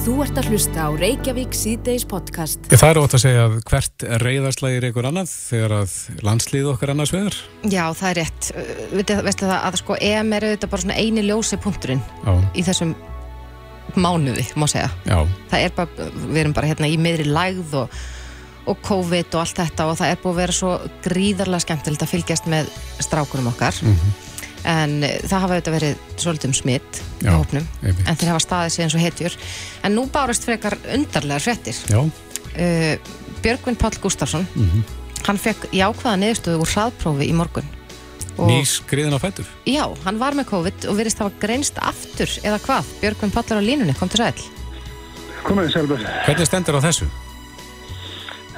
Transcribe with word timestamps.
Þú 0.00 0.14
ert 0.24 0.38
að 0.40 0.46
hlusta 0.48 0.86
á 0.88 0.96
Reykjavík 0.96 1.52
síðdeis 1.52 2.06
podcast. 2.08 2.70
Það 2.72 2.86
er 2.88 2.98
ótt 3.02 3.14
að 3.18 3.20
segja 3.20 3.40
að 3.44 3.56
hvert 3.68 4.04
reyðarslægir 4.22 4.86
einhver 4.88 5.08
annað 5.10 5.32
þegar 5.34 5.74
að 5.76 5.96
landslið 6.24 6.68
okkar 6.70 6.92
annars 6.94 7.12
vegar? 7.12 7.36
Já, 7.68 7.82
það 7.98 8.06
er 8.08 8.18
rétt. 8.22 8.48
Veitu, 8.94 9.18
veistu 9.26 9.50
það 9.50 9.66
að 9.68 9.76
sko 9.82 9.98
EM 10.08 10.32
er 10.38 10.46
auðvitað 10.48 10.72
bara 10.72 10.84
svona 10.86 10.96
eini 10.96 11.26
ljósi 11.26 11.58
punkturinn 11.60 12.00
Já. 12.24 12.32
í 12.56 12.64
þessum 12.70 12.94
mánuði, 14.00 14.46
má 14.56 14.64
segja. 14.72 14.88
Já, 15.04 15.18
Það 15.52 15.66
er 15.66 15.76
bara, 15.76 16.08
við 16.16 16.42
erum 16.46 16.56
bara 16.56 16.72
hérna 16.72 16.88
í 16.88 16.96
miðri 16.96 17.28
lægð 17.28 17.76
og, 17.82 18.00
og 18.72 18.82
COVID 18.88 19.36
og 19.36 19.44
allt 19.44 19.62
þetta 19.66 19.90
og 19.90 20.00
það 20.00 20.14
er 20.14 20.24
búið 20.24 20.32
að 20.32 20.42
vera 20.46 20.58
svo 20.62 20.72
gríðarlega 21.10 21.66
skemmtilegt 21.66 22.08
að 22.08 22.12
fylgjast 22.16 22.48
með 22.48 22.72
strákunum 23.04 23.52
okkar. 23.52 23.84
En 24.64 25.02
eh, 25.04 25.18
það 25.24 25.40
hafa 25.40 25.54
auðvitað 25.56 25.76
verið 25.78 25.96
svolítið 26.20 26.48
um 26.50 26.54
smitt 26.54 27.00
í 27.22 27.24
Já, 27.26 27.30
hópnum, 27.36 27.66
einmitt. 27.82 28.06
en 28.08 28.16
þeir 28.20 28.28
hafa 28.34 28.44
staðið 28.44 28.70
sig 28.74 28.84
eins 28.84 28.94
og 28.94 29.00
hetjur. 29.00 29.36
En 29.84 29.94
nú 29.96 30.06
bárast 30.12 30.44
frekar 30.44 30.76
undarlegar 30.94 31.40
fréttir. 31.40 31.76
já, 31.88 32.00
uh, 32.00 32.96
Björgvin 33.42 33.76
Páll 33.76 33.96
Gustafsson 34.02 34.46
Mhm. 34.54 34.82
hann 35.26 35.38
fekk 35.38 35.70
jákvæða 35.72 36.16
niðurstöðu 36.20 36.60
úr 36.60 36.68
hraðprófi 36.74 37.28
í 37.28 37.32
morgun 37.32 37.64
og 38.36 38.48
nýs 38.48 38.80
skriðin 38.82 39.12
á 39.16 39.20
fætur. 39.20 39.46
já, 39.66 39.84
hann 40.04 40.18
var 40.18 40.32
með 40.34 40.46
COVID 40.50 40.84
og 40.88 40.96
virðist 40.96 41.18
hafa 41.18 41.32
greinst 41.40 41.78
aftur 41.78 42.28
eða 42.44 42.58
hvað, 42.60 42.84
Björgvin 43.00 43.30
Páll 43.32 43.50
er 43.52 43.60
á 43.60 43.64
línunni 43.64 43.96
kom 43.98 44.08
til 44.08 44.18
sæl 44.20 44.34
Komið 45.44 45.72
Selbjörn. 45.72 46.04
Hvernig 46.26 46.46
stendur 46.46 46.76
á 46.76 46.80
þessu? 46.84 47.06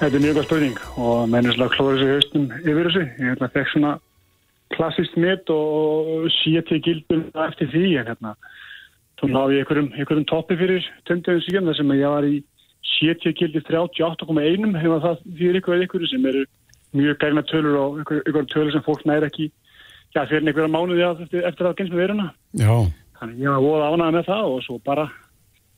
Þetta 0.00 0.16
er 0.18 0.22
mjög 0.24 0.40
spurning 0.48 0.78
og 0.98 1.28
mennislega 1.30 1.70
klóður 1.76 2.00
þessu 2.00 2.08
haustum 2.16 2.46
yfir 2.58 2.88
þessu. 2.88 3.02
Ég 3.22 3.52
fekk 3.54 3.68
svona 3.70 3.92
klassist 4.76 5.16
mitt 5.20 5.50
og 5.52 6.28
séti 6.40 6.80
gildum 6.84 7.28
eftir 7.46 7.70
því 7.72 7.84
en 8.00 8.10
hérna 8.10 8.34
þá 9.20 9.24
náði 9.30 9.58
ég 9.58 9.62
einhverjum, 9.62 9.90
einhverjum 9.94 10.28
toppi 10.30 10.58
fyrir 10.58 10.88
tönduðum 11.08 11.44
síðan 11.46 11.70
þar 11.70 11.78
sem 11.78 11.94
ég 11.98 12.14
var 12.16 12.26
í 12.26 12.38
séti 12.92 13.32
gildi 13.38 13.62
38,1 13.68 14.78
hefur 14.82 15.02
það 15.04 15.24
fyrir 15.38 15.62
eða 15.62 15.86
ykkur 15.86 16.06
sem 16.10 16.30
eru 16.32 16.44
mjög 16.92 17.18
gæna 17.22 17.44
tölur 17.48 17.78
og 17.80 18.00
ykkur 18.02 18.48
tölur 18.52 18.72
sem 18.74 18.84
fólk 18.86 19.04
næri 19.08 19.28
ekki 19.30 19.48
já, 20.14 20.24
fyrir 20.26 20.42
einhverja 20.42 20.70
mánuði 20.72 21.06
eftir, 21.08 21.44
eftir 21.48 21.68
að 21.68 21.76
gynst 21.78 21.94
með 21.94 22.02
veruna. 22.04 22.30
Já, 22.60 22.74
Þannig 23.20 23.44
ég 23.44 23.54
var 23.54 23.62
voða 23.62 23.90
ánægð 23.92 24.16
með 24.16 24.24
það 24.28 24.48
og 24.50 24.64
svo 24.66 24.78
bara 24.82 25.04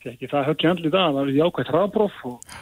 ekki 0.05 0.29
það 0.29 0.48
höggi 0.51 0.69
handli 0.69 0.89
í 0.89 0.92
dag, 0.92 1.11
það 1.11 1.19
var 1.19 1.34
jákvægt 1.39 1.73
hraðbróf 1.73 2.17
og 2.29 2.56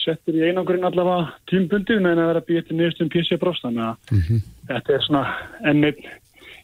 settir 0.00 0.36
í 0.38 0.44
einangurinn 0.46 0.86
allavega 0.86 1.32
tímbundið 1.50 2.02
meðan 2.04 2.22
að 2.22 2.30
vera 2.30 2.62
til 2.68 2.76
nýjastum 2.78 3.10
PC 3.12 3.38
bróst 3.40 3.64
þannig 3.64 3.88
að 3.90 4.44
þetta 4.68 4.94
er 4.96 5.04
svona 5.06 5.24
ennið 5.70 6.00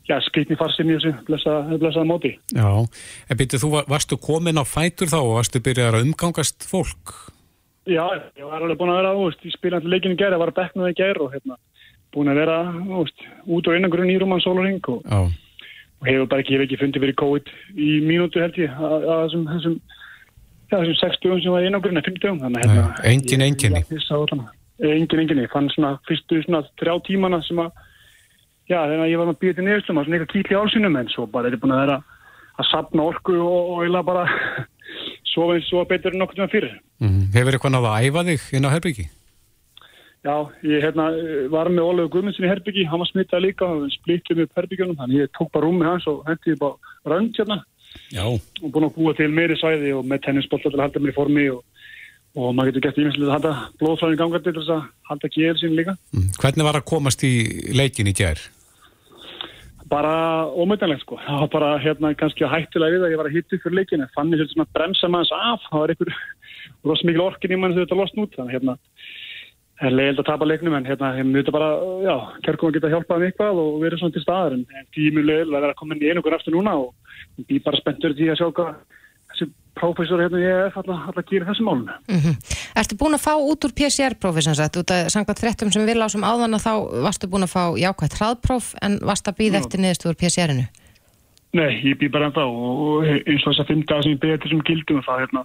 já, 0.08 0.17
skritni 0.27 0.56
farsin 0.58 0.91
í 0.91 0.97
þessu 0.98 1.12
blessaða 1.28 1.78
blessa 1.78 2.05
móti. 2.05 2.33
já. 2.53 2.67
En 3.31 3.36
byrju, 3.39 3.61
þú 3.62 3.70
var- 3.77 3.86
varstu 3.89 4.17
komin 4.19 4.58
á 4.58 4.64
fætur 4.67 5.06
þá 5.12 5.19
og 5.22 5.36
varstu 5.39 5.61
byrjar 5.62 5.95
að 5.95 6.06
umgangast 6.08 6.67
fólk? 6.69 7.14
Já, 7.86 8.06
ég 8.39 8.45
var 8.47 8.62
alveg 8.62 8.78
búin 8.78 8.91
að 8.95 9.00
vera 9.03 9.14
úst, 9.19 9.41
í 9.47 9.50
spilandi 9.50 9.89
leikinu 9.91 10.14
gæri, 10.17 10.34
ég 10.34 10.39
var 10.39 10.50
að 10.53 10.58
beknaði 10.61 10.95
gæri 10.95 11.20
og 11.20 11.33
hérna, 11.34 11.56
búin 12.14 12.28
að 12.30 12.39
vera 12.39 12.58
úst, 13.03 13.19
út 13.47 13.67
á 13.67 13.70
einangurinn 13.75 14.11
í 14.14 14.19
Rúman 14.23 14.42
Sólaring 14.42 14.78
og, 14.89 15.03
Já, 15.03 15.19
og 16.03 16.06
hefur 16.06 16.28
bara 16.28 16.42
ekki, 16.42 16.55
hef 16.58 16.62
ekki 16.67 16.78
fundið 16.78 17.03
fyrir 17.03 17.14
COVID 17.19 17.47
í 17.75 17.89
mínútu 18.06 18.39
held 18.42 18.55
ég 18.58 18.70
að 18.70 19.03
að 19.03 19.19
þessum, 19.27 19.45
þessum, 19.50 19.80
þessum 20.70 20.97
60 21.03 21.23
dögum 21.27 21.42
sem 21.42 21.53
var 21.53 21.62
í 21.62 21.67
einangurinn 21.70 21.98
að 21.98 22.06
50 22.06 22.23
dögum 22.23 22.41
þannig 22.42 22.62
að 22.62 22.70
hérna, 22.70 23.05
engin 23.05 23.73
ég- 23.73 23.83
ég. 23.83 24.48
Eh, 24.83 24.95
engin 24.98 25.19
einkenni, 25.23 25.42
ég 25.47 25.50
fann 25.53 25.69
svona 25.70 25.98
fyrstu 26.08 26.42
svona 26.45 26.62
þrjá 26.78 26.95
tímana 27.06 27.42
sem 27.47 27.56
að 27.56 27.73
já, 28.73 28.81
þegar 28.81 29.11
ég 29.12 29.23
var 29.23 29.31
með 29.31 29.41
býðið 29.42 29.59
til 29.59 29.67
niðurslum 29.69 30.01
að 30.01 30.09
svona 30.09 30.19
eitthvað 30.19 30.34
kýtli 30.34 30.61
álsinum 30.61 31.01
en 31.01 31.11
svo 31.12 31.28
bara 31.31 31.48
er 31.48 31.56
þetta 31.56 31.65
búin 31.65 31.77
að 31.77 31.83
vera 31.84 31.98
að 32.53 32.69
sapna 32.70 33.09
orku 33.09 33.39
og, 33.39 33.73
og 33.73 33.87
eila 33.87 34.05
bara 34.06 34.29
sofa 35.33 35.56
eins 35.56 35.73
og 35.73 35.89
betur 35.91 36.14
en 36.14 36.23
nokkur 36.23 36.41
tíma 36.41 36.53
fyrir 36.53 36.79
mm. 37.03 37.27
hefur 37.37 37.59
eitthvað 37.59 37.77
náða 37.77 37.97
að 37.97 38.09
æfa 38.09 38.25
þig 38.31 38.48
inn 38.56 38.69
á 38.69 38.75
herbyggi? 38.75 39.09
Já, 40.23 40.37
ég 40.62 40.84
hérna, 40.84 41.09
var 41.51 41.67
með 41.67 41.89
Ólegu 41.89 42.11
Guðmundsin 42.14 42.45
í 42.47 42.51
Herbyggi, 42.53 42.84
hann 42.87 43.01
var 43.02 43.08
smittað 43.11 43.42
líka 43.42 43.67
og 43.67 43.89
splittum 43.91 44.45
upp 44.45 44.52
Herbyggjunum, 44.55 44.95
þannig 45.01 45.24
ég 45.24 45.33
tók 45.35 45.51
bara 45.51 45.67
rúmi 45.67 45.83
hans 45.83 46.07
og 46.07 46.20
hendi 46.29 46.55
bara 46.61 46.79
rönd 47.11 47.35
hérna 47.35 47.58
Já, 48.13 48.23
og 48.30 48.68
búin 48.70 48.86
að 48.86 48.95
búa 48.95 49.17
til 49.18 49.29
meiri 49.35 49.57
svæði 49.58 49.91
og 49.97 50.07
með 50.07 50.23
tennisbolta 50.29 50.70
til 50.70 50.79
að 50.79 50.85
halda 50.86 51.02
mér 51.02 51.11
í 51.11 51.17
formi 51.17 51.48
og, 51.51 51.64
og 52.39 52.55
maður 52.55 52.70
getur 52.70 52.86
gett 52.86 53.02
ímestlega 53.02 53.33
að 53.33 53.35
halda 53.35 53.52
blóðfræðin 53.83 54.20
gangandi 54.23 54.47
til 54.47 54.57
þess 54.61 54.74
að 54.77 54.86
halda 55.11 55.33
geðil 55.35 55.58
sín 55.58 55.77
líka. 55.80 55.97
mm. 56.14 56.29
hvernig 56.39 56.68
var 56.68 56.79
að 56.79 56.89
komast 56.92 57.27
í 57.27 57.33
leikin 57.74 58.13
í 58.13 58.14
gær? 58.23 58.47
Bara 59.92 60.13
ómyndanlegt 60.57 61.05
sko, 61.05 61.19
það 61.20 61.42
var 61.42 61.51
bara 61.53 61.73
hérna 61.83 62.14
kannski 62.17 62.48
hættulega 62.48 62.97
við 62.97 63.03
að 63.05 63.13
ég 63.13 63.20
var 63.20 63.29
að 63.29 63.35
hitta 63.36 63.58
fyrir 63.61 63.77
leikinu, 63.77 64.07
fann 64.14 64.33
ég 64.33 64.47
svona 64.48 64.64
að 64.64 64.79
bremsa 64.79 65.11
maður 65.13 65.35
af, 65.36 65.67
það 65.67 65.83
var 65.83 65.92
einhver 65.92 66.13
rosa 66.89 67.08
mikil 67.08 67.25
orkin 67.27 67.53
í 67.53 67.58
mann 67.61 67.75
þegar 67.75 67.89
þetta 67.89 67.98
losn 68.01 68.23
út, 68.25 68.39
þannig 68.39 68.57
hérna. 68.57 68.77
Er 69.83 69.92
leiðild 69.92 70.23
að 70.23 70.29
tapa 70.30 70.47
leiknum 70.47 70.77
en 70.79 70.86
hérna 70.86 71.11
ég 71.19 71.27
myndi 71.29 71.53
bara, 71.53 71.69
já, 72.07 72.14
kærkom 72.47 72.70
að 72.70 72.79
geta 72.79 72.92
hjálpað 72.92 73.20
um 73.20 73.27
eitthvað 73.27 73.61
og 73.64 73.79
verið 73.83 74.01
svona 74.01 74.17
til 74.17 74.25
staðar 74.25 74.57
en 74.57 74.67
leiðild 74.97 75.53
að 75.53 75.57
vera 75.58 75.73
að 75.75 75.79
koma 75.83 75.97
inn 75.97 76.05
í 76.07 76.11
einhver 76.13 76.36
aftur 76.39 76.57
núna 76.57 76.77
og 76.79 76.92
ég 77.42 77.48
býr 77.51 77.64
bara 77.67 77.80
spenntur 77.83 78.14
því 78.17 78.30
að 78.33 78.41
sjá 78.41 78.48
hvað 78.48 79.01
þessi 79.33 79.48
prófessor 79.79 80.20
hérna 80.20 80.43
ég 80.43 80.61
er 80.67 80.77
alltaf 80.77 81.17
að 81.17 81.31
gera 81.31 81.48
þessu 81.51 81.67
málunum. 81.67 81.97
mm 82.09 82.37
Ertu 82.77 82.97
búin 82.97 83.17
að 83.17 83.25
fá 83.25 83.35
út 83.37 83.65
úr 83.67 83.73
sagt, 84.55 84.77
út 84.77 84.91
af 84.91 85.11
samkvæmt 85.13 85.43
fréttum 85.43 85.73
sem 85.73 85.87
við 85.87 86.01
lásum 86.01 86.25
áðan 86.25 86.57
að 86.57 86.65
þá 86.67 86.75
varstu 87.05 87.29
búin 87.29 87.45
að 87.45 87.55
fá 87.57 87.65
jákvægt 87.77 88.17
hraðpróf 88.19 88.75
en 88.81 88.98
varst 89.03 89.29
að 89.29 89.39
býða 89.41 89.61
eftir 89.61 89.81
niðurstöður 89.81 90.21
PCR-inu 90.21 90.65
Nei, 91.53 91.83
ég 91.85 91.98
býð 92.01 92.15
bara 92.15 92.31
ennþá 92.31 92.45
og 92.48 93.05
eins 93.05 93.42
og 93.45 93.53
þess 93.53 93.61
að 93.61 93.71
fimm 93.73 93.83
dagar 93.85 94.05
sem 94.07 94.15
ég 94.15 94.21
býð 94.23 94.35
eftir 94.39 94.53
sem 94.53 94.63
gildum 94.69 95.03
það 95.05 95.19
hérna, 95.21 95.42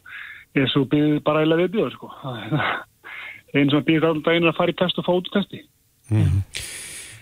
ég 0.55 0.69
svo 0.71 0.83
býð 0.87 1.17
bara 1.27 1.41
eiginlega 1.41 1.65
við 1.65 1.73
býður 1.73 1.95
sko. 1.97 2.11
Það 2.21 3.57
er 3.57 3.59
eins 3.63 3.75
og 3.75 3.83
býð 3.87 4.05
allan 4.07 4.23
daginn 4.23 4.47
að 4.47 4.57
fara 4.59 4.71
í 4.71 4.77
test 4.79 5.01
og 5.01 5.07
fá 5.07 5.11
út 5.17 5.27
testi. 5.33 5.59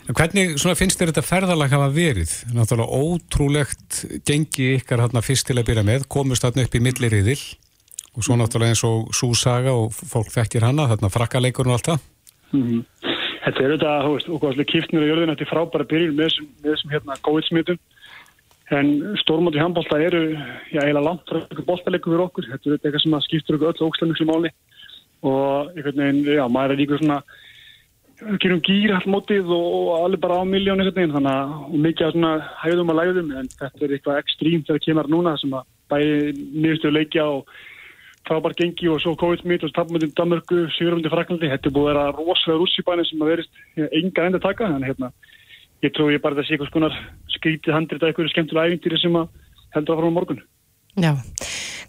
En 0.06 0.14
Hvernig 0.14 0.60
finnst 0.78 1.00
þér 1.00 1.10
þetta 1.10 1.26
ferðalag 1.26 1.72
hafa 1.74 1.90
verið? 1.94 2.34
Náttúrulega 2.54 3.00
ótrúlegt 3.02 4.04
gengi 4.28 4.76
ykkar 4.76 5.02
hérna 5.02 5.24
fyrst 5.26 5.48
til 5.50 5.58
að 5.58 5.72
byrja 5.72 5.86
með, 5.88 6.06
komust 6.14 6.46
þarna 6.46 6.68
upp 6.68 6.78
í 6.78 6.84
milliriðil 6.86 7.40
og 8.16 8.24
svo 8.24 8.38
náttúrulega 8.38 8.76
eins 8.76 8.86
og 8.86 9.10
súsaga 9.18 9.74
og 9.74 9.96
fólk 9.96 10.30
þekkir 10.36 10.68
hana, 10.68 10.86
þarna 10.94 11.10
frakkaleikurinn 11.12 11.74
og 11.74 11.80
allt 11.80 11.92
það. 11.94 12.06
Mm 12.54 12.86
Þetta 13.46 13.62
er 13.62 13.72
þetta, 13.76 13.92
þú 14.02 14.14
veist, 14.16 14.30
og 14.30 14.40
svolítið 14.42 14.68
kiftnir 14.72 15.04
á 15.06 15.10
jörðin 15.12 15.32
eftir 15.36 15.48
frábæra 15.52 15.86
byrjun 15.86 16.16
með 16.18 16.38
þessum, 16.66 16.90
hérna 16.90 17.18
góðsmitum. 17.28 17.78
En 18.74 18.88
stórmóti 19.22 19.62
handbólta 19.62 20.00
eru, 20.02 20.22
já, 20.74 20.80
eiginlega 20.82 21.04
langt 21.06 21.30
frá 21.30 21.60
bóltaleikum 21.68 22.16
fyrir 22.16 22.24
okkur. 22.24 22.48
Þetta 22.50 22.72
er 22.72 22.80
eitthvað 22.80 23.04
sem 23.04 23.18
skiptur 23.28 23.60
okkur 23.60 23.70
öll 23.70 23.86
ókslega 23.86 24.10
miklu 24.10 24.28
máli. 24.32 24.52
Og 25.30 25.76
einhvern 25.76 26.02
veginn, 26.02 26.24
já, 26.40 26.44
maður 26.56 26.74
er 26.74 26.82
líka 26.82 26.98
svona, 26.98 27.20
gerum 28.42 28.64
gýr 28.66 28.96
all 28.96 29.08
mótið 29.12 29.52
og, 29.52 29.68
og 29.76 29.94
alveg 30.06 30.24
bara 30.24 30.42
á 30.42 30.44
miljón 30.48 30.82
einhvern 30.82 30.98
veginn. 30.98 31.16
Þannig 31.16 31.32
að, 31.36 31.56
og 31.68 31.78
mikið 31.86 32.08
að 32.08 32.16
svona 32.16 32.34
hægðum 32.64 32.92
að 32.94 33.00
lægðum, 33.02 33.32
en 33.40 33.54
þetta 33.60 33.86
er 33.86 33.96
eitthvað 33.96 34.20
ekstrím 34.24 34.66
þegar 34.68 34.84
kemur 34.88 35.12
núna 35.12 35.38
sem 35.42 35.56
að 35.56 35.72
bæði 35.92 36.36
nýðustu 36.36 36.94
leikja 36.94 37.26
og 37.30 37.56
frábær 38.26 38.56
gengi 38.58 38.90
og 38.90 39.02
svo 39.04 39.14
COVID-19 39.22 39.70
og 39.70 39.74
tapmöndum 39.76 40.14
Danmörku, 40.18 40.66
Sigurðundi 40.76 41.12
Fraklandi 41.14 41.50
þetta 41.52 41.70
er 41.70 41.76
búið 41.76 41.92
að 41.92 41.92
vera 41.92 42.06
rosalega 42.18 42.62
rússibæni 42.62 43.06
sem 43.06 43.22
að 43.22 43.32
verist 43.32 43.60
enga 43.86 44.26
enda 44.30 44.42
taka 44.42 44.70
þannig 44.72 44.92
hérna, 44.92 45.12
ég 45.86 45.94
trú 45.94 46.10
ég 46.10 46.24
bara 46.24 46.40
að 46.40 46.48
sé 46.48 46.56
eitthvað 46.56 46.72
skonar 46.72 46.98
skrítið 47.36 47.78
handrið 47.78 48.02
að 48.02 48.12
eitthvað 48.12 48.32
skemmtilega 48.34 48.72
æfintýri 48.72 49.02
sem 49.04 49.20
að 49.20 49.30
heldur 49.78 50.00
fara 50.00 50.10
á 50.10 50.18
morgun 50.18 50.42
Já. 50.96 51.12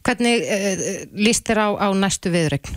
Hvernig 0.06 0.44
uh, 0.44 0.84
líst 1.19 1.47
þér 1.48 1.62
á, 1.62 1.69
á 1.82 1.88
næstu 1.97 2.31
viðregn? 2.34 2.76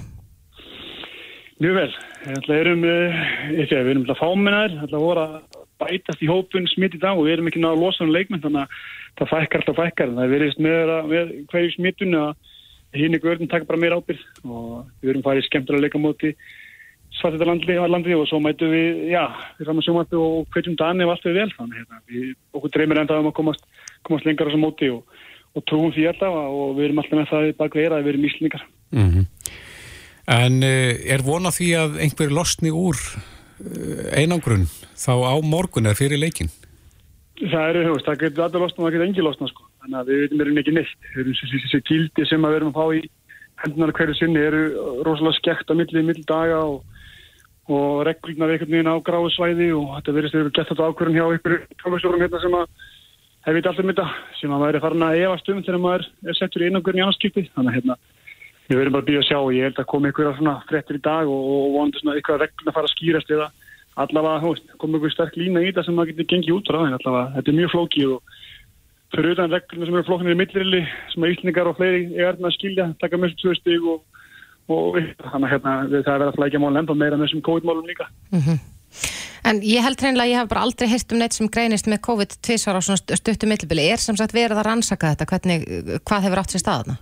Mjög 1.60 1.76
vel, 1.76 1.92
við 2.26 2.56
erum 2.58 2.86
ekki, 2.86 3.76
við 3.76 3.92
erum 3.94 4.04
alltaf 4.04 4.22
fámennar 4.22 4.76
alltaf 4.84 5.04
voru 5.04 5.26
að 5.26 5.36
bætast 5.80 6.24
í 6.24 6.30
hópun 6.30 6.68
smitt 6.68 6.98
í 6.98 7.02
dag 7.02 7.18
og 7.18 7.28
við 7.28 7.38
erum 7.38 7.50
ekki 7.52 7.62
náða 7.64 7.78
að 7.78 7.84
losa 7.86 8.04
um 8.04 8.14
leikmenn 8.14 8.44
þannig 8.44 8.66
að 8.66 8.80
það 9.20 9.32
fækkar 9.34 9.62
alltaf 9.62 9.78
fækkar. 9.80 10.16
Það 10.18 10.34
verist 10.34 10.64
með, 10.64 10.96
með 11.12 11.36
hverju 11.52 11.76
smittun 11.76 12.18
að 12.20 12.32
hinn 13.00 13.16
ykkur 13.16 13.36
örnum 13.36 13.52
taka 13.52 13.70
bara 13.70 13.80
meira 13.80 14.00
ábyrð 14.00 14.26
og 14.50 14.74
við 15.00 15.14
erum 15.14 15.24
farið 15.24 15.48
skemmtilega 15.48 15.86
leikamóti 15.86 16.34
svartita 17.20 17.48
landi, 17.48 17.78
landi 17.90 18.16
og 18.16 18.28
svo 18.30 18.40
mætu 18.44 18.68
við, 18.70 19.00
já, 19.12 19.24
við 19.58 19.70
saman 19.70 19.86
sjómættu 19.86 20.20
og 20.22 20.52
hverjum 20.54 20.78
dani 20.80 21.08
og 21.08 21.16
allt 21.16 21.26
við 21.26 21.40
vel. 21.40 21.50
Þannig 21.58 21.82
hérna, 21.82 22.04
við, 22.12 22.36
okkur 22.56 22.76
dreymir 22.76 23.02
enda 23.02 23.18
um 23.22 23.32
að 23.32 23.36
komast, 23.40 23.66
komast 24.08 24.28
lengar 24.28 24.48
á 24.48 24.50
þessu 24.52 24.62
móti 24.62 24.92
og, 24.94 25.24
og 25.58 25.66
trúum 25.70 25.96
því 25.96 26.06
alltaf 26.12 26.38
og 26.38 26.78
við 26.78 26.90
erum 26.90 27.02
alltaf 27.04 27.20
með 27.20 27.32
það 27.34 27.50
bak 27.60 27.80
vera 27.80 28.00
að 28.00 28.06
við 28.08 28.16
erum 28.16 28.30
íslningar. 28.30 28.68
Mm 28.94 29.26
En 30.30 30.62
uh, 30.62 30.94
er 31.10 31.26
vona 31.26 31.52
því 31.54 31.70
að 31.80 32.00
einhver 32.06 32.34
losni 32.34 32.70
úr 32.70 32.98
uh, 33.00 34.10
einangrun 34.14 34.68
þá 34.94 35.14
á 35.26 35.36
morgun 35.42 35.90
eða 35.90 35.98
fyrir 35.98 36.22
leikin? 36.22 36.52
Það 37.40 37.70
eru, 37.72 37.86
veist, 37.96 38.06
það 38.06 38.22
getur 38.26 38.46
allir 38.46 38.66
losna 38.66 38.84
og 38.84 38.86
það 38.86 38.96
getur 38.96 39.08
engi 39.08 39.26
losna, 39.26 39.48
sko. 39.50 39.66
Þannig 39.80 40.00
að 40.02 40.12
við 40.12 40.22
veitum 40.24 40.44
erum 40.44 40.60
ekki 40.62 40.76
neitt. 40.76 41.10
Við 41.14 41.22
erum 41.24 41.38
þessi, 41.40 41.82
gildi 41.88 42.28
sem 42.28 42.46
við 42.46 42.58
erum 42.60 42.72
að 42.74 42.80
fá 42.80 42.98
í 43.00 43.02
hendunar 43.64 43.94
hverju 43.96 44.16
sinni 44.18 44.44
eru 44.44 44.62
rosalega 45.08 45.38
skekt 45.40 45.72
á 45.72 45.74
milli, 45.76 46.04
milli 46.06 46.26
daga 46.28 46.60
og, 46.68 46.84
og 47.72 48.04
reglurnar 48.08 48.54
einhvern 48.54 48.76
veginn 48.76 48.92
á 48.92 48.96
gráðu 49.08 49.32
svæði 49.36 49.72
og 49.76 49.90
þetta 49.98 50.16
verðist 50.18 50.38
að 50.38 50.46
við 50.46 50.54
gett 50.60 50.72
þetta 50.72 50.88
ákvörðun 50.90 51.18
hjá 51.20 51.26
ykkur 51.40 51.58
tókastjórum 51.82 52.24
hérna 52.24 52.44
sem 52.44 52.58
að 52.60 52.70
hef 53.48 53.58
veit 53.58 53.70
alltaf 53.72 53.88
mynda 53.88 54.08
sem 54.40 54.54
að 54.56 54.64
væri 54.66 54.84
farin 54.84 55.08
að 55.08 55.20
efast 55.24 55.52
um 55.52 55.62
þegar 55.64 55.84
maður 55.84 56.08
er 56.28 56.40
settur 56.40 56.64
í 56.64 56.70
einangurinn 56.70 57.02
í 57.02 57.06
annarskipti. 57.06 57.46
Þannig 57.56 57.72
að 57.72 57.80
hérna, 57.80 58.00
við 58.70 58.78
verðum 58.78 58.96
bara 58.96 59.04
að 59.04 59.10
býja 59.10 59.24
að 59.24 59.28
sjá 59.30 59.38
og 59.40 59.56
ég 59.56 59.66
held 59.68 59.82
að 59.82 59.90
koma 59.90 60.12
ykkur 60.12 60.30
svona 60.38 60.56
frettir 60.70 61.00
í 61.00 61.06
dag 61.06 61.30
og, 61.30 61.48
og 61.54 61.72
vonandi 61.76 62.02
svona 62.02 62.18
ykkur 62.20 62.36
að 62.36 62.44
regluna 62.46 62.76
fara 62.76 62.90
að 62.90 62.94
skýrast 62.94 63.34
eða 63.34 63.50
allavega, 64.00 64.54
koma 64.82 65.00
ykkur 65.00 65.14
sterk 65.16 65.40
lína 65.40 65.64
í 65.64 65.72
þetta 65.72 65.86
sem 65.88 65.98
maður 65.98 66.14
getur 66.14 66.30
gengið 66.34 66.56
út 66.56 66.70
frá 66.70 66.80
en 66.86 66.98
allavega, 67.00 67.34
þetta 67.38 67.52
er 67.52 67.60
mjög 67.60 67.74
flókið 67.74 68.14
og 68.16 68.38
fyrir 69.16 69.34
utan 69.34 69.54
regluna 69.56 69.90
sem 69.90 69.98
eru 69.98 70.08
flóknir 70.08 70.36
í 70.36 70.40
millirili 70.40 70.82
sem 71.14 71.26
að 71.26 71.34
Íslingar 71.34 71.72
og 71.72 71.80
fleiri 71.80 72.04
er 72.20 72.38
að 72.38 72.56
skilja, 72.56 72.92
taka 73.02 73.22
þessu 73.24 73.40
tvö 73.42 73.56
stig 73.58 73.88
og, 73.94 74.04
og 74.70 75.00
þannig 75.00 75.48
að 75.48 75.54
hérna, 75.56 75.76
það 75.90 76.14
er 76.14 76.20
verið 76.20 76.28
að 76.30 76.38
flækja 76.38 76.62
málun 76.62 76.84
enda 76.84 76.98
meira 77.02 77.18
með 77.18 77.28
þessum 77.28 77.46
COVID-málum 77.50 77.90
líka. 77.90 78.10
Mm 78.30 78.46
-hmm. 78.46 78.62
En 79.50 79.62
ég 79.64 79.82
held 79.82 80.02
reynilega 80.04 80.30
ég 80.30 80.38
hef 80.38 80.50
bara 80.52 80.62
aldrei 80.68 80.90
heyrt 80.92 81.12
um 81.12 81.18
neitt 81.18 81.34
sem 81.34 81.48
greinist 81.48 81.88
með 81.88 82.04
COVID 82.06 82.36
tvísvar 82.46 82.78
á 82.78 82.82
svona 82.84 83.18
stuttu 83.18 83.48
millibili. 83.48 83.88
Er 83.90 83.98
sem 83.98 84.18
sagt 84.20 84.36
verið 84.36 84.60
að 84.60 84.68
rannsaka 84.68 85.14
þetta? 85.14 85.26
Hvernig, 85.26 85.64
hvað 86.06 86.26
hefur 86.28 86.42
átt 86.42 86.52
sér 86.52 86.64
staðna? 86.64 86.98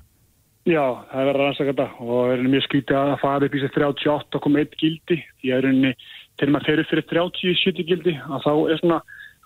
Já, 0.67 0.83
það 1.07 1.21
er 1.21 1.27
verið 1.29 1.37
að 1.37 1.45
rannsaka 1.45 1.71
þetta 1.71 1.85
og 2.03 2.09
það 2.11 2.31
er 2.33 2.41
mjög 2.51 2.63
skvítið 2.65 2.97
að 2.99 3.11
fara 3.21 3.47
upp 3.47 3.53
í 3.55 3.59
sér 3.61 3.73
38 3.77 4.35
og 4.35 4.43
koma 4.43 4.59
eitt 4.59 4.73
gildi. 4.81 5.17
Ég 5.47 5.55
er 5.55 5.67
unni, 5.69 5.91
til 6.35 6.49
maður 6.51 6.67
fyrir 6.67 6.87
fyrir 6.89 7.05
30-70 7.13 7.87
gildi 7.87 8.15
að 8.19 8.43
þá 8.43 8.51
er 8.57 8.81
svona 8.81 8.97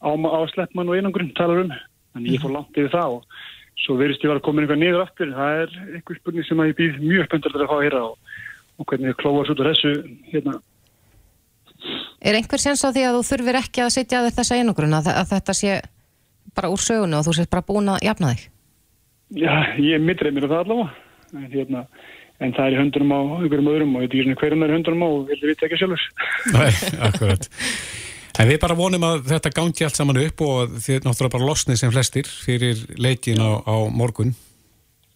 á, 0.02 0.10
á 0.10 0.40
sleppmann 0.50 0.90
og 0.90 0.98
einangurinn 0.98 1.36
talar 1.38 1.62
um. 1.68 1.76
Þannig 2.16 2.40
ég 2.40 2.42
fór 2.42 2.56
langt 2.56 2.80
yfir 2.80 2.90
það 2.96 3.20
og 3.20 3.38
svo 3.84 4.00
verist 4.02 4.26
ég 4.26 4.34
var 4.34 4.42
að 4.42 4.48
koma 4.48 4.64
einhver 4.64 4.82
niður 4.82 5.06
aftur. 5.06 5.30
Það 5.36 5.60
er 5.60 5.78
einhver 6.00 6.20
spurning 6.24 6.50
sem 6.50 6.66
ég 6.66 6.74
býð 6.82 6.98
mjög 7.06 7.30
spöndur 7.30 7.56
að 7.60 7.70
fá 7.70 7.76
að 7.78 7.86
hýra 7.86 8.02
og, 8.08 8.34
og 8.82 8.90
hvernig 8.90 9.14
ég 9.14 9.22
klóðast 9.22 9.54
út 9.54 9.62
af 9.62 9.70
þessu 9.70 9.94
hérna 10.34 10.58
Er 12.22 12.38
einhver 12.38 12.62
sens 12.62 12.82
á 12.86 12.90
því 12.94 13.06
að 13.08 13.16
þú 13.18 13.22
þurfir 13.30 13.58
ekki 13.62 13.82
að 13.82 13.94
sitja 13.96 14.20
að 14.22 14.34
þessa 14.38 14.58
einogrun 14.58 14.98
að, 14.98 15.08
að 15.22 15.32
þetta 15.32 15.56
sé 15.58 15.78
bara 16.58 16.70
úr 16.70 16.82
sögunu 16.82 17.18
og 17.18 17.26
þú 17.26 17.38
sést 17.38 17.54
bara 17.54 17.66
búin 17.66 17.90
að 17.90 18.04
jafna 18.06 18.34
þig? 18.34 18.44
Já, 19.42 19.54
ég 19.82 20.04
mittreið 20.04 20.36
mér 20.36 20.50
það 20.52 20.62
allavega 20.66 21.11
en, 21.36 21.48
hérna, 21.52 21.84
en 22.42 22.54
það 22.58 22.68
er 22.68 22.76
í 22.76 22.80
höndunum 22.82 23.16
á 23.16 23.20
ykkurum 23.48 23.72
öðrum 23.74 23.98
og 23.98 24.06
ég 24.06 24.12
veit 24.12 24.20
ekki 24.22 24.38
hverjum 24.44 24.64
það 24.64 24.68
er 24.68 24.74
í 24.74 24.78
höndunum 24.78 25.06
á 25.06 25.10
og 25.10 25.26
vilja 25.32 25.52
vita 25.52 25.68
ekki 25.68 25.82
sjálfur 25.82 26.08
Nei, 26.58 26.72
akkurat 27.10 27.52
En 28.40 28.48
við 28.48 28.62
bara 28.64 28.78
vonum 28.78 29.04
að 29.06 29.26
þetta 29.28 29.52
gangi 29.54 29.86
allt 29.86 29.98
saman 30.00 30.22
upp 30.22 30.42
og 30.46 30.78
þið 30.82 31.04
náttúrulega 31.04 31.36
bara 31.36 31.50
losni 31.50 31.76
sem 31.78 31.92
flestir 31.94 32.30
fyrir 32.32 32.80
leikin 32.98 33.44
á, 33.44 33.60
á 33.62 33.76
morgun 33.92 34.32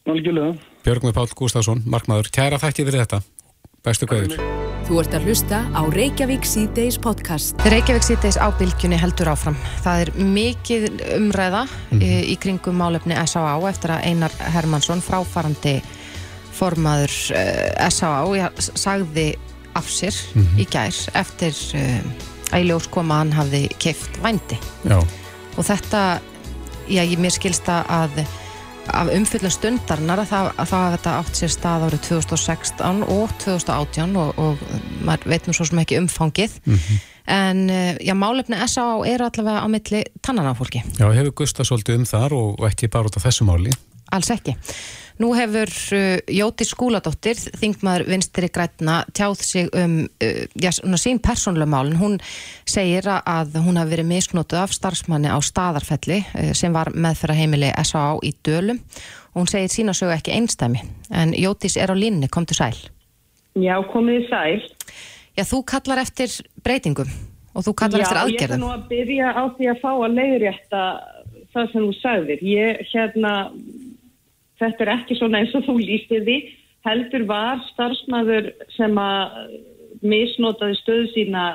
Algjörlega 0.06 0.53
Björgum 0.85 1.15
Pál 1.15 1.31
Gustafsson, 1.31 1.81
markmaður, 1.89 2.29
kæra 2.35 2.61
þakki 2.61 2.85
fyrir 2.85 3.06
þetta 3.06 3.23
Bestu 3.85 4.09
kveður 4.09 4.38
Þú 4.85 5.00
ert 5.01 5.15
að 5.18 5.23
hlusta 5.25 5.59
á 5.73 5.81
Reykjavík 5.89 6.44
C-Days 6.45 7.00
podcast. 7.01 7.57
Reykjavík 7.73 8.03
C-Days 8.06 8.35
á 8.38 8.53
bylgjunni 8.53 9.00
heldur 9.01 9.31
áfram. 9.31 9.56
Það 9.81 10.01
er 10.03 10.11
mikið 10.35 10.85
umræða 11.15 11.63
mm. 11.65 12.03
í, 12.06 12.09
í 12.29 12.35
kringum 12.38 12.77
málefni 12.77 13.18
S.A.A. 13.18 13.56
eftir 13.65 13.95
að 13.95 14.06
Einar 14.11 14.35
Hermansson, 14.53 15.01
fráfarandi 15.01 15.79
formaður 16.56 17.13
uh, 17.34 17.42
eh, 17.42 17.90
S.A.A. 17.90 18.50
sagði 18.60 19.36
af 19.75 19.90
sér 19.92 20.16
mm 20.34 20.42
-hmm. 20.42 20.62
í 20.63 20.66
gær 20.72 20.96
eftir 21.13 21.54
uh, 21.75 22.00
að 22.52 22.62
í 22.62 22.69
ljós 22.69 22.88
koma 22.88 23.19
hann 23.24 23.34
hafði 23.34 23.68
keift 23.80 24.22
vændi. 24.24 24.57
Já. 24.84 25.00
Og 25.57 25.63
þetta, 25.63 26.19
já, 26.88 27.04
ég 27.04 27.19
mér 27.19 27.31
skilsta 27.36 27.84
að 27.88 28.25
af 28.94 29.10
umfyllum 29.13 29.54
stundarnar 29.54 30.22
að 30.22 30.30
það, 30.30 30.50
að 30.62 30.69
það 30.72 30.84
að 30.86 30.94
þetta 30.96 31.13
átt 31.19 31.40
sér 31.40 31.54
stað 31.54 31.86
árið 31.88 32.02
2016 32.10 33.04
og 33.16 33.34
2018 33.42 34.19
og, 34.22 34.42
og 34.42 34.63
maður 35.06 35.31
veit 35.34 35.48
nú 35.48 35.56
svo 35.57 35.68
sem 35.69 35.81
ekki 35.81 36.00
umfangið 36.02 36.60
mm 36.66 36.75
-hmm. 36.75 37.00
en 37.38 37.69
eh, 37.69 37.96
já, 37.98 38.13
málefni 38.13 38.60
S.A.A. 38.68 39.07
eru 39.07 39.25
allavega 39.25 39.66
á 39.66 39.68
milli 39.68 40.04
tannanáfólki. 40.22 40.84
Já, 41.00 41.13
hefur 41.13 41.34
Gustaf 41.36 41.68
svolítið 41.68 41.96
um 41.96 42.06
þar 42.06 42.34
og, 42.34 42.60
og 42.60 42.68
ekki 42.69 42.88
bara 42.88 43.06
út 43.06 43.18
af 43.18 43.25
þessu 43.25 43.46
máli? 43.46 43.74
Alls 44.12 44.30
ekki. 44.30 44.56
Nú 45.15 45.29
hefur 45.31 45.71
uh, 45.95 46.17
Jóti 46.27 46.65
Skúladóttir, 46.67 47.39
þingmaður 47.56 48.03
vinstri 48.09 48.50
grætna, 48.51 48.97
tjáð 49.15 49.35
sig 49.47 49.69
um 49.71 50.01
uh, 50.03 50.41
já, 50.59 50.71
sín 51.00 51.21
persónulega 51.23 51.71
málun. 51.71 51.95
Hún 52.01 52.17
segir 52.67 53.07
að 53.07 53.56
hún 53.63 53.79
hafi 53.79 53.94
verið 53.95 54.09
misnótuð 54.09 54.65
af 54.65 54.75
starfsmanni 54.75 55.31
á 55.31 55.39
staðarfelli 55.39 56.19
uh, 56.19 56.51
sem 56.51 56.75
var 56.75 56.91
meðferða 56.91 57.38
heimili 57.39 57.71
S.A.A. 57.79 58.17
í 58.27 58.33
dölum 58.44 58.81
og 59.31 59.45
hún 59.45 59.51
segir 59.51 59.71
sína 59.71 59.95
sögu 59.95 60.17
ekki 60.17 60.35
einstæmi. 60.35 60.83
En 61.15 61.31
Jótis 61.31 61.79
er 61.79 61.91
á 61.91 61.95
línni, 61.95 62.27
kom 62.27 62.44
til 62.47 62.59
sæl. 62.59 62.75
Já, 63.56 63.79
komið 63.94 64.19
í 64.19 64.27
sæl. 64.27 64.59
Já, 65.35 65.44
þú 65.47 65.63
kallar 65.68 66.03
eftir 66.03 66.31
breytingum 66.63 67.07
og 67.56 67.63
þú 67.63 67.75
kallar 67.79 68.03
já, 68.03 68.07
eftir 68.09 68.19
aðgerðum. 68.19 68.35
Já, 68.35 68.35
ég 68.35 68.51
ætla 68.51 68.63
nú 68.63 68.71
að 68.73 68.88
byrja 68.91 69.31
á 69.31 69.44
því 69.56 69.71
að 69.71 69.79
fá 69.79 69.91
að 69.95 70.15
leiðrétta 70.19 70.83
það 71.56 71.71
sem 71.71 71.85
þú 71.85 71.94
sagðir. 72.01 72.45
Ég, 72.51 72.83
hérna 72.91 73.33
þetta 74.62 74.86
er 74.86 74.94
ekki 74.98 75.18
svona 75.19 75.42
eins 75.42 75.56
og 75.57 75.66
þú 75.68 75.78
lístið 75.81 76.28
því 76.28 76.38
heldur 76.86 77.25
var 77.30 77.63
starfsmæður 77.72 78.52
sem 78.75 79.00
að 79.02 79.56
misnotaði 80.06 80.78
stöðu 80.81 81.07
sína 81.13 81.46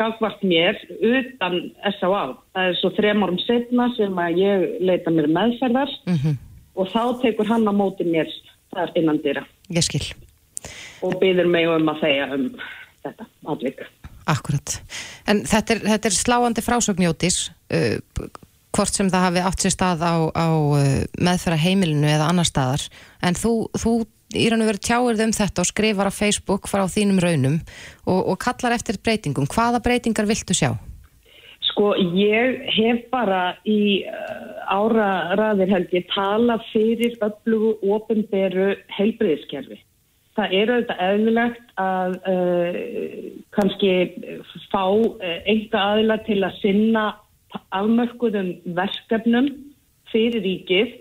gafvart 0.00 0.42
mér 0.42 0.78
utan 0.90 1.60
S.A.A. 1.94 2.24
Það 2.54 2.70
er 2.70 2.78
svo 2.80 2.90
þrem 2.96 3.24
árum 3.24 3.40
setna 3.44 3.88
sem 3.96 4.18
að 4.20 4.40
ég 4.42 4.64
leita 4.82 5.12
mér 5.14 5.30
meðferðar 5.32 5.92
mm 6.06 6.16
-hmm. 6.18 6.36
og 6.74 6.90
þá 6.90 7.02
tekur 7.22 7.48
hann 7.48 7.68
á 7.70 7.72
móti 7.72 8.04
mér 8.04 8.30
þar 8.74 8.90
innan 8.98 9.22
dýra. 9.22 9.44
Ég 9.70 9.84
skil. 9.86 10.02
Og 11.02 11.18
byður 11.20 11.46
mig 11.46 11.68
um 11.68 11.88
að 11.88 12.00
þegja 12.00 12.26
um 12.34 12.48
þetta 13.04 13.26
aðvika. 13.46 13.86
Akkurat. 14.26 14.80
En 15.28 15.44
þetta 15.44 15.74
er, 15.74 15.80
þetta 15.92 16.08
er 16.08 16.16
sláandi 16.16 16.62
frásögnjótis. 16.64 17.50
Hvort 18.74 18.96
sem 18.96 19.10
það 19.12 19.26
hafi 19.28 19.44
átt 19.46 19.64
sér 19.64 19.74
stað 19.74 20.02
á, 20.02 20.14
á 20.34 20.48
uh, 20.50 21.04
meðferða 21.22 21.62
heimilinu 21.62 22.10
eða 22.10 22.30
annar 22.32 22.48
staðar 22.48 22.88
en 23.22 23.38
þú, 23.38 23.52
þú 23.78 23.92
í 24.34 24.48
raun 24.50 24.64
og 24.64 24.70
veru 24.72 24.82
tjáir 24.82 25.22
um 25.24 25.34
þetta 25.34 25.62
og 25.62 25.68
skrifar 25.68 26.10
á 26.10 26.12
Facebook 26.14 26.66
frá 26.70 26.84
þínum 26.90 27.20
raunum 27.22 27.60
og, 28.06 28.20
og 28.32 28.36
kallar 28.42 28.74
eftir 28.76 28.98
breytingum. 29.02 29.48
Hvaða 29.50 29.82
breytingar 29.84 30.28
viltu 30.28 30.56
sjá? 30.56 30.74
Sko 31.70 31.94
ég 32.18 32.60
hef 32.76 33.06
bara 33.10 33.56
í 33.66 34.04
uh, 34.06 34.60
ára 34.70 35.34
ræðir 35.38 35.72
held 35.74 35.96
ég 35.96 36.06
tala 36.12 36.60
fyrir 36.70 37.16
öllu 37.24 37.74
ofinberu 37.94 38.74
heilbreyðiskerfi. 38.98 39.80
Það 40.34 40.54
er 40.58 40.70
auðvitað 40.74 41.02
eðlilegt 41.08 41.74
að 41.78 42.14
uh, 42.30 42.78
kannski 43.54 43.92
fá 44.70 44.84
uh, 44.86 45.36
einhver 45.46 45.80
aðila 45.80 46.18
til 46.26 46.40
að 46.42 46.58
sinna 46.60 47.04
afmörkuðum 47.74 48.54
verkefnum 48.76 49.50
fyrir 50.12 50.44
ríkið 50.44 50.94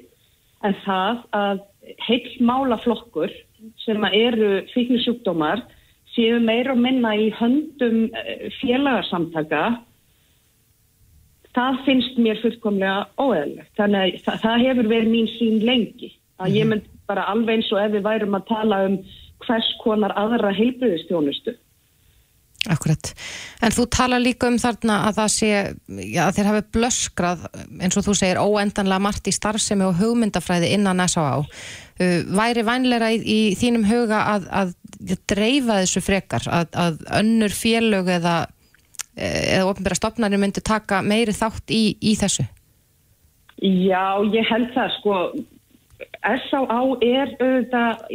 en 0.64 0.76
það 0.86 1.24
að 1.38 1.64
heil 2.08 2.36
málaflokkur 2.48 3.32
sem 3.84 4.06
eru 4.12 4.52
fíknisjúkdómar 4.74 5.64
séu 6.14 6.40
meira 6.44 6.76
og 6.76 6.82
minna 6.84 7.16
í 7.18 7.32
höndum 7.36 8.06
eh, 8.14 8.50
félagarsamtaka 8.60 9.64
það 11.54 11.80
finnst 11.88 12.18
mér 12.22 12.40
fullkomlega 12.42 13.08
óeðlegt. 13.22 13.72
Þannig 13.78 14.00
að 14.02 14.24
það, 14.26 14.40
það 14.46 14.64
hefur 14.68 14.90
verið 14.94 15.12
mín 15.14 15.30
sín 15.36 15.60
lengi. 15.66 16.10
Að 16.42 16.58
ég 16.58 16.66
mhm. 16.66 16.72
mynd 16.74 16.90
bara 17.10 17.28
alveg 17.30 17.60
eins 17.60 17.72
og 17.74 17.82
ef 17.84 17.94
við 17.94 18.08
værum 18.08 18.38
að 18.38 18.48
tala 18.50 18.80
um 18.88 18.98
hvers 19.44 19.70
konar 19.84 20.16
aðra 20.20 20.54
heilbröðistjónustu. 20.56 21.56
Akkurat. 22.72 23.10
En 23.60 23.74
þú 23.76 23.84
tala 23.92 24.20
líka 24.22 24.48
um 24.48 24.56
þarna 24.62 25.02
að 25.10 25.18
það 25.18 25.32
sé, 25.34 25.50
já, 26.14 26.22
þeir 26.32 26.48
hafi 26.48 26.62
blöskrað, 26.78 27.42
eins 27.84 27.98
og 28.00 28.06
þú 28.06 28.16
segir, 28.16 28.40
óendanlega 28.40 29.04
margt 29.04 29.28
í 29.28 29.34
starfsemi 29.36 29.84
og 29.84 29.98
hugmyndafræði 30.00 30.70
innan 30.78 31.04
S.A.A. 31.04 31.42
Uh, 31.44 32.22
væri 32.32 32.64
vænleira 32.64 33.12
í, 33.12 33.20
í 33.20 33.40
þínum 33.60 33.84
huga 33.90 34.22
að, 34.32 34.48
að 34.62 34.74
dreifa 35.28 35.82
þessu 35.82 36.04
frekar, 36.06 36.48
að, 36.48 36.72
að 36.72 37.04
önnur 37.20 37.54
félög 37.54 38.14
eða, 38.16 38.38
eða 39.20 39.68
ofnbæra 39.68 40.00
stopnarnir 40.00 40.42
myndi 40.42 40.64
taka 40.64 41.02
meiri 41.04 41.36
þátt 41.36 41.74
í, 41.76 41.84
í 42.00 42.16
þessu? 42.20 42.48
Já, 43.60 44.24
ég 44.32 44.48
held 44.48 44.72
það, 44.72 44.96
sko, 45.02 45.20
S.A.A. 46.24 46.80
er 47.04 47.36
auðvitað 47.44 48.08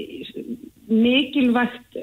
mikilvægt 0.88 2.00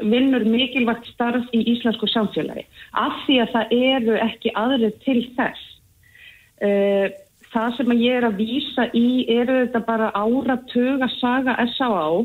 vinnur 0.00 0.44
mikilvægt 0.48 1.08
starf 1.12 1.46
í 1.56 1.62
íslensku 1.72 2.08
samfélagi 2.10 2.66
af 2.92 3.20
því 3.26 3.38
að 3.42 3.52
það 3.54 3.76
eru 3.90 4.16
ekki 4.26 4.52
aðrið 4.62 4.98
til 5.04 5.20
þess. 5.36 5.62
Eh, 6.60 7.12
það 7.52 7.76
sem 7.76 7.92
ég 7.96 8.18
er 8.18 8.26
að 8.28 8.40
vísa 8.40 8.88
í 8.96 9.08
eru 9.32 9.60
þetta 9.64 9.84
bara 9.86 10.10
áratuga 10.14 11.08
saga 11.18 11.56
S.A.A. 11.66 12.24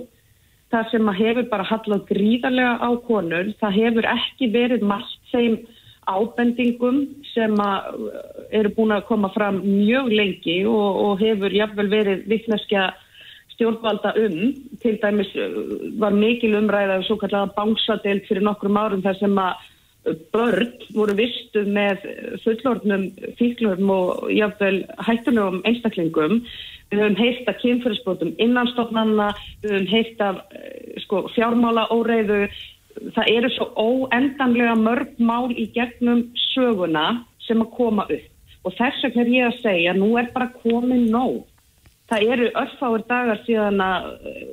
Það 0.71 0.89
sem 0.91 1.13
hefur 1.17 1.47
bara 1.51 1.67
hallað 1.67 2.05
gríðarlega 2.07 2.75
á 2.79 2.89
konur. 3.07 3.51
Það 3.59 3.77
hefur 3.79 4.07
ekki 4.07 4.51
verið 4.53 4.85
margt 4.87 5.31
þeim 5.33 5.59
ábendingum 6.07 7.03
sem 7.33 7.55
eru 8.51 8.71
búin 8.75 8.95
að 8.95 9.05
koma 9.09 9.29
fram 9.35 9.59
mjög 9.63 10.11
lengi 10.11 10.61
og, 10.65 11.01
og 11.05 11.19
hefur 11.21 11.53
jafnvel 11.53 11.89
verið 11.91 12.23
vittneskja 12.31 12.89
stjórnvalda 13.61 14.15
um, 14.25 14.39
til 14.81 14.97
dæmis 15.03 15.29
uh, 15.37 15.61
var 16.01 16.17
mikil 16.17 16.57
umræða 16.57 17.03
svo 17.05 17.19
kallega 17.21 17.53
bánsadelt 17.53 18.25
fyrir 18.25 18.43
nokkrum 18.43 18.81
árum 18.81 19.05
þar 19.05 19.21
sem 19.21 19.37
að 19.37 19.61
uh, 20.09 20.17
börn 20.33 20.73
voru 20.97 21.15
vistuð 21.21 21.69
með 21.69 22.09
fullordnum 22.43 23.07
fíklum 23.37 23.93
og 23.93 24.27
jáfnveil 24.33 24.83
hættunum 25.05 25.61
einstaklingum 25.61 26.41
Við 26.91 26.99
höfum 26.99 27.19
heilt 27.21 27.47
að 27.47 27.59
kynfyrirsbrotum 27.61 28.31
innanstofnanna, 28.43 29.29
við 29.63 29.75
höfum 29.77 29.85
heilt 29.93 30.23
að 30.25 30.39
eh, 30.59 30.97
sko, 31.05 31.21
fjármála 31.31 31.85
óreiðu. 31.93 32.41
Það 33.15 33.29
eru 33.31 33.51
svo 33.55 33.67
óendanlega 33.79 34.73
mörg 34.75 35.13
mál 35.23 35.53
í 35.55 35.69
gegnum 35.71 36.25
söguna 36.51 37.21
sem 37.47 37.63
að 37.63 37.71
koma 37.77 38.03
upp. 38.11 38.27
Og 38.67 38.75
þess 38.75 39.05
vegna 39.05 39.23
er 39.23 39.31
ég 39.31 39.47
að 39.47 39.61
segja, 39.61 39.93
nú 39.95 40.11
er 40.19 40.27
bara 40.35 40.51
komin 40.59 41.07
nóg. 41.13 41.45
Það 42.11 42.27
eru 42.35 42.49
örfáir 42.59 43.05
dagar 43.07 43.39
síðan 43.45 43.79
að 43.85 44.09
eh, 44.27 44.43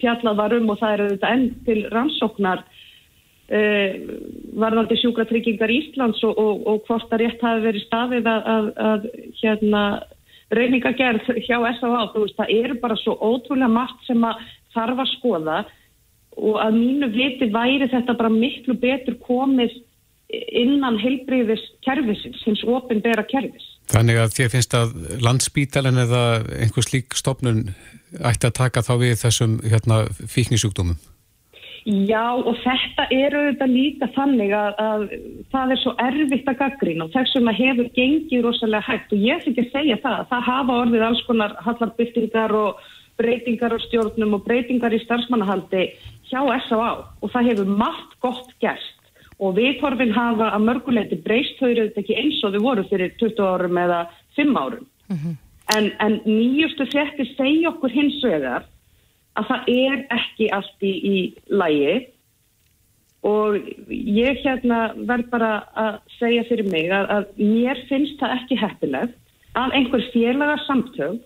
fjallað 0.00 0.40
var 0.40 0.56
um 0.56 0.72
og 0.72 0.80
það 0.80 0.96
eru 0.96 1.10
þetta 1.12 1.32
enn 1.36 1.44
til 1.66 1.78
rannsóknar 1.92 2.64
uh, 2.64 3.92
varðandi 4.58 4.98
sjúkratryggingar 5.00 5.72
Íslands 5.72 6.22
og, 6.26 6.40
og, 6.40 6.64
og 6.68 6.82
hvort 6.88 7.14
að 7.14 7.22
rétt 7.22 7.44
hafi 7.44 7.64
verið 7.68 7.86
stafið 7.86 8.28
að, 8.32 8.50
að, 8.54 8.68
að 8.88 9.06
hérna 9.40 9.84
reyningagerð 10.54 11.30
hjá 11.46 11.56
S.A.A. 11.70 12.02
það 12.12 12.52
eru 12.52 12.76
bara 12.82 12.98
svo 13.00 13.16
ótrúlega 13.16 13.70
margt 13.72 14.04
sem 14.08 14.24
að 14.26 14.42
þarf 14.74 15.04
að 15.04 15.12
skoða 15.14 15.58
og 16.34 16.58
að 16.60 16.78
mínu 16.78 17.10
viti 17.14 17.48
væri 17.54 17.88
þetta 17.92 18.16
bara 18.18 18.32
miklu 18.32 18.76
betur 18.80 19.16
komið 19.26 19.76
innan 20.32 20.98
heilbriðis 20.98 21.62
kervisins, 21.84 22.42
hins 22.46 22.64
ofinbera 22.66 23.24
kervis. 23.28 23.66
Þannig 23.92 24.20
að 24.22 24.36
þér 24.38 24.52
finnst 24.54 24.76
að 24.78 24.94
landsbítalinn 25.24 26.04
eða 26.06 26.22
einhvers 26.56 26.92
lík 26.94 27.16
stopnun 27.18 27.66
ætti 28.24 28.48
að 28.48 28.56
taka 28.56 28.84
þá 28.86 28.94
við 29.02 29.18
þessum 29.20 29.58
hérna, 29.66 30.04
fíknisjúkdómum? 30.30 30.96
Já 31.84 32.32
og 32.32 32.56
þetta 32.62 33.04
eru 33.12 33.42
þetta 33.50 33.66
líka 33.68 34.06
þannig 34.14 34.54
að, 34.56 34.78
að 34.80 35.02
það 35.52 35.72
er 35.74 35.80
svo 35.82 35.92
erfitt 36.00 36.46
að 36.48 36.60
gaggrina 36.62 37.04
og 37.04 37.12
þessum 37.12 37.50
að 37.50 37.58
hefur 37.60 37.90
gengið 37.98 38.44
rosalega 38.46 38.86
hægt 38.86 39.12
og 39.12 39.20
ég 39.20 39.44
fikk 39.44 39.60
að 39.60 39.68
segja 39.74 39.98
það 40.00 40.16
að 40.22 40.30
það 40.30 40.46
hafa 40.48 40.78
orðið 40.84 41.04
alls 41.10 41.22
konar 41.28 41.56
hallarbyrtingar 41.66 42.56
og 42.56 42.80
breytingar 43.20 43.76
á 43.76 43.78
stjórnum 43.84 44.38
og 44.38 44.46
breytingar 44.48 44.96
í 44.96 45.02
starfsmannahaldi 45.04 45.84
hjá 46.30 46.40
S.A.A. 46.56 46.90
og 47.20 47.34
það 47.36 47.50
hefur 47.50 47.76
margt 47.84 48.16
gott 48.24 48.56
gerst 48.64 48.93
og 49.42 49.56
viðhorfin 49.58 50.14
hafa 50.14 50.52
að 50.54 50.66
mörguleiti 50.68 51.18
breyst. 51.24 51.58
Þau 51.58 51.70
eru 51.70 51.88
þetta 51.88 52.04
ekki 52.04 52.18
eins 52.20 52.42
og 52.44 52.54
þau 52.54 52.62
voru 52.68 52.84
fyrir 52.90 53.14
20 53.20 53.48
árum 53.48 53.80
eða 53.84 54.04
5 54.36 54.60
árum. 54.60 54.86
Mm 55.08 55.16
-hmm. 55.16 55.34
en, 55.76 55.90
en 56.00 56.20
nýjustu 56.24 56.86
frettir 56.92 57.28
segja 57.36 57.68
okkur 57.68 57.90
hins 57.90 58.22
vegar 58.24 58.64
að 59.34 59.44
það 59.50 59.60
er 59.68 60.04
ekki 60.14 60.50
allt 60.54 60.82
í, 60.82 60.92
í 60.92 61.16
lægi 61.50 62.06
og 63.24 63.56
ég 63.88 64.40
hérna 64.44 64.94
verð 65.08 65.30
bara 65.32 65.52
að 65.80 65.94
segja 66.18 66.44
fyrir 66.48 66.68
mig 66.70 66.90
að, 66.92 67.06
að 67.08 67.24
mér 67.40 67.80
finnst 67.88 68.18
það 68.20 68.34
ekki 68.38 68.58
heppilegt 68.60 69.16
að 69.54 69.76
einhver 69.78 70.04
félagar 70.12 70.60
samtög 70.66 71.22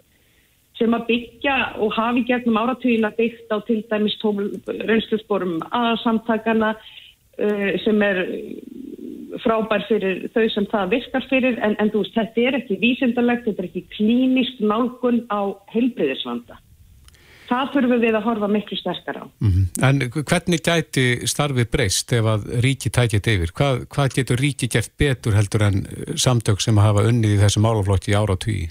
sem 0.78 0.94
að 0.94 1.08
byggja 1.08 1.56
og 1.82 1.94
hafi 1.96 2.22
gegnum 2.28 2.60
áratugina 2.60 3.10
byggt 3.16 3.50
á 3.50 3.58
til 3.66 3.80
dæmis 3.90 4.14
reynslusborum 4.22 5.58
að 5.74 5.96
samtakana 6.04 6.76
sem 7.84 8.02
er 8.02 8.22
frábær 9.42 9.84
fyrir 9.86 10.24
þau 10.34 10.46
sem 10.50 10.66
það 10.72 10.94
virkar 10.96 11.26
fyrir 11.30 11.58
en, 11.62 11.76
en 11.78 11.90
þú 11.92 12.02
veist 12.02 12.16
þetta 12.16 12.46
er 12.48 12.56
ekki 12.58 12.78
vísindalegt, 12.82 13.44
þetta 13.46 13.62
er 13.62 13.68
ekki 13.68 13.84
klínist 13.94 14.64
nálgun 14.64 15.20
á 15.30 15.54
heilbriðisvanda 15.74 16.58
það 17.48 17.74
þurfum 17.74 18.02
við 18.02 18.16
að 18.18 18.26
horfa 18.26 18.48
miklu 18.52 18.78
sterkar 18.78 19.20
á. 19.22 19.24
Mm 19.40 19.50
-hmm. 19.52 19.66
En 19.88 20.24
hvernig 20.30 20.62
gæti 20.64 21.04
starfið 21.32 21.70
breyst 21.72 22.12
ef 22.12 22.24
að 22.24 22.48
ríki 22.64 22.90
tækit 22.90 23.30
yfir? 23.34 23.52
Hvað, 23.58 23.86
hvað 23.92 24.16
getur 24.16 24.42
ríki 24.42 24.68
gert 24.68 24.92
betur 24.98 25.36
heldur 25.38 25.62
en 25.68 25.86
samtök 26.16 26.60
sem 26.60 26.76
hafa 26.76 27.06
unnið 27.08 27.36
í 27.36 27.40
þessu 27.42 27.60
málaflokki 27.60 28.14
ára 28.14 28.36
og 28.36 28.40
tugi? 28.44 28.68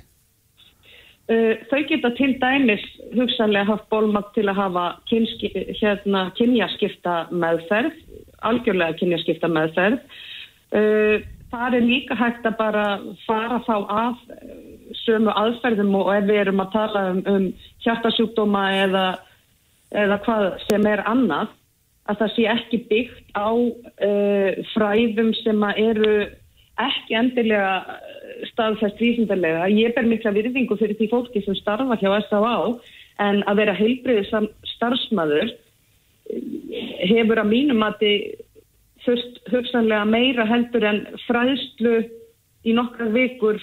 Uh, 1.28 1.60
þau 1.70 1.82
geta 1.90 2.10
til 2.16 2.38
dæmis 2.40 2.84
hugsanlega 3.12 3.66
haft 3.68 3.90
bólmagt 3.92 4.32
til 4.34 4.48
að 4.48 4.60
hafa 4.64 4.86
kynski, 5.10 5.50
hérna, 5.82 6.32
kynjaskipta 6.38 7.28
meðferð, 7.32 7.92
algjörlega 8.46 8.98
kynjaskipta 9.00 9.50
meðferð. 9.51 10.00
Uh, 10.67 11.24
það 11.51 11.77
er 11.77 11.86
líka 11.86 12.17
hægt 12.20 12.48
að 12.48 12.58
bara 12.60 12.86
fara 13.25 13.62
þá 13.67 13.75
af 13.88 14.24
sömu 15.06 15.32
aðferðum 15.32 15.96
og 16.00 16.12
ef 16.15 16.27
við 16.27 16.41
erum 16.41 16.63
að 16.63 16.74
tala 16.74 17.03
um, 17.13 17.22
um 17.32 17.46
hjartasjúkdóma 17.86 18.65
eða, 18.84 19.06
eða 19.96 20.20
hvað 20.25 20.50
sem 20.67 20.89
er 20.91 21.06
annað 21.08 21.53
að 22.08 22.20
það 22.22 22.34
sé 22.36 22.50
ekki 22.51 22.82
byggt 22.89 23.32
á 23.36 23.51
uh, 23.51 24.51
fræðum 24.74 25.32
sem 25.41 25.63
eru 25.75 26.13
ekki 26.77 27.17
endilega 27.17 27.98
staðfæst 28.51 29.00
vísindarlega. 29.01 29.65
Ég 29.74 29.96
ber 29.96 30.06
mikla 30.08 30.34
virðingu 30.36 30.77
fyrir 30.77 30.98
því 31.00 31.10
fólki 31.12 31.41
sem 31.46 31.58
starfa 31.58 31.98
hjá 31.98 32.12
S.A.A. 32.20 32.75
en 33.25 33.41
að 33.50 33.63
vera 33.63 33.77
heilbriðið 33.77 34.51
starfsmæður 34.75 35.56
hefur 37.08 37.42
að 37.42 37.52
mínum 37.52 37.86
að 37.86 38.02
þið 38.02 38.44
þurft 39.08 39.40
hugsanlega 39.54 40.06
meira 40.10 40.46
heldur 40.48 40.86
en 40.88 41.02
fræðslu 41.28 41.96
í 42.68 42.76
nokkra 42.76 43.08
vikur 43.14 43.60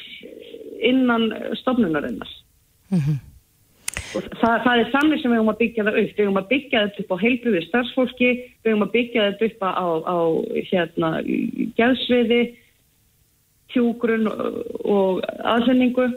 innan 0.84 1.28
stofnunarinnar. 1.60 2.30
Mm 2.90 3.00
-hmm. 3.00 3.18
það, 4.40 4.56
það 4.64 4.80
er 4.80 4.90
þannig 4.94 5.20
sem 5.20 5.30
við 5.30 5.38
höfum 5.38 5.54
að 5.54 5.62
byggja 5.62 5.84
það 5.84 5.98
upp. 6.02 6.12
Við 6.16 6.24
höfum 6.24 6.42
að 6.42 6.50
byggja 6.52 6.82
þetta 6.84 7.02
upp 7.02 7.14
á 7.14 7.22
heilbriði 7.24 7.62
starfsfólki, 7.68 8.30
við 8.62 8.70
höfum 8.70 8.86
að 8.86 8.94
byggja 8.96 9.26
þetta 9.28 9.48
upp 9.50 9.60
á, 9.64 9.86
á 10.14 10.18
hérna, 10.70 11.10
gæðsviði, 11.78 12.42
tjúgrun 13.74 14.28
og 14.84 15.24
aðsendingu. 15.54 16.08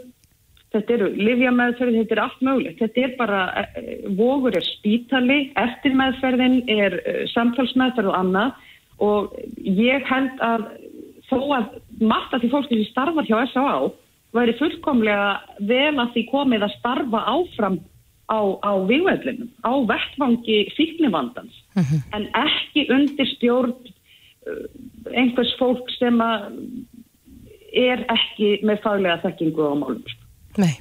Þetta 0.76 0.94
eru 0.98 1.12
livjameðferði, 1.16 2.02
þetta 2.02 2.16
er 2.16 2.24
allt 2.26 2.42
mögulegt. 2.44 2.82
Þetta 2.82 3.04
er 3.06 3.14
bara, 3.18 3.42
eh, 3.62 4.08
vogur 4.18 4.56
er 4.56 4.66
spítali, 4.66 5.40
eftir 5.56 5.96
meðferðin 5.96 6.58
er 6.68 6.98
eh, 7.06 7.22
samtalsmeðferð 7.32 8.12
og 8.12 8.18
annað 8.20 8.52
og 8.98 9.38
ég 9.62 10.04
held 10.10 10.42
að 10.42 10.68
þó 11.30 11.40
að 11.56 11.66
margt 12.02 12.34
að 12.34 12.44
því 12.44 12.50
fólki 12.52 12.76
sem 12.80 12.92
starfar 12.92 13.28
hjá 13.30 13.40
S.A.A 13.46 13.92
væri 14.36 14.56
fullkomlega 14.60 15.30
vel 15.68 15.96
að 16.02 16.12
því 16.16 16.24
komið 16.32 16.66
að 16.68 16.76
starfa 16.78 17.22
áfram 17.32 17.80
á, 18.28 18.40
á 18.60 18.72
vývæðlinum, 18.90 19.50
á 19.64 19.72
vettvangi 19.88 20.60
fíknivandans, 20.76 21.56
uh 21.76 21.82
mhm. 21.82 21.88
-huh. 21.88 22.02
en 22.16 22.28
ekki 22.36 22.88
undir 22.92 23.30
stjórn 23.36 23.76
uh, 24.48 24.66
einhvers 25.14 25.56
fólk 25.60 25.90
sem 26.00 26.22
er 27.74 28.06
ekki 28.12 28.60
með 28.64 28.82
faglega 28.84 29.22
þekkingu 29.24 29.64
á 29.64 29.74
málum. 29.76 30.04
Nei, 30.58 30.74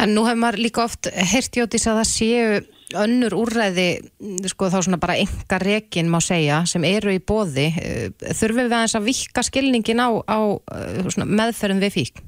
en 0.00 0.14
nú 0.16 0.26
hefur 0.26 0.42
maður 0.42 0.64
líka 0.66 0.84
oft 0.84 1.08
hertjótis 1.08 1.88
að 1.88 2.02
það 2.02 2.10
séu 2.10 2.60
önnur 3.00 3.36
úrræði, 3.38 3.88
sko 4.50 4.70
þá 4.72 4.80
svona 4.82 4.98
bara 5.00 5.18
enga 5.20 5.60
rekin 5.62 6.10
má 6.10 6.18
segja, 6.24 6.64
sem 6.66 6.84
eru 6.88 7.12
í 7.14 7.22
bóði. 7.22 7.68
Uh, 7.70 8.32
þurfum 8.34 8.66
við 8.66 8.76
aðeins 8.76 8.96
að 8.98 9.06
vika 9.06 9.44
skilningin 9.46 10.02
á, 10.02 10.10
á 10.26 10.38
uh, 10.42 11.24
meðferðin 11.24 11.82
við 11.84 11.96
fíkn? 12.00 12.26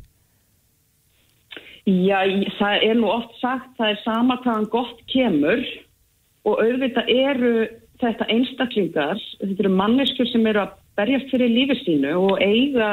Já, 1.83 2.21
það 2.61 2.85
er 2.87 2.99
nú 3.01 3.09
oft 3.11 3.33
sagt, 3.41 3.73
það 3.75 3.89
er 3.91 4.03
sama 4.05 4.37
hvaðan 4.45 4.69
gott 4.71 5.01
kemur 5.11 5.65
og 6.47 6.61
auðvitað 6.63 7.11
eru 7.11 7.55
þetta 8.03 8.29
einstaklingar, 8.31 9.19
þetta 9.41 9.65
eru 9.65 9.73
manneskur 9.75 10.29
sem 10.31 10.47
eru 10.47 10.63
að 10.63 10.77
berjast 10.99 11.31
fyrir 11.33 11.53
lífið 11.53 11.81
sínu 11.87 12.13
og 12.21 12.43
eiga 12.43 12.91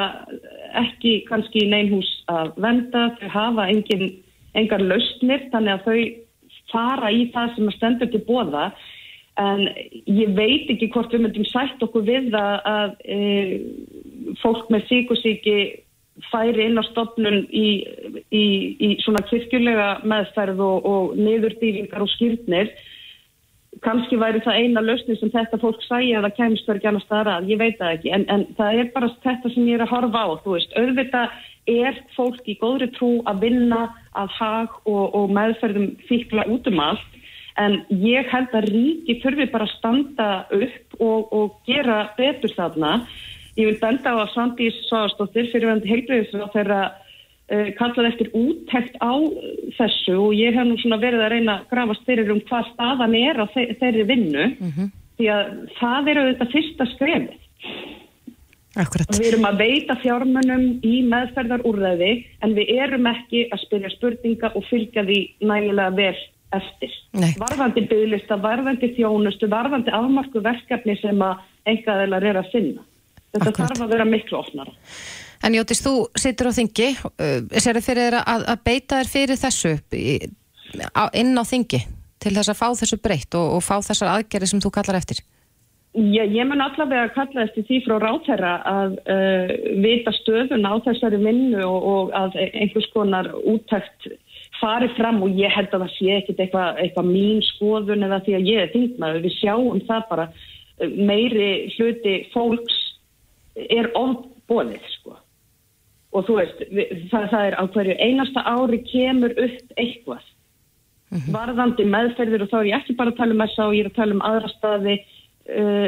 ekki 0.80 1.20
kannski 1.28 1.66
í 1.66 1.72
neinhús 1.72 2.10
að 2.32 2.54
venda, 2.64 3.10
þau 3.20 3.30
hafa 3.34 3.68
engin, 3.74 4.08
engar 4.58 4.84
lausnir 4.84 5.50
þannig 5.54 5.76
að 5.76 5.86
þau 5.88 6.00
fara 6.70 7.12
í 7.12 7.28
það 7.34 7.56
sem 7.56 7.70
að 7.70 7.78
stendur 7.78 8.12
til 8.14 8.24
bóða 8.28 8.70
en 9.40 9.68
ég 10.06 10.34
veit 10.36 10.72
ekki 10.72 10.90
hvort 10.94 11.14
við 11.14 11.26
myndum 11.26 11.48
sætt 11.48 11.84
okkur 11.86 12.04
við 12.08 12.34
að, 12.36 12.56
að 12.68 12.96
e, 13.06 13.20
fólk 14.42 14.68
með 14.74 14.88
síkusíki 14.90 15.58
færi 16.30 16.68
inn 16.68 16.80
á 16.80 16.84
stopnun 16.90 17.46
í, 17.56 17.68
í, 18.36 18.46
í 18.84 18.90
svona 19.04 19.24
kirkjulega 19.30 19.90
meðferð 20.04 20.60
og, 20.66 20.88
og 20.90 21.20
niðurdýringar 21.20 22.04
og 22.04 22.12
skýrtnir 22.16 22.74
kannski 23.86 24.20
væri 24.20 24.42
það 24.44 24.60
eina 24.64 24.84
lausni 24.84 25.16
sem 25.20 25.32
þetta 25.34 25.60
fólk 25.62 25.84
sæja 25.86 26.20
eða 26.20 26.34
kemst 26.38 26.68
verið 26.68 26.88
gæna 26.88 27.04
staðra 27.04 27.38
ég 27.48 27.62
veit 27.62 27.78
það 27.80 27.94
ekki, 27.98 28.12
en, 28.16 28.26
en 28.34 28.46
það 28.58 28.82
er 28.82 28.92
bara 28.96 29.12
þetta 29.24 29.54
sem 29.54 29.70
ég 29.70 29.80
er 29.80 29.86
að 29.86 29.94
horfa 29.94 30.26
á, 30.26 30.30
þú 30.44 30.56
veist, 30.58 30.76
auðvitað 30.80 31.38
er 31.70 32.02
fólk 32.16 32.50
í 32.50 32.58
góðri 32.60 32.90
trú 32.96 33.12
að 33.30 33.46
vinna 33.46 33.86
að 34.18 34.36
hag 34.40 34.76
og, 34.90 35.16
og 35.16 35.32
meðferðum 35.38 35.92
fíkla 36.10 36.48
út 36.50 36.68
um 36.72 36.84
allt 36.84 37.18
en 37.60 37.82
ég 37.92 38.30
held 38.32 38.54
að 38.56 38.70
ríki 38.72 39.18
þurfi 39.24 39.50
bara 39.52 39.68
að 39.68 39.76
standa 39.76 40.30
upp 40.56 41.02
og, 41.04 41.34
og 41.36 41.58
gera 41.68 42.06
betur 42.18 42.54
þarna. 42.56 42.94
Ég 43.60 43.68
vil 43.68 43.80
benda 43.82 44.14
á 44.16 44.24
að 44.24 44.32
Svandís 44.34 44.78
Svagastóttir 44.88 45.50
fyrirvændi 45.52 45.92
heilbreyðisra 45.92 46.48
þeirra 46.54 46.80
uh, 47.52 47.68
kallaði 47.80 48.12
eftir 48.14 48.32
úttækt 48.38 48.96
á 49.02 49.14
þessu 49.78 50.16
og 50.18 50.34
ég 50.38 50.58
hef 50.58 50.68
nú 50.68 50.78
svona 50.82 51.02
verið 51.02 51.26
að 51.26 51.34
reyna 51.36 51.58
að 51.58 51.68
grafast 51.74 52.08
fyrir 52.08 52.32
um 52.34 52.42
hvað 52.50 52.72
staðan 52.74 53.16
er 53.20 53.42
á 53.42 53.46
þeirri 53.54 54.08
vinnu 54.10 54.46
mm 54.56 54.72
-hmm. 54.72 54.92
því 55.18 55.30
að 55.36 55.46
það 55.80 56.12
eru 56.14 56.28
þetta 56.32 56.52
fyrsta 56.56 56.90
skrefið. 56.96 57.40
Akkurat. 58.80 59.16
Við 59.18 59.28
erum 59.32 59.48
að 59.50 59.62
veita 59.64 59.96
fjármunum 60.00 60.66
í 60.86 61.00
meðferðarúrræði 61.10 62.12
en 62.46 62.52
við 62.54 62.76
erum 62.78 63.08
ekki 63.10 63.48
að 63.50 63.64
spyrja 63.66 63.90
spurninga 63.96 64.52
og 64.54 64.68
fylgja 64.70 65.04
því 65.08 65.20
nægilega 65.42 65.96
vel 65.98 66.20
eftir. 66.56 66.94
Nei. 67.18 67.32
Varðandi 67.42 67.86
bygglista, 67.90 68.38
varðandi 68.42 68.92
þjónustu, 68.96 69.50
varðandi 69.50 69.94
afmarku 69.94 70.42
verkefni 70.46 70.96
sem 71.02 71.22
að 71.22 71.42
einhverjaðilar 71.70 72.30
er 72.30 72.42
að 72.42 72.52
finna. 72.54 72.86
Þetta 73.34 73.50
Akkurat. 73.52 73.66
þarf 73.66 73.84
að 73.86 73.92
vera 73.94 74.08
miklu 74.10 74.38
ofnara. 74.40 74.74
En 75.46 75.56
Jótis, 75.56 75.80
þú 75.86 75.94
situr 76.20 76.52
á 76.52 76.58
þingi, 76.58 76.90
sér 77.56 77.80
þið 77.80 77.86
fyrir 77.86 78.06
þér 78.10 78.18
að, 78.20 78.46
að 78.52 78.64
beita 78.68 79.00
þér 79.00 79.12
fyrir 79.14 79.40
þessu 79.40 79.76
inn 81.16 81.40
á 81.40 81.44
þingi 81.48 81.80
til 82.20 82.36
þess 82.36 82.52
að 82.52 82.60
fá 82.60 82.68
þessu 82.76 83.00
breytt 83.02 83.36
og, 83.40 83.58
og 83.58 83.64
fá 83.64 83.78
þessar 83.80 84.14
aðgerði 84.18 84.50
sem 84.52 84.64
þú 84.64 84.72
kallar 84.76 85.00
eftir? 85.00 85.22
Já, 85.98 86.22
ég 86.22 86.46
mun 86.46 86.62
allavega 86.62 87.10
kalla 87.16 87.48
eftir 87.48 87.66
því 87.66 87.80
frá 87.88 87.96
ráþæra 88.04 88.52
að 88.70 88.92
uh, 89.10 89.54
vita 89.82 90.14
stöðun 90.20 90.68
á 90.68 90.78
þessari 90.86 91.18
vinnu 91.24 91.64
og, 91.66 91.88
og 91.94 92.12
að 92.14 92.38
einhvers 92.44 92.90
konar 92.94 93.32
úttækt 93.40 94.12
fari 94.60 94.92
fram 94.98 95.24
og 95.26 95.34
ég 95.40 95.50
held 95.56 95.74
að 95.74 95.88
það 95.88 95.96
sé 95.96 96.12
ekkit 96.20 96.44
eitthvað 96.46 96.84
eitthva 96.84 97.06
mín 97.08 97.42
skoðun 97.56 98.06
eða 98.06 98.22
því 98.28 98.38
að 98.38 98.52
ég 98.52 98.62
er 98.62 98.72
þingmaður. 98.76 99.24
Við 99.26 99.36
sjáum 99.40 99.82
það 99.90 100.06
bara 100.12 100.28
uh, 100.30 100.94
meiri 101.10 101.50
hluti 101.74 102.16
fólks 102.36 102.80
er 103.66 103.90
ofbóðið 103.98 104.86
sko. 104.94 105.19
Og 106.10 106.26
þú 106.26 106.40
veist, 106.40 106.62
það, 107.12 107.26
það 107.30 107.44
er 107.46 107.56
á 107.60 107.64
hverju 107.70 107.96
einasta 108.02 108.44
ári 108.50 108.80
kemur 108.88 109.36
upp 109.38 109.76
eitthvað. 109.78 110.24
Varðandi 111.34 111.86
meðferðir 111.90 112.46
og 112.46 112.52
þá 112.52 112.58
er 112.60 112.70
ég 112.70 112.80
ekki 112.80 112.96
bara 112.98 113.14
að 113.14 113.20
tala 113.20 113.36
um 113.36 113.44
þessa 113.44 113.66
og 113.66 113.76
ég 113.78 113.86
er 113.86 113.90
að 113.90 113.98
tala 113.98 114.16
um 114.16 114.26
aðra 114.26 114.50
staði 114.54 114.96
uh, 115.00 115.88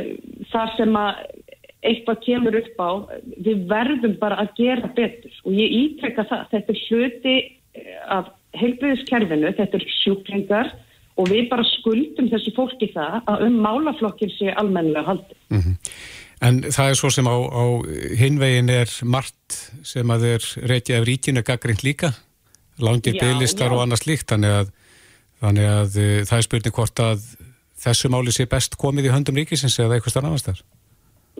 þar 0.49 0.71
sem 0.77 0.95
að 0.97 1.19
eitthvað 1.81 2.21
kemur 2.25 2.57
upp 2.59 2.81
á, 2.81 2.89
við 3.41 3.65
verðum 3.69 4.13
bara 4.21 4.37
að 4.43 4.53
gera 4.59 4.91
betur 4.97 5.33
og 5.45 5.57
ég 5.57 5.75
ítrekka 5.79 6.27
það, 6.29 6.43
þetta 6.53 6.73
er 6.73 6.81
hluti 6.85 7.35
eh, 7.41 7.99
af 8.05 8.29
heilbriðiskerfinu, 8.61 9.53
þetta 9.57 9.79
er 9.79 9.85
sjúklingar 10.03 10.71
og 11.17 11.31
við 11.31 11.47
bara 11.49 11.65
skuldum 11.71 12.29
þessu 12.31 12.53
fólki 12.55 12.91
það 12.93 13.17
að 13.31 13.45
um 13.47 13.57
málaflokkin 13.65 14.33
sé 14.35 14.53
almennilega 14.53 15.09
haldið. 15.09 15.39
En 16.41 16.63
það 16.73 16.89
er 16.89 16.97
svo 16.97 17.11
sem 17.13 17.27
á, 17.29 17.37
á 17.37 17.65
hinvegin 18.17 18.71
er 18.73 18.89
margt 19.05 19.59
sem 19.85 20.09
að 20.09 20.27
er 20.31 20.47
reykja 20.71 20.97
af 20.97 21.05
ríkinu 21.05 21.43
gaggrind 21.45 21.83
líka, 21.85 22.15
langir 22.81 23.13
Já, 23.13 23.21
bygglistar 23.21 23.69
já. 23.69 23.75
og 23.77 23.83
annað 23.83 24.01
slíkt, 24.01 24.31
þannig 24.33 24.55
að, 24.57 24.71
þannig 25.43 25.69
að 25.69 25.97
uh, 26.01 26.17
það 26.25 26.37
er 26.39 26.47
spurning 26.47 26.77
hvort 26.79 27.03
að 27.05 27.25
þessu 27.81 28.09
máli 28.13 28.33
sé 28.33 28.47
best 28.49 28.77
komið 28.81 29.09
í 29.09 29.13
höndum 29.13 29.37
ríkisins 29.37 29.77
eða 29.81 29.97
eitthvað 29.97 30.15
starf 30.15 30.29
annars 30.31 30.47
þar. 30.49 30.65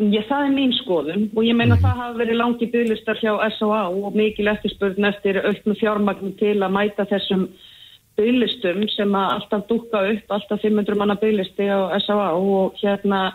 Ég, 0.01 0.23
það 0.29 0.45
er 0.45 0.53
mín 0.55 0.71
skoðun 0.77 1.27
og 1.35 1.43
ég 1.45 1.57
meina 1.57 1.75
það 1.81 1.99
hafa 1.99 2.17
verið 2.21 2.39
langi 2.39 2.69
bygglistar 2.71 3.19
hjá 3.19 3.33
S.A.A. 3.51 3.83
og 3.89 4.15
mikil 4.15 4.47
eftirspurn 4.53 5.09
eftir 5.09 5.41
auknu 5.43 5.75
fjármagnum 5.81 6.37
til 6.39 6.55
að 6.61 6.73
mæta 6.77 7.05
þessum 7.09 7.49
bygglistum 8.17 8.85
sem 8.93 9.13
að 9.17 9.33
alltaf 9.35 9.65
dúkka 9.69 10.01
upp, 10.13 10.33
alltaf 10.37 10.63
500 10.63 10.97
manna 10.97 11.17
bygglisti 11.21 11.67
á 11.67 11.91
S.A.A. 11.99 12.31
og 12.37 12.79
hérna 12.81 13.31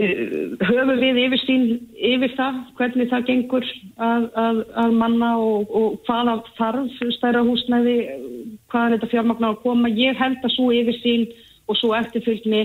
höfum 0.00 0.92
við 0.96 1.18
yfir 1.26 1.40
sín 1.42 1.64
yfir 1.92 2.32
það, 2.38 2.60
hvernig 2.78 3.10
það 3.10 3.26
gengur 3.28 3.66
að, 4.00 4.26
að, 4.40 4.60
að 4.80 4.94
manna 4.96 5.30
og, 5.36 5.68
og 5.68 5.98
hvaða 6.08 6.38
þarf 6.56 7.02
stærra 7.18 7.44
húsnæði, 7.44 7.96
hvaða 8.72 8.86
er 8.86 8.96
þetta 8.96 9.10
fjármagna 9.12 9.52
að 9.52 9.60
koma. 9.66 9.92
Ég 9.92 10.16
held 10.16 10.40
að 10.40 10.54
svo 10.56 10.70
yfir 10.72 10.98
sín 11.02 11.26
og 11.68 11.78
svo 11.78 11.92
eftirfylgni 11.98 12.64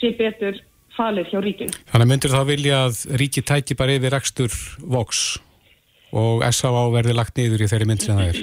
sé 0.00 0.14
betur 0.16 0.58
falið 0.96 1.30
hjá 1.32 1.40
ríkinu. 1.44 1.76
Þannig 1.92 2.06
að 2.06 2.10
myndir 2.14 2.34
þá 2.34 2.42
vilja 2.48 2.80
að 2.88 3.04
ríki 3.20 3.44
tæki 3.44 3.76
bara 3.78 3.96
yfir 3.98 4.16
rekstur 4.16 4.56
Vox 4.80 5.22
og 6.12 6.44
S.A.A. 6.48 6.88
verði 6.92 7.16
lagt 7.16 7.38
niður 7.38 7.64
í 7.64 7.70
þeirri 7.70 7.88
mynd 7.88 8.04
sem 8.04 8.18
það 8.18 8.32
er. 8.32 8.42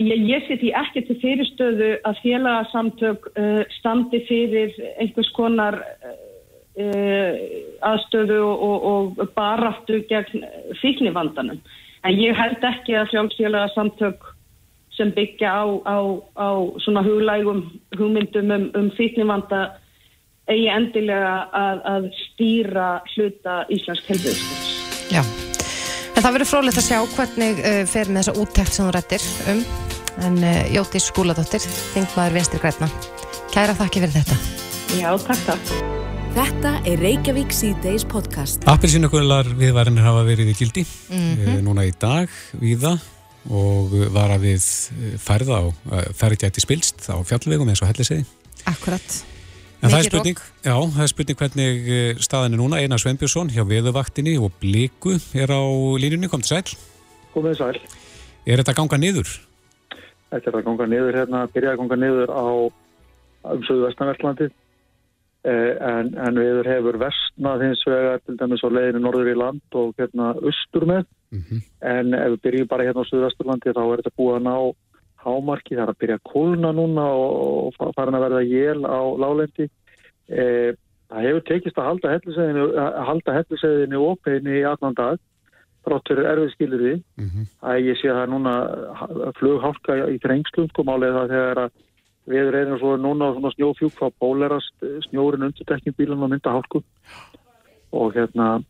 Ég, 0.00 0.22
ég 0.30 0.46
sé 0.46 0.56
því 0.62 0.72
ekki 0.80 1.02
til 1.06 1.18
fyrirstöðu 1.20 1.92
að 2.08 2.18
félagsamtök 2.24 3.30
uh, 3.34 3.62
standi 3.78 4.22
fyrir 4.30 4.74
einhvers 5.02 5.30
konar 5.36 5.76
uh, 5.82 6.14
aðstöðu 6.78 8.38
og, 8.46 8.64
og, 8.64 8.82
og 9.18 9.32
baráttu 9.36 10.02
gegn 10.08 10.44
fíknivandanum. 10.80 11.58
En 12.06 12.16
ég 12.16 12.36
held 12.38 12.62
ekki 12.64 12.94
að 12.96 13.10
frjálfsfélagsamtök 13.10 14.28
sem 14.96 15.12
byggja 15.16 15.50
á, 15.50 15.64
á, 15.84 15.98
á 16.36 16.48
svona 16.84 17.02
huglægum 17.04 17.64
hugmyndum 17.98 18.50
um, 18.54 18.66
um 18.76 18.90
fíknivanda 18.96 19.70
eigi 20.50 20.66
endilega 20.72 21.34
að, 21.54 21.84
að 21.92 22.08
stýra 22.24 22.88
hluta 23.14 23.62
Íslands 23.70 24.02
helbiðskons. 24.08 24.72
Já. 25.12 25.22
En 26.16 26.24
það 26.24 26.34
verður 26.36 26.50
frólægt 26.50 26.80
að 26.82 26.88
sjá 26.88 26.98
hvernig 27.14 27.62
uh, 27.62 27.80
fer 27.88 28.10
með 28.10 28.22
þessa 28.22 28.36
úttekt 28.42 28.76
sem 28.76 28.88
þú 28.88 28.96
rættir 28.96 29.28
um. 29.54 29.64
En 30.26 30.36
uh, 30.42 30.60
Jótis 30.74 31.08
Skúladóttir, 31.08 31.64
þingmaður 31.94 32.38
vinstri 32.40 32.60
græna. 32.60 32.90
Kæra 33.54 33.78
þakki 33.78 34.04
fyrir 34.04 34.20
þetta. 34.20 34.40
Já, 34.98 35.10
takk 35.24 35.48
takk. 35.48 36.08
Þetta 36.30 36.76
er 36.86 37.00
Reykjavík 37.02 37.50
C-Days 37.50 38.04
podcast. 38.06 38.62
Appelsínugular 38.70 39.48
viðvarinir 39.58 40.04
hafa 40.06 40.20
verið 40.28 40.52
í 40.52 40.54
gildi 40.60 40.84
mm 41.10 41.64
núna 41.66 41.82
í 41.88 41.90
dag 41.98 42.30
viða 42.60 42.92
og 43.50 43.96
vara 44.14 44.36
við 44.38 44.62
eh, 44.62 45.16
færð 45.18 45.50
á 45.50 45.60
færð 46.14 46.44
gæti 46.44 46.62
spilst 46.62 47.08
á 47.10 47.18
fjallvegum 47.26 47.72
eins 47.72 47.82
og 47.82 47.90
hellisegi. 47.90 48.22
Akkurat. 48.70 49.16
En 49.80 49.90
það 49.90 49.98
er 49.98 50.08
spurning, 50.10 50.40
já, 50.62 50.74
það 50.76 51.02
er 51.02 51.12
spurning 51.14 51.40
hvernig 51.40 51.90
eh, 51.96 52.22
staðan 52.22 52.54
er 52.54 52.62
núna. 52.62 52.78
Einar 52.78 53.02
Sveinbjörnsson 53.02 53.50
hjá 53.50 53.64
Veðuvaktinni 53.66 54.36
og 54.38 54.54
Bliku 54.62 55.16
er 55.34 55.50
á 55.50 55.62
línunni, 55.98 56.30
kom 56.30 56.44
til 56.46 56.54
sæl. 56.60 56.78
komið 57.34 57.58
sæl. 57.58 57.82
Er 58.46 58.62
þetta 58.62 58.76
að 58.76 58.80
ganga 58.84 59.02
niður? 59.02 59.34
Þetta 60.30 60.50
er 60.52 60.60
að 60.60 60.66
ganga 60.70 60.90
niður 60.94 61.20
hérna, 61.24 61.44
byrja 61.50 61.74
að 61.74 61.82
ganga 61.82 62.02
niður 62.04 62.30
á 62.30 62.44
um 63.50 63.62
söðu 63.66 63.88
vestanvertlandi 63.88 64.52
en, 65.44 66.12
en 66.20 66.36
viður 66.36 66.68
hefur 66.68 66.98
vestnað 67.00 67.62
hins 67.64 67.86
vegar 67.88 68.20
til 68.26 68.36
dæmis 68.36 68.64
á 68.64 68.68
leiðinu 68.68 69.00
norður 69.00 69.30
í 69.32 69.36
land 69.38 69.78
og 69.80 69.94
hérna 69.96 70.34
austur 70.36 70.86
með 70.90 71.06
Mm 71.30 71.62
en 71.80 72.14
ef 72.14 72.30
við 72.32 72.40
byrjum 72.44 72.68
bara 72.68 72.84
hérna 72.84 73.04
á 73.06 73.08
söðu 73.08 73.24
vesturlandi 73.24 73.72
þá 73.72 73.82
er 73.84 74.00
þetta 74.00 74.18
búið 74.18 74.36
að 74.36 74.46
ná 74.48 74.56
hámarki, 75.24 75.76
það 75.76 75.82
er 75.84 75.92
að 75.92 75.98
byrja 76.02 76.18
að 76.18 76.28
kólna 76.32 76.70
núna 76.76 77.06
og, 77.16 77.74
og 77.76 77.94
farin 77.96 78.16
að 78.16 78.24
verða 78.26 78.44
jél 78.48 78.84
á 78.88 79.00
lálendi. 79.20 79.66
E, 80.28 80.44
það 81.10 81.26
hefur 81.26 81.44
tekist 81.50 81.80
að 81.80 81.88
halda 81.90 82.14
halda 83.08 83.36
helliseiðinu 83.38 84.00
opinni 84.06 84.60
í 84.60 84.64
allan 84.68 84.96
dag, 84.96 85.20
þráttur 85.84 86.22
erfið 86.24 86.54
skilur 86.54 86.84
því. 86.84 86.94
-hmm. 87.26 87.46
að 87.60 87.84
ég 87.90 88.00
sé 88.00 88.08
það 88.08 88.32
núna 88.34 88.54
flughálka 89.38 89.98
í 90.08 90.18
þrengslum 90.24 90.68
komálið 90.76 91.16
það 91.18 91.32
þegar 91.34 91.62
að 91.64 91.70
við 92.30 92.50
reynum 92.54 92.80
svo 92.80 92.96
núna 92.96 93.32
svona 93.34 93.52
snjófjúk 93.56 93.96
þá 93.98 94.06
bólerast 94.22 94.86
snjórin 95.08 95.48
undir 95.48 95.68
dekkin 95.68 95.96
bílun 95.98 96.26
og 96.26 96.32
mynda 96.32 96.54
hálku. 96.54 96.82
Og 97.90 98.14
hérna 98.14 98.60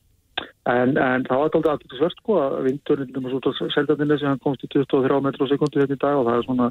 en, 0.65 0.97
en 0.97 1.27
það 1.29 1.37
var 1.37 1.55
aldrei 1.59 1.73
alltaf 1.75 1.99
svört 1.99 2.19
sko 2.23 2.39
að 2.41 2.57
vindurinn 2.69 3.37
út 3.37 3.49
á 3.49 3.53
seldandinni 3.75 4.19
sem 4.19 4.31
hann 4.31 4.43
komst 4.43 4.65
í 4.65 4.73
23 4.73 5.21
metru 5.25 5.49
á 5.49 5.51
sekundi 5.53 5.83
hérna 5.83 5.97
í 5.99 6.03
dag 6.03 6.19
og 6.19 6.27
það 6.29 6.39
er 6.39 6.49
svona 6.49 6.69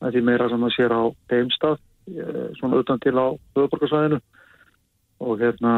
því 0.00 0.22
meira 0.24 0.48
sem 0.48 0.62
maður 0.62 0.76
sér 0.76 0.94
á 0.96 1.02
heimstað 1.32 1.80
svona 2.58 2.80
utan 2.80 3.00
til 3.04 3.16
á 3.16 3.26
höfuborgarsvæðinu 3.56 4.20
og 5.20 5.42
hérna 5.42 5.74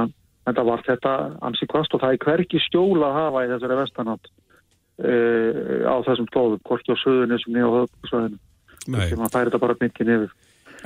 en 0.46 0.56
það 0.56 0.68
var 0.68 0.86
þetta 0.86 1.12
ansi 1.48 1.68
kvast 1.70 1.94
og 1.94 2.02
það 2.02 2.14
er 2.14 2.24
hverki 2.26 2.62
skjóla 2.66 3.10
að 3.10 3.18
hafa 3.18 3.44
í 3.44 3.50
þessari 3.52 3.78
vestanátt 3.78 4.30
uh, 5.02 5.82
á 5.86 5.96
þessum 6.06 6.30
stóðum, 6.30 6.62
hvorki 6.66 6.94
á 6.94 7.02
söðunni 7.02 7.38
sem 7.42 7.54
niður 7.54 7.68
á 7.68 7.76
höfuborgarsvæðinu 7.80 8.40
sem 9.10 9.22
að 9.22 9.34
færi 9.34 9.50
þetta 9.50 9.62
bara 9.62 9.78
myndi 9.80 10.08
niður 10.08 10.32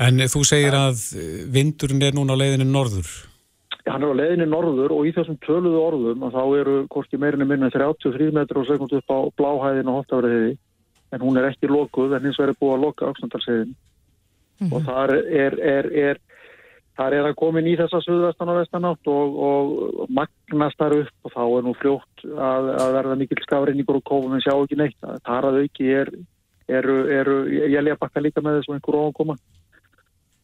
En 0.02 0.20
þú 0.28 0.42
segir 0.44 0.76
að 0.76 1.00
eh, 1.16 1.40
vindurinn 1.52 2.04
er 2.04 2.16
núna 2.16 2.36
á 2.36 2.40
leiðinu 2.40 2.68
norður. 2.68 3.08
hann 3.86 4.02
er 4.02 4.12
á 4.12 4.18
leiðinni 4.18 4.46
norður 4.50 4.92
og 4.96 5.06
í 5.06 5.12
þessum 5.14 5.38
töluðu 5.46 5.80
orðum 5.80 6.24
að 6.26 6.36
þá 6.36 6.44
eru 6.60 6.76
hvorki 6.90 7.20
meirinni 7.22 7.46
minna 7.46 7.68
en 7.70 7.74
33 7.74 8.32
metrar 8.34 8.66
á 8.66 8.68
sekund 8.68 8.94
upp 8.98 9.12
á 9.14 9.18
bláhæðin 9.38 9.90
og 9.92 10.00
holtafriði 10.00 10.56
en 11.14 11.22
hún 11.22 11.38
er 11.38 11.46
ekki 11.52 11.70
lokuð 11.70 12.16
en 12.16 12.26
hins 12.26 12.40
er 12.42 12.54
búið 12.58 12.74
að 12.74 12.82
loka 12.82 13.10
ákstandalsegin 13.12 13.76
og 14.72 14.82
þar 14.88 15.12
er, 15.14 15.58
er, 15.60 15.88
er 16.10 16.20
þar 16.96 17.16
er 17.18 17.28
að 17.28 17.36
komin 17.38 17.68
í 17.68 17.76
þessa 17.78 18.00
suðvestan 18.04 18.50
og 18.52 18.60
vestanátt 18.62 19.10
og, 19.12 19.36
og 19.48 20.12
magnast 20.16 20.78
þar 20.80 20.96
upp 21.02 21.28
og 21.28 21.34
þá 21.34 21.42
er 21.44 21.66
nú 21.66 21.74
fljótt 21.80 22.24
að, 22.26 22.70
að 22.80 22.94
verða 22.96 23.18
mikil 23.20 23.42
skafrinningur 23.44 24.00
og 24.00 24.06
kófum 24.08 24.36
en 24.36 24.44
sjá 24.44 24.54
ekki 24.54 24.78
neitt. 24.80 24.96
Þar 25.28 25.50
að 25.50 25.60
auki 25.64 25.90
er, 25.92 26.12
eru, 26.80 26.96
eru 27.12 27.36
ég 27.52 27.84
lega 27.84 28.00
bakka 28.00 28.24
líka 28.24 28.44
með 28.44 28.60
þessum 28.60 28.78
einhver 28.78 28.98
ofankoma 29.02 29.36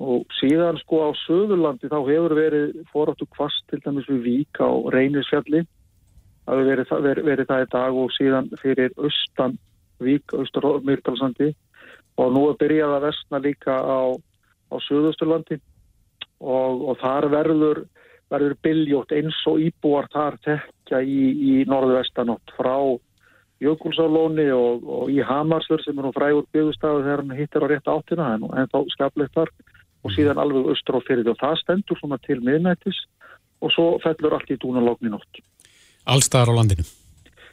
og 0.03 0.27
síðan 0.41 0.81
sko 0.83 1.01
á 1.07 1.11
Suðurlandi 1.23 1.91
þá 1.91 1.99
hefur 2.09 2.35
verið 2.37 2.75
foráttu 2.93 3.29
kvast 3.31 3.63
til 3.71 3.81
dæmis 3.85 4.09
við 4.11 4.23
Vík 4.27 4.61
á 4.63 4.71
Reynisfjalli. 4.95 5.63
Það 6.43 6.59
hefur 6.59 6.71
verið, 6.71 6.95
verið, 7.07 7.29
verið 7.31 7.51
það 7.51 7.65
í 7.65 7.69
dag 7.75 8.01
og 8.03 8.15
síðan 8.17 8.51
fyrir 8.63 8.97
austan 8.99 9.59
Vík, 10.03 10.35
austur 10.35 10.69
Mýrdalsandi. 10.83 11.53
Og 12.19 12.35
nú 12.35 12.49
er 12.51 12.59
byrjað 12.61 12.97
að 12.97 13.07
vestna 13.07 13.41
líka 13.41 13.79
á, 13.79 14.01
á 14.13 14.77
Suðusturlandi 14.89 15.61
og, 16.43 16.83
og 16.91 16.99
þar 17.01 17.31
verður 17.33 17.85
verður 18.33 18.57
byljótt 18.65 19.13
eins 19.13 19.39
og 19.49 19.61
íbúar 19.61 20.09
þar 20.13 20.39
tekja 20.45 21.03
í, 21.05 21.21
í 21.37 21.53
norðvestanótt 21.69 22.55
frá 22.57 22.77
Jökulsálóni 23.63 24.49
og, 24.57 24.83
og 24.83 25.11
í 25.13 25.21
Hamarsfjörð 25.23 25.85
sem 25.85 25.99
er 26.01 26.09
nú 26.09 26.11
frægur 26.17 26.49
byggustafið 26.55 27.05
þegar 27.05 27.21
hann 27.23 27.37
hittir 27.39 27.63
á 27.63 27.67
rétt 27.71 27.91
áttina. 27.93 28.31
En 28.35 28.71
þá 28.73 28.79
skapleitt 28.91 29.37
þar 29.37 29.53
og 30.03 30.15
síðan 30.15 30.41
alveg 30.43 30.73
austur 30.73 30.99
á 30.99 31.01
fyrir 31.07 31.31
og 31.31 31.39
það 31.41 31.61
stendur 31.63 32.01
svona 32.01 32.19
til 32.23 32.41
miðnættis 32.43 33.05
og 33.63 33.71
svo 33.75 33.87
fellur 34.03 34.35
allt 34.37 34.51
í 34.51 34.59
dúnalóknin 34.59 35.15
nótt. 35.15 35.43
Allstaðar 36.11 36.51
á 36.51 36.59
landinu? 36.59 36.87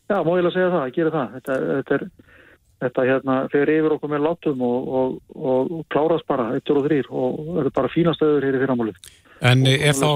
Já, 0.10 0.18
má 0.26 0.32
ég 0.34 0.42
lega 0.42 0.56
segja 0.56 0.72
það, 0.74 0.88
ég 0.88 0.96
gerir 0.96 1.14
það. 1.14 1.36
Þetta, 1.36 1.58
þetta, 1.70 1.98
er, 2.00 2.40
þetta 2.82 3.06
hérna, 3.12 3.36
fer 3.54 3.72
yfir 3.76 3.96
okkur 3.96 4.14
með 4.16 4.26
látum 4.26 4.64
og, 4.66 4.90
og, 5.00 5.20
og, 5.36 5.70
og 5.78 5.86
klárast 5.94 6.26
bara, 6.30 6.48
eittur 6.58 6.82
og 6.82 6.90
þrýr 6.90 7.12
og 7.12 7.38
það 7.46 7.62
er 7.62 7.72
bara 7.78 7.94
fínastöður 7.94 8.50
hér 8.50 8.58
í 8.58 8.64
fyrramálið. 8.64 9.14
En 9.46 9.64
er 9.70 9.96
þá, 9.96 10.10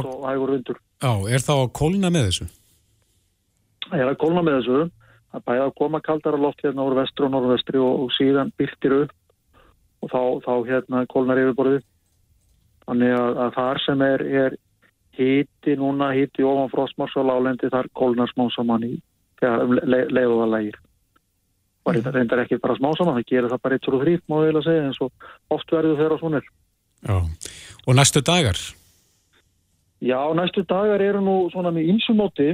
á, 1.05 1.13
er 1.29 1.45
þá 1.45 1.53
að 1.53 1.71
kólna 1.77 2.09
með 2.11 2.27
þessu? 2.31 2.49
Það 3.85 4.01
er 4.01 4.09
að 4.09 4.19
kólna 4.23 4.43
með 4.43 4.59
þessu 4.59 4.81
að 5.33 5.45
bæða 5.47 5.67
að 5.67 5.75
koma 5.77 6.01
kaldara 6.03 6.41
loft 6.41 6.61
hérna 6.65 6.85
úr 6.87 6.97
vestru 6.97 7.27
og 7.27 7.33
norðvestri 7.33 7.79
og, 7.81 8.05
og 8.05 8.11
síðan 8.17 8.51
byrtir 8.57 8.97
upp 9.03 9.13
og 10.03 10.11
þá, 10.11 10.21
þá 10.45 10.53
hérna 10.67 11.05
kólnar 11.13 11.41
yfirborðið. 11.41 11.85
Þannig 12.83 13.15
að, 13.15 13.41
að 13.45 13.51
þar 13.57 13.81
sem 13.85 14.05
er, 14.05 14.23
er 14.43 14.55
híti 15.17 15.75
núna, 15.79 16.11
híti 16.15 16.45
ofan 16.47 16.71
frostmars 16.73 17.15
og 17.19 17.29
lálendi 17.29 17.69
þar 17.71 17.89
kólnar 17.97 18.31
smá 18.33 18.47
saman 18.55 18.87
í 18.87 18.93
þegar 19.41 19.75
le, 19.83 20.01
leiðu 20.09 20.39
það 20.41 20.53
lægir. 20.55 20.79
Það 21.83 21.97
mm. 21.99 22.13
reyndar 22.15 22.41
ekki 22.43 22.61
bara 22.63 22.77
smá 22.79 22.89
saman, 22.97 23.17
það 23.19 23.29
gerir 23.31 23.51
það 23.51 23.63
bara 23.65 23.77
eitt 23.77 23.89
og 23.89 24.03
þrýtt 24.03 24.25
má 24.31 24.37
ég 24.39 24.51
vilja 24.51 24.65
segja 24.67 24.85
eins 24.87 25.01
og 25.03 25.27
oft 25.53 25.75
verður 25.75 25.99
þeirra 25.99 26.19
svonir. 26.21 26.47
Já, 27.03 27.17
og 27.83 27.97
næstu 27.99 28.23
dagar? 28.23 28.59
Já, 30.03 30.19
næstu 30.35 30.63
dagar 30.67 31.03
eru 31.03 31.23
nú 31.23 31.35
svona 31.51 31.71
með 31.75 31.91
ímsumóti 31.93 32.49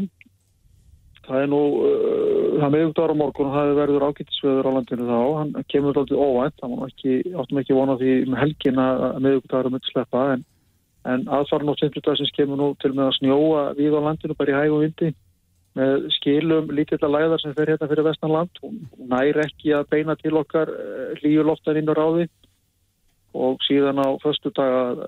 Það 1.30 1.44
er 1.44 1.50
nú, 1.52 1.62
uh, 1.86 2.46
það 2.58 2.72
meðugdagur 2.74 3.13
á 3.13 3.22
morgun 3.22 3.50
og 3.50 3.56
það 3.56 3.72
verður 3.78 4.06
ágættisveður 4.10 4.70
á 4.70 4.72
landinu 4.76 5.10
þá, 5.10 5.20
hann 5.38 5.68
kemur 5.70 6.00
alltaf 6.02 6.24
óvænt, 6.26 6.56
það 6.58 7.42
áttum 7.44 7.60
ekki 7.62 7.78
vona 7.78 7.98
því 8.00 8.13
með 8.26 8.42
helgin 8.44 8.82
að 8.82 9.04
meðugdagur 9.26 9.70
er 9.70 9.76
myndið 9.76 9.92
sleppa, 9.94 10.24
en, 10.34 10.46
en 11.13 11.28
aðfarn 11.38 11.70
og 11.70 11.78
simplutagsins 11.78 12.34
kemur 12.34 12.58
nú 12.58 12.72
til 12.82 12.96
með 12.96 13.12
að 13.12 13.18
snjóa 13.20 13.63
við 13.78 13.94
á 13.94 14.02
landinu 14.08 14.38
bara 14.39 14.56
í 14.56 14.58
hægum 14.58 14.86
vindi 14.88 15.12
með 15.78 16.10
skilum 16.18 16.72
lítilla 16.74 17.12
læðar 17.13 17.42
sem 17.44 17.54
fer 17.54 17.70
hérna 17.70 17.89
fyrir 17.92 18.08
vestanland, 18.08 18.62
hún 18.63 18.82
nær 19.12 19.38
ekki 19.46 19.76
að 19.78 19.89
beina 19.94 20.18
til 20.18 20.34
okkar 20.42 20.72
uh, 20.74 21.13
líuloftan 21.22 21.78
inn 21.78 21.94
á 21.94 21.96
ráði. 21.96 22.26
Og 23.38 23.62
síðan 23.62 24.02
á 24.02 24.10
förstu 24.24 24.50
daga 24.58 25.06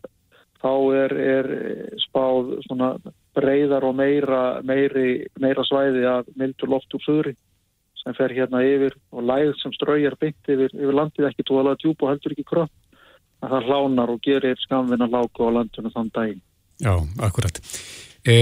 þá 0.62 0.74
er, 0.94 1.16
er 1.18 1.48
spáð 2.04 2.54
svona 2.68 2.94
breyðar 3.38 3.86
og 3.88 3.96
meira, 3.96 4.42
meiri, 4.68 5.26
meira 5.40 5.64
svæði 5.68 6.04
af 6.10 6.30
mildur 6.36 6.72
loft 6.74 6.94
úr 6.98 7.04
söðri 7.06 7.36
sem 8.02 8.16
fer 8.18 8.34
hérna 8.34 8.64
yfir 8.66 8.96
og 9.14 9.26
læð 9.30 9.54
sem 9.62 9.74
ströyjar 9.76 10.18
byggt 10.22 10.50
yfir, 10.50 10.72
yfir 10.74 10.98
landið 10.98 11.30
ekki 11.30 11.46
tóðalega 11.48 11.82
djúb 11.84 12.02
og 12.02 12.12
heldur 12.14 12.36
ekki 12.36 12.48
kröpp 12.50 12.74
að 13.42 13.54
það 13.56 13.70
hlánar 13.70 14.14
og 14.14 14.22
gerir 14.26 14.60
skamvinna 14.62 15.08
láku 15.10 15.48
á 15.48 15.50
landinu 15.58 15.92
þann 15.94 16.12
daginn. 16.14 16.42
Já, 16.82 16.94
akkurat. 17.22 17.58
E, 18.26 18.36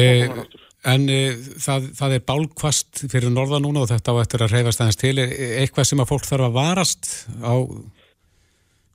en 0.88 1.06
e, 1.12 1.20
það, 1.60 1.90
það 2.00 2.16
er 2.16 2.26
bálkvast 2.28 3.04
fyrir 3.12 3.32
norða 3.32 3.62
núna 3.64 3.84
og 3.84 3.92
þetta 3.92 4.16
á 4.16 4.22
eftir 4.24 4.44
að 4.44 4.56
reyfast 4.56 4.84
aðeins 4.84 5.00
til. 5.00 5.16
E, 5.24 5.28
eitthvað 5.62 5.90
sem 5.92 6.04
að 6.04 6.12
fólk 6.12 6.28
þarf 6.28 6.48
að 6.50 6.58
varast 6.60 7.12
á 7.44 7.56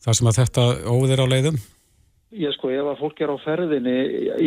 það 0.04 0.18
sem 0.18 0.30
að 0.30 0.40
þetta 0.42 0.66
óðir 0.92 1.24
á 1.24 1.26
leiðum? 1.28 1.60
Ég 2.34 2.50
sko, 2.56 2.70
ef 2.74 2.88
að 2.90 2.98
fólk 2.98 3.20
er 3.22 3.30
á 3.30 3.36
ferðinni 3.44 3.98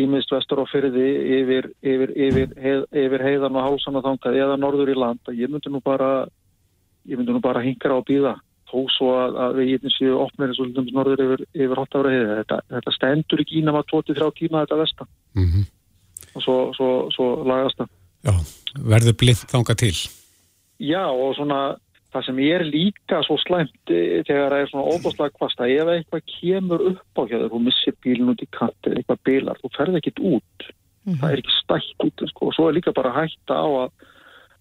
ímist 0.01 0.31
vestur 0.33 0.59
á 0.59 0.65
ferði 0.67 1.05
yfir, 1.37 1.69
yfir, 1.79 2.11
yfir, 2.27 2.49
heið, 2.59 2.81
yfir 3.05 3.23
heiðan 3.23 3.55
og 3.55 3.63
hálsan 3.63 3.95
og 3.95 4.03
þangað 4.03 4.41
eða 4.41 4.57
norður 4.59 4.91
í 4.91 4.97
land 4.97 5.31
ég 5.31 5.47
myndi 5.47 5.71
nú 5.71 5.79
bara 5.85 6.27
ég 7.07 7.15
myndi 7.15 7.31
nú 7.31 7.39
bara 7.43 7.63
hingra 7.63 7.95
á 7.95 8.01
býða 8.03 8.35
þó 8.67 8.83
svo 8.91 9.13
að, 9.15 9.37
að 9.43 9.57
við 9.59 9.71
getnum 9.71 9.93
séu 9.95 10.19
opnir 10.19 10.51
eins 10.51 10.59
og 10.59 10.67
hlutums 10.67 10.93
norður 10.95 11.23
yfir, 11.23 11.43
yfir 11.55 11.81
hottafra 11.81 12.13
heiði 12.13 12.37
þetta, 12.41 12.59
þetta 12.75 12.93
stendur 12.97 13.43
ekki 13.43 13.59
ína 13.61 13.75
maður 13.75 14.03
23 14.03 14.29
tíma 14.41 14.63
þetta 14.65 14.79
vestan. 14.81 15.11
Mm 15.37 15.47
-hmm. 15.51 15.65
og 16.33 16.43
svo, 16.43 16.57
svo, 16.75 16.89
svo 17.15 17.27
lagast 17.47 17.79
það. 17.79 17.91
Já, 18.27 18.33
verður 18.93 19.19
blind 19.21 19.43
þangað 19.53 19.79
til? 19.83 19.95
Já, 20.83 21.03
og 21.07 21.35
svona 21.37 21.61
það 22.17 22.25
sem 22.27 22.41
er 22.47 22.65
líka 22.65 23.21
svo 23.25 23.37
slæmt 23.41 23.93
eh, 23.93 24.23
þegar 24.25 24.53
það 24.53 24.63
er 24.63 24.71
svona 24.71 24.93
óbúslega 24.95 25.35
kvasta 25.35 25.69
ef 25.69 25.91
eitthvað 25.93 26.25
kemur 26.33 26.83
upp 26.91 27.21
á 27.21 27.23
hjá 27.29 27.37
þér 27.37 27.53
þú 27.53 27.61
missir 27.67 27.97
bílun 28.03 28.33
út 28.33 28.43
í 28.43 28.49
katt 28.57 28.89
eða 28.89 29.01
eitthvað 29.01 29.23
bílar 29.29 29.61
þú 29.61 29.71
ferð 29.77 29.99
ekkit 29.99 30.21
út, 30.21 30.67
mm 30.67 31.13
-hmm. 31.13 31.19
það 31.21 31.31
er 31.31 31.41
ekki 31.41 31.57
stætt 31.61 32.05
út 32.07 32.27
sko. 32.29 32.47
og 32.47 32.53
svo 32.55 32.67
er 32.67 32.77
líka 32.77 32.97
bara 32.97 33.15
hætta 33.17 33.53
á 33.53 33.67
að, 33.83 33.89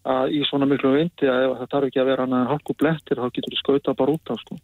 að 0.04 0.26
í 0.36 0.40
svona 0.48 0.68
miklu 0.68 0.92
vindi 0.96 1.26
að 1.26 1.56
það 1.58 1.70
þarf 1.72 1.86
ekki 1.88 2.00
að 2.00 2.10
vera 2.10 2.22
hann 2.22 2.38
að 2.38 2.50
halku 2.52 2.72
blettir 2.74 3.16
þá 3.16 3.28
getur 3.32 3.52
þú 3.52 3.58
skauta 3.58 3.94
bara 3.94 4.12
út 4.12 4.26
á 4.30 4.34
sko. 4.42 4.54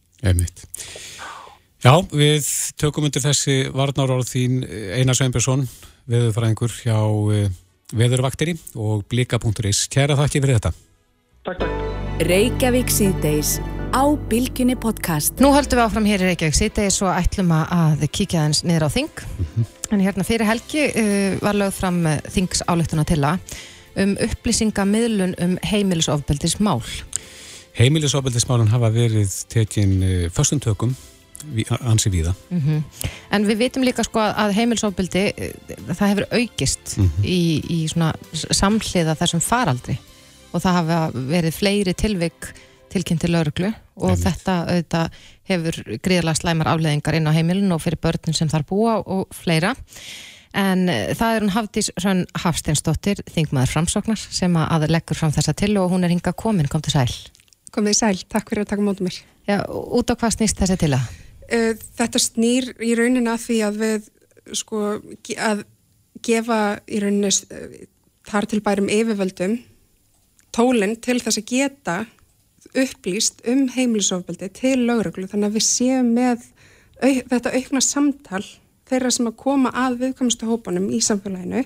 Já, 1.83 1.95
við 2.15 2.47
tökum 2.79 3.05
undir 3.05 3.25
þessi 3.25 3.67
varnáráð 3.75 4.31
þín 4.31 4.63
Einar 4.95 5.19
Sveinbjörnsson 5.19 5.67
veðurfræðingur 6.07 6.71
hjá 6.85 6.99
uh, 7.03 7.51
veðurvakteri 7.91 8.55
og 8.79 9.03
blika.is 9.11 9.89
Kæra 9.91 10.15
þakki 10.19 10.43
fyrir 10.45 10.61
þetta 10.61 10.73
Takk, 11.43 11.59
takk 11.59 11.92
Reykjavík 12.23 12.91
síðdeis 12.93 13.57
á 13.91 14.07
Bilginni 14.31 14.77
podcast. 14.79 15.41
Nú 15.43 15.49
höldum 15.51 15.81
við 15.81 15.83
áfram 15.83 16.05
hér 16.07 16.23
í 16.23 16.27
Reykjavík 16.29 16.55
síðdeis 16.55 17.01
og 17.03 17.11
ætlum 17.11 17.49
að 17.51 18.05
kíkja 18.15 18.45
þess 18.45 18.63
niður 18.69 18.85
á 18.87 18.91
þing. 18.95 19.23
Mm 19.25 19.47
-hmm. 19.49 19.65
En 19.91 20.01
hérna 20.01 20.25
fyrir 20.25 20.47
helgi 20.47 20.85
uh, 20.87 21.43
var 21.43 21.59
lögð 21.59 21.73
fram 21.73 22.07
uh, 22.07 22.19
þings 22.31 22.63
áleituna 22.69 23.05
til 23.05 23.25
að 23.25 23.39
um 23.97 24.17
upplýsingamiðlun 24.17 25.35
um 25.39 25.59
heimilisofbeldismál. 25.63 26.83
Heimilisofbeldismálun 27.79 28.69
hafa 28.69 28.91
verið 28.91 29.45
tekin 29.49 30.03
uh, 30.03 30.31
förstum 30.31 30.61
tökum 30.61 30.95
ansi 31.81 32.11
víða. 32.11 32.35
Mm 32.51 32.61
-hmm. 32.61 32.83
En 33.31 33.47
við 33.47 33.57
vitum 33.57 33.83
líka 33.83 34.05
sko 34.05 34.21
að 34.21 34.53
heimilisofbeldi 34.53 35.33
uh, 35.39 35.95
það 35.95 36.09
hefur 36.09 36.27
aukist 36.31 36.97
mm 36.97 37.05
-hmm. 37.05 37.25
í, 37.25 37.63
í 37.71 37.89
samhliða 38.55 39.15
þessum 39.15 39.41
faraldri 39.41 39.99
og 40.53 40.61
það 40.63 40.79
hafa 40.79 41.01
verið 41.33 41.57
fleiri 41.57 41.95
tilvik 41.99 42.53
tilkynnt 42.93 43.25
til 43.25 43.33
lauruglu 43.33 43.71
og 43.71 44.11
Einmitt. 44.11 44.27
þetta 44.27 44.57
auðvitað 44.69 45.23
hefur 45.49 45.79
gríðarlega 46.05 46.41
slæmar 46.41 46.71
afleðingar 46.73 47.17
inn 47.17 47.29
á 47.29 47.37
heimilin 47.37 47.75
og 47.75 47.83
fyrir 47.85 48.01
börnin 48.03 48.37
sem 48.37 48.51
þar 48.53 48.67
búa 48.69 48.99
og 49.01 49.33
fleira. 49.37 49.75
En 50.53 50.85
eh, 50.93 51.15
það 51.17 51.37
er 51.37 51.45
hún 51.45 51.55
Hafdís 51.55 51.89
Rönn 52.05 52.25
Hafsteinsdóttir, 52.37 53.23
þingmaður 53.33 53.73
framsóknar 53.73 54.21
sem 54.21 54.57
að 54.61 54.91
leggur 54.93 55.17
fram 55.17 55.33
þessa 55.33 55.55
til 55.57 55.73
og 55.81 55.93
hún 55.95 56.05
er 56.05 56.13
hinga 56.13 56.35
komin, 56.37 56.69
kom 56.69 56.85
til 56.85 56.93
sæl. 56.93 57.09
Komið 57.73 57.97
sæl, 57.97 58.17
takk 58.29 58.53
fyrir 58.53 58.67
að 58.67 58.75
taka 58.75 58.85
mótum 58.85 59.09
mér. 59.09 59.23
Já, 59.49 59.63
út 59.65 60.13
á 60.13 60.15
hvað 60.15 60.37
snýst 60.37 60.61
þessi 60.61 60.77
til 60.85 60.93
að? 60.93 61.09
Eh, 61.49 61.73
þetta 61.97 62.21
snýr 62.21 62.69
í 62.85 62.93
rauninna 62.99 63.39
því 63.41 63.59
að 63.65 63.81
við 63.81 64.11
sko 64.61 64.83
að 65.41 65.65
gefa 66.25 66.61
í 66.85 67.01
rauninni 67.01 67.33
eh, 67.33 67.87
þar 68.29 68.49
til 68.51 68.61
bærum 68.65 68.93
yfirvöldum 68.93 69.57
tólinn 70.55 70.97
til 71.03 71.19
þess 71.23 71.41
að 71.41 71.49
geta 71.53 71.97
upplýst 72.79 73.43
um 73.49 73.67
heimilisofbeldi 73.73 74.49
til 74.57 74.79
lögreglu 74.87 75.29
þannig 75.29 75.51
að 75.51 75.57
við 75.59 75.67
séum 75.67 76.13
með 76.17 76.45
au, 77.03 77.13
þetta 77.33 77.55
aukna 77.59 77.83
samtal 77.85 78.45
þeirra 78.89 79.13
sem 79.15 79.29
að 79.29 79.39
koma 79.41 79.73
að 79.85 79.99
viðkomustu 80.05 80.49
hópanum 80.49 80.91
í 80.93 81.01
samfélaginu 81.05 81.65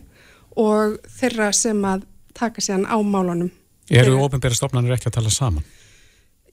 og 0.63 0.99
þeirra 1.19 1.51
sem 1.57 1.83
að 1.85 2.07
taka 2.37 2.63
sér 2.65 2.87
á 2.87 2.97
málunum. 3.01 3.51
Eru 3.91 4.19
ofinbæra 4.25 4.57
stofnanir 4.57 4.97
ekki 4.97 5.11
að 5.11 5.19
tala 5.21 5.33
saman? 5.33 5.65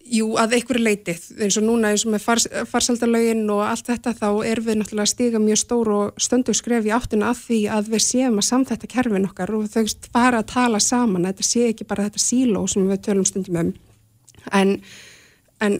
Jú, 0.04 0.34
að 0.36 0.58
einhverju 0.58 0.84
leitið, 0.84 1.22
eins 1.46 1.56
og 1.56 1.63
núna 1.63 1.94
eins 1.94 2.04
og 2.04 2.12
með 2.12 2.24
fars, 2.26 2.46
farsaldalögin 2.68 3.46
og 3.54 3.62
allt 3.63 3.88
þetta 3.88 4.12
þá 4.18 4.28
er 4.50 4.60
við 4.60 4.82
náttúrulega 4.82 5.06
að 5.06 5.12
stiga 5.13 5.39
mjög 5.39 5.60
stór 5.62 5.92
og 5.96 6.20
stöndu 6.20 6.56
skref 6.58 6.89
í 6.89 6.92
áttuna 6.92 7.30
að 7.32 7.39
því 7.46 7.60
að 7.72 7.92
við 7.94 8.04
séum 8.04 8.42
að 8.42 8.48
samþetta 8.50 8.89
kerfin 8.92 9.30
okkar 9.30 9.54
og 9.56 9.70
þau 9.72 9.86
fara 10.12 10.42
að 10.44 10.52
tala 10.52 10.84
saman, 10.84 11.30
þetta 11.30 11.48
sé 11.48 11.70
ekki 11.70 11.88
bara 11.88 12.10
þetta 12.10 12.24
síló 12.26 12.66
sem 12.68 12.89
við 12.92 13.02
tölum 13.08 13.30
stundum 13.30 13.62
um. 13.62 13.72
En, 14.52 14.76
en 15.63 15.80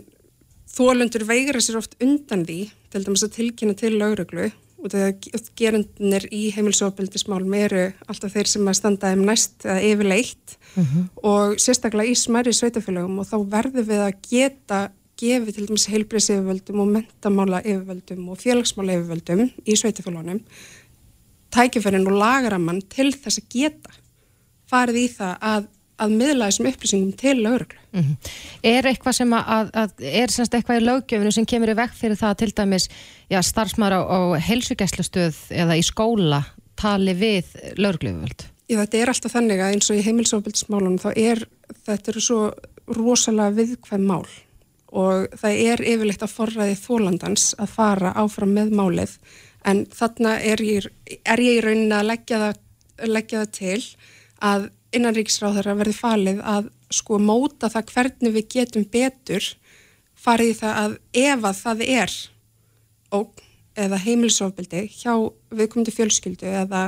þólundur 0.72 1.28
veigra 1.28 1.60
sér 1.60 1.82
oft 1.82 2.00
undan 2.00 2.48
því 2.48 2.62
til 2.94 3.04
dæmis 3.04 3.28
að 3.28 3.36
tilkynna 3.42 3.76
til 3.76 3.98
lauruglu 4.00 4.50
og 4.84 4.92
þegar 4.92 5.52
gerundinir 5.60 6.30
í 6.32 6.46
heimilsofbildismálum 6.56 7.60
eru 7.60 7.90
alltaf 8.08 8.38
þeir 8.38 8.56
sem 8.56 8.72
að 8.72 8.80
standa 8.80 9.12
um 9.18 9.28
næst 9.28 9.68
eða 9.68 9.84
yfirleitt 9.92 10.58
mm 10.76 10.84
-hmm. 10.84 11.04
og 11.24 11.56
sérstaklega 11.60 12.12
í 12.12 12.16
smæri 12.16 12.54
sveitafélagum 12.54 13.20
og 13.20 13.28
þá 13.28 13.38
verður 13.50 13.88
við 13.92 14.02
að 14.08 14.14
geta 14.30 14.80
gefið 15.20 15.56
til 15.56 15.68
dæmis 15.68 15.88
heilbreyðs 15.88 16.30
yfirvöldum 16.30 16.80
og 16.80 16.88
mentamála 16.88 17.62
yfirvöldum 17.62 18.30
og 18.30 18.38
félagsmála 18.38 18.98
yfirvöldum 18.98 19.50
í 19.66 19.76
sveitafélagunum 19.76 20.42
tækifærin 21.54 22.08
og 22.08 22.18
lagaramann 22.18 22.82
til 22.82 23.14
þess 23.14 23.40
að 23.40 23.50
geta 23.50 23.92
farið 24.70 24.96
í 24.96 25.08
það 25.18 25.38
að 25.42 25.72
að 26.02 26.14
miðla 26.18 26.48
þessum 26.50 26.70
upplýsingum 26.72 27.12
til 27.18 27.36
lauruglu. 27.44 27.80
Mm 27.94 28.02
-hmm. 28.02 28.32
Er 28.64 28.88
eitthvað 28.90 29.14
sem 29.14 29.34
að, 29.34 29.70
að 29.74 29.92
er 30.00 30.32
semst 30.32 30.54
eitthvað 30.54 30.82
í 30.82 30.86
löggjöfunu 30.86 31.32
sem 31.32 31.46
kemur 31.46 31.70
í 31.70 31.78
vekk 31.78 31.94
fyrir 31.94 32.18
það 32.18 32.38
til 32.38 32.52
dæmis 32.52 32.90
já, 33.30 33.42
starfsmæra 33.42 34.02
á, 34.02 34.04
á 34.10 34.20
helsugæslustöð 34.40 35.36
eða 35.50 35.78
í 35.78 35.84
skóla 35.84 36.44
tali 36.76 37.14
við 37.14 37.46
lögregluföld? 37.78 38.53
Já, 38.74 38.80
þetta 38.80 38.98
er 38.98 39.12
alltaf 39.12 39.34
þannig 39.36 39.60
að 39.62 39.76
eins 39.76 39.90
og 39.92 40.00
í 40.00 40.04
heimilsofbildismálunum 40.08 41.02
þá 41.04 41.10
er, 41.14 41.44
þetta 41.86 42.10
eru 42.10 42.22
svo 42.26 42.40
rosalega 42.90 43.54
viðkvæm 43.60 44.08
mál 44.10 44.26
og 44.94 45.36
það 45.38 45.60
er 45.62 45.84
yfirleitt 45.92 46.24
að 46.26 46.34
forræði 46.34 46.78
þólandans 46.80 47.52
að 47.62 47.74
fara 47.74 48.14
áfram 48.18 48.54
með 48.58 48.74
málið 48.78 49.14
en 49.70 49.84
þarna 49.94 50.36
er 50.42 50.64
ég, 50.66 50.90
er 51.22 51.42
ég 51.42 51.60
í 51.60 51.64
rauninni 51.66 51.98
að 51.98 52.10
leggja 52.10 52.42
það, 52.42 52.60
leggja 53.14 53.44
það 53.44 53.54
til 53.60 53.80
að 54.44 54.68
innanríksráðara 54.94 55.78
verði 55.78 55.96
falið 55.98 56.44
að 56.56 56.70
sko 56.94 57.22
móta 57.22 57.70
það 57.74 57.94
hvernig 57.94 58.36
við 58.38 58.50
getum 58.58 58.90
betur 58.90 59.54
farið 60.18 60.60
það 60.64 60.80
að 60.84 61.00
ef 61.24 61.50
að 61.50 61.62
það 61.62 61.88
er 61.88 62.20
óg 63.14 63.44
eða 63.86 64.02
heimilsofbildi 64.02 64.88
hjá 64.94 65.14
viðkomandi 65.54 65.94
fjölskyldu 65.94 66.50
eða 66.64 66.88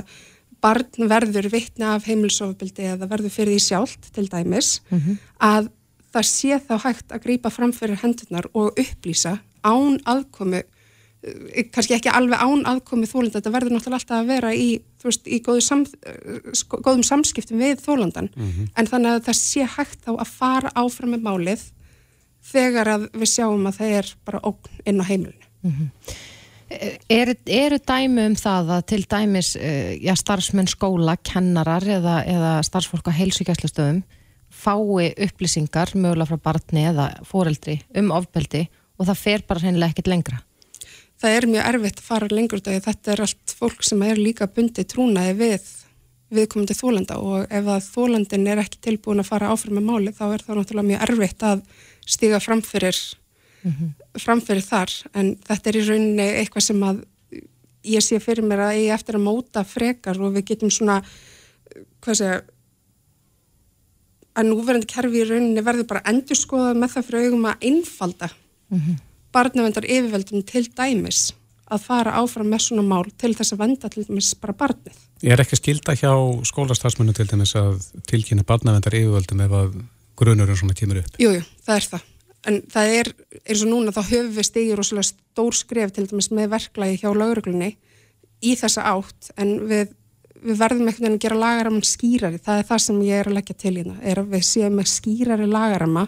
barn 0.65 1.10
verður 1.12 1.49
vittna 1.54 1.95
af 1.95 2.08
heimilsofbildi 2.10 2.91
eða 2.93 3.10
verður 3.12 3.34
fyrir 3.34 3.56
því 3.56 3.65
sjálft 3.67 4.13
til 4.15 4.28
dæmis 4.32 4.80
mm 4.89 4.99
-hmm. 4.99 5.17
að 5.39 5.69
það 6.15 6.30
sé 6.32 6.62
þá 6.67 6.75
hægt 6.86 7.12
að 7.12 7.23
grýpa 7.25 7.51
framfyrir 7.51 8.01
hendunar 8.01 8.47
og 8.54 8.80
upplýsa 8.80 9.38
án 9.65 9.99
aðkomi 10.06 10.62
eh, 10.63 11.65
kannski 11.73 11.97
ekki 11.97 12.13
alveg 12.13 12.39
án 12.39 12.65
aðkomi 12.69 13.10
þólanda, 13.10 13.39
þetta 13.39 13.56
verður 13.56 13.75
náttúrulega 13.75 13.99
alltaf 14.01 14.19
að 14.21 14.30
vera 14.32 14.54
í, 14.54 14.67
veist, 15.04 15.28
í 15.28 15.41
góðu 15.45 15.62
sam, 15.62 15.86
sko, 16.54 16.82
góðum 16.86 17.04
samskiptum 17.04 17.62
við 17.62 17.82
þólandan 17.86 18.30
mm 18.36 18.51
-hmm. 18.51 18.69
en 18.75 18.91
þannig 18.91 19.12
að 19.12 19.25
það 19.30 19.41
sé 19.41 19.65
hægt 19.78 20.06
þá 20.06 20.13
að 20.15 20.30
fara 20.39 20.71
áfram 20.75 21.15
með 21.15 21.25
málið 21.30 21.65
þegar 22.45 22.88
að 22.88 23.10
við 23.13 23.30
sjáum 23.34 23.67
að 23.67 23.78
það 23.80 23.97
er 23.99 24.15
bara 24.25 24.43
ógn 24.45 24.82
inn 24.86 25.01
á 25.01 25.06
heimilinu 25.10 25.45
mm 25.62 25.71
-hmm. 25.71 25.89
Eru 26.65 27.36
er 27.45 27.75
dæmi 27.78 28.23
um 28.25 28.36
það 28.39 28.71
að 28.73 28.86
til 28.89 29.01
dæmis 29.06 29.51
eh, 29.60 29.95
já, 30.01 30.15
starfsmenn 30.17 30.69
skóla, 30.71 31.13
kennarar 31.21 31.86
eða, 31.86 32.23
eða 32.25 32.54
starfsfólk 32.65 33.12
á 33.12 33.17
heilsíkjæslustöðum 33.19 34.01
fái 34.49 35.13
upplýsingar 35.28 35.93
mögulega 35.93 36.32
frá 36.32 36.41
barni 36.49 36.88
eða 36.89 37.10
foreldri 37.28 37.80
um 37.97 38.12
ofbeldi 38.15 38.65
og 38.97 39.10
það 39.10 39.21
fer 39.21 39.45
bara 39.47 39.65
hennilega 39.67 39.93
ekkit 39.93 40.10
lengra? 40.10 40.41
Það 41.21 41.38
er 41.38 41.47
mjög 41.51 41.67
erfitt 41.69 41.99
að 42.01 42.08
fara 42.10 42.30
lengur 42.32 42.63
þegar 42.63 42.86
þetta 42.89 43.13
er 43.13 43.23
allt 43.25 43.56
fólk 43.60 43.86
sem 43.88 44.01
er 44.08 44.19
líka 44.19 44.47
bundið 44.51 44.89
trúnaði 44.91 45.36
við 45.39 45.67
viðkomandi 46.36 46.75
þólanda 46.75 47.19
og 47.21 47.45
ef 47.54 47.69
að 47.75 47.91
þólandin 47.91 48.49
er 48.49 48.63
ekki 48.63 48.82
tilbúin 48.84 49.21
að 49.21 49.30
fara 49.30 49.51
áfram 49.54 49.78
með 49.78 49.88
máli 49.91 50.15
þá 50.15 50.25
er 50.32 50.43
það 50.43 50.60
náttúrulega 50.60 50.89
mjög 50.89 51.06
erfitt 51.08 51.45
að 51.45 51.62
stiga 52.15 52.41
framfyrir 52.41 52.99
mm 53.65 53.71
-hmm. 53.71 54.19
framfyrir 54.21 54.63
þar 54.63 54.91
en 55.13 55.36
þetta 55.47 55.69
er 55.69 55.75
í 55.75 55.86
rauninni 55.89 56.28
eitthvað 56.39 56.67
sem 56.69 56.84
að 56.84 57.04
ég 57.86 58.01
sé 58.01 58.19
fyrir 58.19 58.45
mér 58.45 58.65
að 58.69 58.82
ég 58.82 58.93
eftir 58.93 59.15
að 59.17 59.28
móta 59.28 59.63
frekar 59.63 60.19
og 60.21 60.34
við 60.34 60.45
getum 60.51 60.71
svona 60.71 61.01
hvað 62.01 62.19
segja 62.19 62.41
að 64.36 64.49
núverandi 64.49 64.89
kerfi 64.89 65.23
í 65.23 65.30
rauninni 65.30 65.63
verður 65.65 65.89
bara 65.89 66.06
endur 66.12 66.38
skoða 66.38 66.73
með 66.75 66.95
það 66.95 67.08
fyrir 67.08 67.25
augum 67.25 67.49
að 67.49 67.65
einfalda 67.69 68.30
mm 68.69 68.80
-hmm. 68.80 68.95
barnavendar 69.32 69.86
yfirveldum 69.86 70.43
til 70.43 70.65
dæmis 70.75 71.34
að 71.65 71.82
fara 71.82 72.17
áfram 72.21 72.49
með 72.49 72.62
svona 72.62 72.86
mál 72.86 73.10
til 73.17 73.34
þess 73.34 73.54
að 73.54 73.62
venda 73.63 73.89
til 73.89 74.06
dæmis 74.06 74.36
bara 74.36 74.54
barnið. 74.54 74.97
Ég 75.23 75.32
er 75.34 75.41
ekki 75.41 75.56
skilda 75.56 75.95
hjá 75.95 76.13
skólastafsmennu 76.45 77.13
til 77.13 77.28
dæmis 77.28 77.56
að 77.56 77.82
tilkynna 78.06 78.43
barnavendar 78.43 78.93
yfirveldum 78.93 79.41
ef 79.41 79.51
að 79.51 79.71
grunurinn 80.15 80.58
svona 80.58 80.73
kemur 80.73 80.97
upp? 80.97 81.17
Jújú, 81.17 81.39
jú, 81.39 81.43
það 81.65 81.75
er 81.75 81.88
það 81.93 82.14
en 82.49 82.62
það 82.71 82.93
er 82.99 83.12
eins 83.43 83.63
og 83.65 83.71
núna 83.71 83.93
þá 83.95 84.01
höfum 84.10 84.34
við 84.36 84.47
stegið 84.49 84.79
rosalega 84.79 85.10
stór 85.10 85.58
skref 85.58 85.93
til 85.95 86.08
dæmis 86.10 86.31
með 86.31 86.51
verklagi 86.53 86.99
hjá 87.01 87.10
lauruglunni 87.12 87.71
í 88.45 88.55
þessa 88.60 88.86
átt 88.91 89.31
en 89.41 89.55
við, 89.69 89.95
við 90.43 90.62
verðum 90.62 90.86
einhvern 90.86 91.08
veginn 91.08 91.17
að 91.17 91.25
gera 91.25 91.41
lagaramann 91.41 91.88
skýrari 91.88 92.41
það 92.45 92.62
er 92.62 92.69
það 92.69 92.86
sem 92.86 93.01
ég 93.08 93.21
er 93.21 93.31
að 93.31 93.38
leggja 93.39 93.58
til 93.63 93.75
hérna 93.79 93.97
er 94.01 94.21
að 94.21 94.31
við 94.36 94.47
séum 94.51 94.79
með 94.79 94.91
skýrari 94.93 95.49
lagarama 95.49 96.08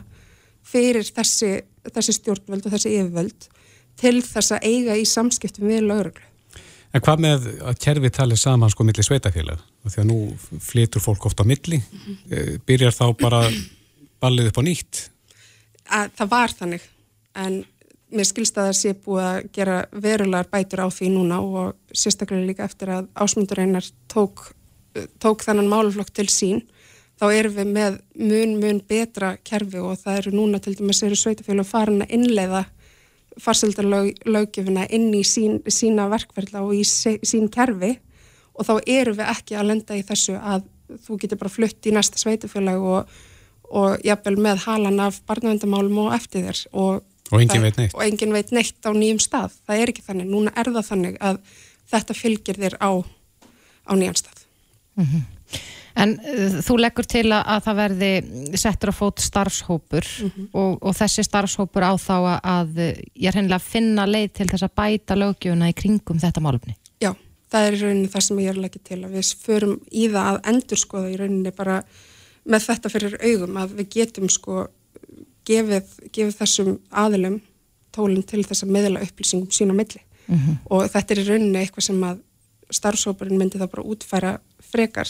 fyrir 0.68 1.08
þessi, 1.08 1.52
þessi 1.90 2.18
stjórnvöld 2.20 2.68
og 2.68 2.76
þessi 2.76 2.96
yfirvöld 3.00 3.52
til 3.98 4.18
þess 4.22 4.58
að 4.58 4.68
eiga 4.68 4.98
í 5.00 5.06
samskiptum 5.10 5.70
við 5.72 5.88
lauruglu 5.90 6.26
En 6.96 7.04
hvað 7.04 7.24
með 7.24 7.48
að 7.68 7.80
kerfi 7.84 8.10
talið 8.16 8.40
saman 8.42 8.72
sko 8.72 8.86
millir 8.88 9.06
sveitafélag? 9.06 9.60
Því 9.88 10.00
að 10.02 10.08
nú 10.08 10.20
flytur 10.64 11.04
fólk 11.04 11.26
ofta 11.28 11.44
á 11.44 11.50
milli, 11.50 11.78
mm 11.78 12.00
-hmm. 12.00 12.62
byrjar 12.66 12.96
þá 12.96 13.06
bara 13.20 13.42
ballið 14.24 14.48
upp 14.50 14.60
á 14.60 14.64
nýtt? 14.64 15.10
Að, 15.98 16.14
það 16.20 16.32
var 16.34 16.56
þannig. 16.60 16.88
En 17.38 17.58
mér 18.14 18.30
skilst 18.30 18.58
að 18.58 18.70
það 18.70 18.78
sé 18.80 18.94
búið 19.04 19.26
að 19.26 19.40
gera 19.58 19.78
verulegar 19.92 20.50
bætur 20.52 20.86
á 20.86 20.88
því 20.94 21.12
núna 21.16 21.42
og 21.44 21.76
sérstaklega 21.92 22.48
líka 22.48 22.68
eftir 22.68 22.94
að 22.96 23.10
ásmundureinar 23.18 23.90
tók, 24.12 24.46
tók 25.20 25.44
þannan 25.44 25.72
máluflokk 25.72 26.14
til 26.16 26.30
sín 26.32 26.64
þá 27.18 27.28
erum 27.34 27.56
við 27.58 27.70
með 27.74 28.00
mun 28.22 28.56
mun 28.62 28.80
betra 28.90 29.36
kerfi 29.46 29.82
og 29.82 30.00
það 30.02 30.20
eru 30.22 30.34
núna 30.36 30.60
til 30.62 30.76
dæmis 30.78 31.02
eru 31.06 31.18
sveitafélag 31.18 31.68
farin 31.68 32.04
að 32.06 32.14
innleiða 32.18 32.64
farseldarlaugjöfuna 33.42 34.88
inn 34.94 35.12
í 35.14 35.24
sín, 35.26 35.60
sína 35.70 36.08
verkverðla 36.10 36.64
og 36.66 36.74
í 36.78 36.84
sín 36.86 37.50
kerfi. 37.54 37.98
Og 38.58 38.66
þá 38.66 38.74
eru 38.90 39.14
við 39.14 39.30
ekki 39.30 39.58
að 39.58 39.68
lenda 39.70 39.98
í 39.98 40.06
þessu 40.06 40.38
að 40.38 40.66
þú 41.06 41.18
getur 41.22 41.42
bara 41.42 41.54
flutt 41.54 41.86
í 41.86 41.94
næsta 41.94 42.18
sveitafélag 42.18 42.82
og 42.82 43.18
og 43.70 44.04
jafnvel 44.06 44.38
með 44.40 44.64
halan 44.66 45.00
af 45.04 45.22
barnavendamálum 45.28 46.04
og 46.06 46.14
eftir 46.16 46.48
þér 46.48 46.62
og, 46.72 47.02
og, 47.32 47.40
engin 47.42 47.68
það, 47.68 47.94
og 47.94 48.04
engin 48.06 48.36
veit 48.36 48.52
neitt 48.56 48.88
á 48.88 48.92
nýjum 48.96 49.22
stað. 49.24 49.56
Það 49.68 49.82
er 49.84 49.94
ekki 49.94 50.06
þannig, 50.06 50.30
núna 50.32 50.54
er 50.56 50.72
það 50.76 50.92
þannig 50.92 51.18
að 51.20 51.42
þetta 51.92 52.18
fylgir 52.18 52.62
þér 52.64 52.78
á, 52.80 52.92
á 53.88 53.94
nýjan 53.96 54.20
stað. 54.20 54.46
Mm 54.98 55.06
-hmm. 55.06 55.26
En 55.98 56.14
uh, 56.22 56.58
þú 56.62 56.78
leggur 56.78 57.08
til 57.10 57.26
að, 57.32 57.44
að 57.54 57.62
það 57.66 57.78
verði 57.82 58.10
settur 58.62 58.92
á 58.94 59.00
fót 59.00 59.22
starfshópur 59.24 60.06
mm 60.06 60.32
-hmm. 60.32 60.48
og, 60.54 60.78
og 60.82 60.96
þessi 60.96 61.24
starfshópur 61.26 61.84
á 61.84 61.94
þá 61.98 62.18
að, 62.18 62.40
að 62.44 62.70
ég 63.16 63.30
er 63.30 63.38
hennilega 63.40 63.62
að 63.62 63.72
finna 63.72 64.06
leið 64.06 64.34
til 64.34 64.48
þess 64.52 64.68
að 64.68 64.76
bæta 64.78 65.16
lögjöfuna 65.16 65.70
í 65.70 65.74
kringum 65.74 66.20
þetta 66.20 66.44
málumni 66.44 66.76
Já, 67.02 67.16
það 67.50 67.66
er 67.66 67.74
í 67.74 67.82
rauninni 67.82 68.12
það 68.14 68.24
sem 68.28 68.40
ég 68.40 68.50
er 68.50 68.56
að 68.56 68.62
leggja 68.62 68.82
til 68.84 69.00
að 69.04 69.16
við 69.16 69.34
förum 69.42 69.80
í 69.92 70.04
það 70.08 70.28
að 70.30 70.40
endurskoða 70.52 71.10
í 71.10 71.18
rauninni 71.18 71.52
bara 71.52 71.84
með 72.48 72.68
þetta 72.70 72.92
fyrir 72.94 73.18
augum 73.22 73.60
að 73.60 73.78
við 73.80 73.90
getum 73.98 74.32
sko 74.32 74.68
gefið, 75.48 75.94
gefið 76.16 76.36
þessum 76.40 76.74
aðilum 76.92 77.40
tólinn 77.96 78.26
til 78.28 78.44
þess 78.46 78.66
að 78.66 78.74
meðla 78.76 79.04
upplýsingum 79.06 79.54
sín 79.54 79.74
á 79.74 79.76
milli. 79.76 80.02
Mm 80.28 80.38
-hmm. 80.38 80.56
og 80.70 80.90
þetta 80.92 81.14
er 81.14 81.20
í 81.22 81.28
rauninni 81.28 81.60
eitthvað 81.60 81.86
sem 81.88 82.04
að 82.04 82.18
starfsóparinn 82.72 83.40
myndi 83.40 83.60
þá 83.60 83.68
bara 83.72 83.88
útfæra 83.92 84.34
frekar. 84.72 85.08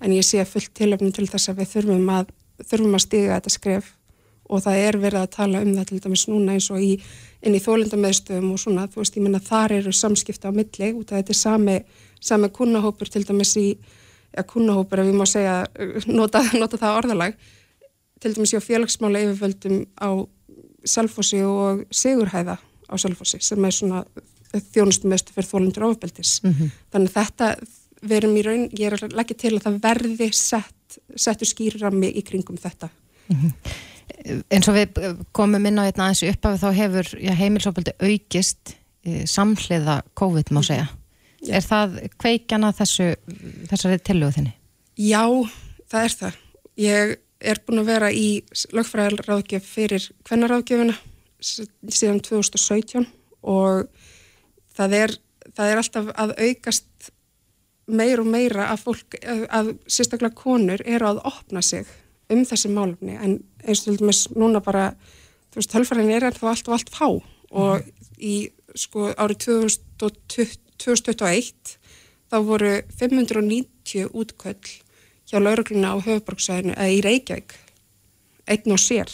En 0.00 0.12
ég 0.12 0.24
sé 0.24 0.44
fullt 0.44 0.72
tilöfnum 0.74 1.12
til 1.12 1.28
þess 1.28 1.48
að 1.48 1.58
við 1.60 1.68
þurfum 1.74 2.08
að, 2.08 2.32
þurfum 2.70 2.94
að 2.94 3.04
stiga 3.06 3.34
þetta 3.36 3.50
skref. 3.50 3.92
Og 4.48 4.62
það 4.64 4.76
er 4.76 4.96
verið 5.00 5.20
að 5.20 5.34
tala 5.36 5.60
um 5.60 5.74
það 5.74 5.86
til 5.88 6.00
dæmis 6.00 6.28
núna 6.28 6.52
eins 6.52 6.70
og 6.70 6.80
í, 6.80 7.00
inn 7.42 7.54
í 7.54 7.60
þólendameðstöðum 7.60 8.52
og 8.52 8.58
svona, 8.60 8.88
þú 8.88 9.00
veist, 9.00 9.16
ég 9.16 9.22
menna 9.22 9.40
þar 9.40 9.72
eru 9.72 9.92
samskipta 9.92 10.48
á 10.48 10.52
milli 10.52 10.92
út 10.92 11.12
af 11.12 11.20
þetta 11.20 11.32
er 11.32 11.40
sami, 11.40 11.76
sami 12.20 12.48
kunnahópur 12.48 13.08
til 13.08 13.24
dæmis 13.24 13.56
í 13.56 13.78
eða 14.34 14.46
kunnahópur 14.50 15.00
ef 15.00 15.10
ég 15.10 15.18
má 15.18 15.26
segja 15.26 15.56
nota, 16.06 16.42
nota 16.60 16.80
það 16.80 16.98
orðalag 17.02 17.36
til 18.20 18.34
dæmis 18.34 18.54
ég 18.54 18.62
á 18.62 18.68
félagsmála 18.68 19.22
yfirvöldum 19.24 19.84
á 20.00 20.10
Selfossi 20.84 21.40
og 21.46 21.84
Sigurhæða 21.94 22.58
á 22.60 22.94
Selfossi 23.00 23.40
sem 23.40 23.64
er 23.64 23.74
svona 23.74 24.04
þjónustum 24.74 25.10
meðstu 25.10 25.34
fyrir 25.34 25.50
þólendur 25.50 25.88
ofbeldis 25.88 26.40
mm 26.42 26.52
-hmm. 26.52 26.76
þannig 26.92 27.14
þetta 27.14 27.48
við 28.04 28.16
erum 28.18 28.36
í 28.36 28.44
raun, 28.44 28.68
ég 28.72 28.86
er 28.86 28.98
að 28.98 29.16
leggja 29.16 29.36
til 29.36 29.54
að 29.56 29.64
það 29.66 29.80
verði 29.82 30.28
sett, 30.32 30.98
settu 31.16 31.48
skýrrami 31.48 32.12
í 32.12 32.22
kringum 32.22 32.58
þetta 32.60 32.88
mm 33.28 33.36
-hmm. 33.36 33.52
eins 34.50 34.68
og 34.68 34.74
við 34.74 35.00
komum 35.32 35.66
inn 35.66 35.78
á 35.80 35.86
einna 35.86 36.08
aðeins 36.08 36.22
uppafi 36.34 36.62
þá 36.62 36.70
hefur 36.72 37.06
heimilsofbeldi 37.40 37.92
aukist 38.00 38.76
eh, 39.04 39.24
samhliða 39.26 40.02
COVID 40.14 40.52
má 40.52 40.62
segja 40.62 40.88
Er 41.48 41.64
það 41.64 41.98
kveikjana 42.20 42.72
þessu, 42.76 43.10
þessari 43.70 44.00
tilöðu 44.04 44.38
þinni? 44.38 44.54
Já, 45.00 45.24
það 45.90 46.06
er 46.06 46.16
það. 46.20 46.38
Ég 46.80 47.16
er 47.44 47.60
búin 47.66 47.82
að 47.82 47.90
vera 47.90 48.10
í 48.14 48.28
lögfræðarráðgjöf 48.74 49.66
fyrir 49.68 50.06
kvennaráðgjöfuna 50.24 50.94
síðan 51.44 52.22
2017 52.24 53.04
og 53.44 53.90
það 54.74 54.96
er, 55.00 55.14
það 55.52 55.70
er 55.72 55.82
alltaf 55.82 56.08
að 56.14 56.32
aukast 56.40 57.10
meir 57.84 58.22
og 58.22 58.30
meira 58.32 58.70
að 58.72 58.86
fólk, 58.86 59.18
að 59.52 59.74
sérstaklega 59.84 60.38
konur 60.38 60.80
eru 60.88 61.10
að 61.10 61.20
opna 61.28 61.60
sig 61.62 61.84
um 62.32 62.44
þessi 62.48 62.70
málumni 62.72 63.18
en 63.20 63.36
eins 63.64 63.84
og 63.90 64.00
núna 64.40 64.62
bara, 64.64 64.94
þú 65.52 65.60
veist, 65.60 65.76
hölfræðin 65.76 66.14
er 66.16 66.28
ennþá 66.30 66.50
allt 66.54 66.70
og 66.70 66.76
allt 66.78 66.92
fá 66.94 67.08
og 67.54 67.84
í 68.16 68.36
sko 68.74 69.10
árið 69.12 69.44
2020 69.44 70.63
2021 70.82 71.76
þá 72.30 72.36
voru 72.46 72.72
590 72.98 74.10
útköll 74.12 74.72
hjá 75.28 75.38
laurugluna 75.40 75.94
á 75.94 75.96
höfuborgsvæðinu 76.04 76.74
eða 76.74 76.92
í 76.92 77.02
Reykjavík 77.04 77.56
einn 78.50 78.74
og 78.74 78.80
sér 78.80 79.10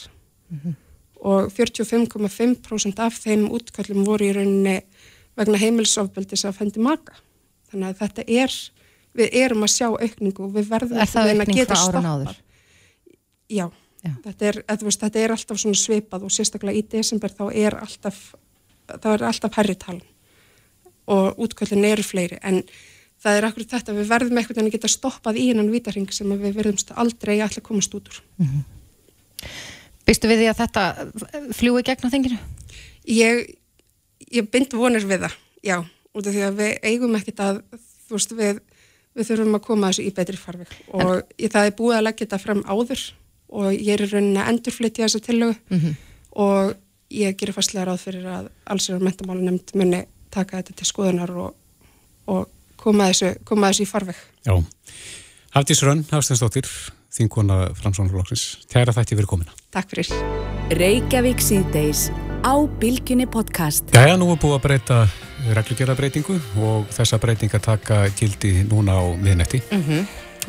mm 0.48 0.58
-hmm. 0.58 0.74
og 1.20 1.52
45,5% 1.52 2.98
af 2.98 3.18
þeim 3.24 3.48
útköllum 3.50 4.04
voru 4.04 4.24
í 4.24 4.32
rauninni 4.32 4.80
vegna 5.36 5.58
heimilsofbeldis 5.58 6.44
af 6.44 6.58
hendi 6.60 6.80
maka 6.80 7.14
þannig 7.70 7.88
að 7.88 7.98
þetta 7.98 8.22
er 8.26 8.52
við 9.14 9.28
erum 9.32 9.62
að 9.62 9.74
sjá 9.74 9.86
aukningu 9.86 10.44
og 10.44 10.54
við 10.54 10.70
verðum 10.70 10.98
Er 10.98 11.06
það 11.06 11.22
að 11.22 11.40
aukning 11.40 11.56
geta 11.56 11.74
áður? 11.74 12.36
Já, 13.50 13.70
Já. 14.00 14.14
Þetta, 14.24 14.46
er, 14.46 14.58
að, 14.64 14.84
veist, 14.86 15.00
þetta 15.00 15.20
er 15.20 15.32
alltaf 15.34 15.58
svipað 15.60 16.22
og 16.24 16.32
sérstaklega 16.32 16.78
í 16.78 16.86
desember 16.88 17.32
þá 17.36 17.50
er 17.52 17.76
alltaf, 17.76 18.34
þá 18.88 19.08
er 19.12 19.24
alltaf 19.28 19.58
herri 19.58 19.74
talan 19.74 20.06
og 21.10 21.38
útköllin 21.42 21.84
eru 21.90 22.04
fleiri 22.06 22.38
en 22.46 22.62
það 23.20 23.36
er 23.40 23.46
akkur 23.50 23.66
þetta, 23.68 23.92
við 23.96 24.08
verðum 24.08 24.38
einhvern 24.40 24.56
veginn 24.56 24.70
að 24.70 24.76
geta 24.78 24.88
stoppað 24.92 25.36
í 25.42 25.48
hennan 25.50 25.70
vítarhing 25.72 26.08
sem 26.14 26.30
að 26.32 26.44
við 26.46 26.54
verðumst 26.60 26.92
aldrei 26.96 27.34
að 27.44 27.58
komast 27.66 27.94
út 27.98 28.08
úr. 28.08 28.20
Býstu 30.08 30.30
við 30.30 30.42
því 30.42 30.48
að 30.50 30.60
þetta 30.62 30.84
fljúi 31.58 31.82
gegn 31.86 32.06
á 32.08 32.12
þinginu? 32.14 32.38
Ég, 33.10 33.42
ég 34.32 34.48
bind 34.52 34.72
vonir 34.76 35.04
við 35.08 35.26
það, 35.26 35.36
já, 35.66 35.76
út 36.16 36.26
af 36.26 36.34
því 36.34 36.44
að 36.46 36.58
við 36.60 36.72
eigum 36.90 37.16
ekkert 37.18 37.42
að, 37.44 37.60
þú 38.08 38.16
veist, 38.16 38.34
við, 38.40 38.60
við 39.18 39.28
þurfum 39.30 39.58
að 39.58 39.64
koma 39.66 39.90
þessu 39.90 40.06
í 40.08 40.12
betri 40.16 40.40
farveg 40.40 40.74
og 40.96 41.12
ég, 41.40 41.50
það 41.52 41.66
er 41.70 41.76
búið 41.78 41.96
að 41.98 42.06
leggja 42.08 42.24
þetta 42.26 42.40
fram 42.44 42.62
áður 42.68 43.04
og 43.50 43.68
ég 43.74 43.92
er 43.96 44.04
í 44.06 44.08
rauninni 44.12 44.40
að 44.42 44.52
endurflytja 44.54 45.06
þessa 45.08 45.22
tillögu 45.26 45.56
Mhm. 45.74 45.94
og 46.40 46.74
ég 47.10 47.36
gerir 47.36 47.56
fastlega 47.56 47.88
ráð 47.90 48.04
fyrir 48.06 48.26
að 48.30 48.50
allsir 48.70 48.94
og 48.96 49.02
mentamálu 49.02 49.42
nefnd 49.42 49.72
muni 49.74 50.04
taka 50.30 50.60
þetta 50.60 50.76
til 50.78 50.88
skoðunar 50.88 51.34
og, 51.44 51.52
og 52.30 52.48
koma, 52.80 53.10
þessu, 53.10 53.34
koma 53.44 53.70
þessu 53.70 53.86
í 53.86 53.90
farveg. 53.90 54.22
Já. 54.46 54.54
Hafdís 55.56 55.82
Rönn, 55.82 56.04
Hafsteinsdóttir, 56.12 56.68
þingkona 57.14 57.72
Framsónarflokksins. 57.78 58.66
Kæra 58.70 58.94
þætti 58.94 59.18
fyrir 59.18 59.30
komina. 59.30 59.56
Takk 59.74 59.90
fyrir. 59.90 60.12
Reykjavík 60.78 61.42
síðdeis 61.42 62.08
á 62.46 62.54
Bilginni 62.80 63.26
podcast. 63.26 63.90
Jæja, 63.96 64.14
nú 64.20 64.30
er 64.30 64.38
búið 64.40 64.56
að 64.56 64.64
breyta 64.68 65.00
reglugjörðabreitingu 65.50 66.38
og 66.62 66.90
þessa 66.94 67.18
breytinga 67.18 67.58
taka 67.64 68.04
gildi 68.14 68.60
núna 68.70 69.00
á 69.02 69.04
miðnetti. 69.18 69.64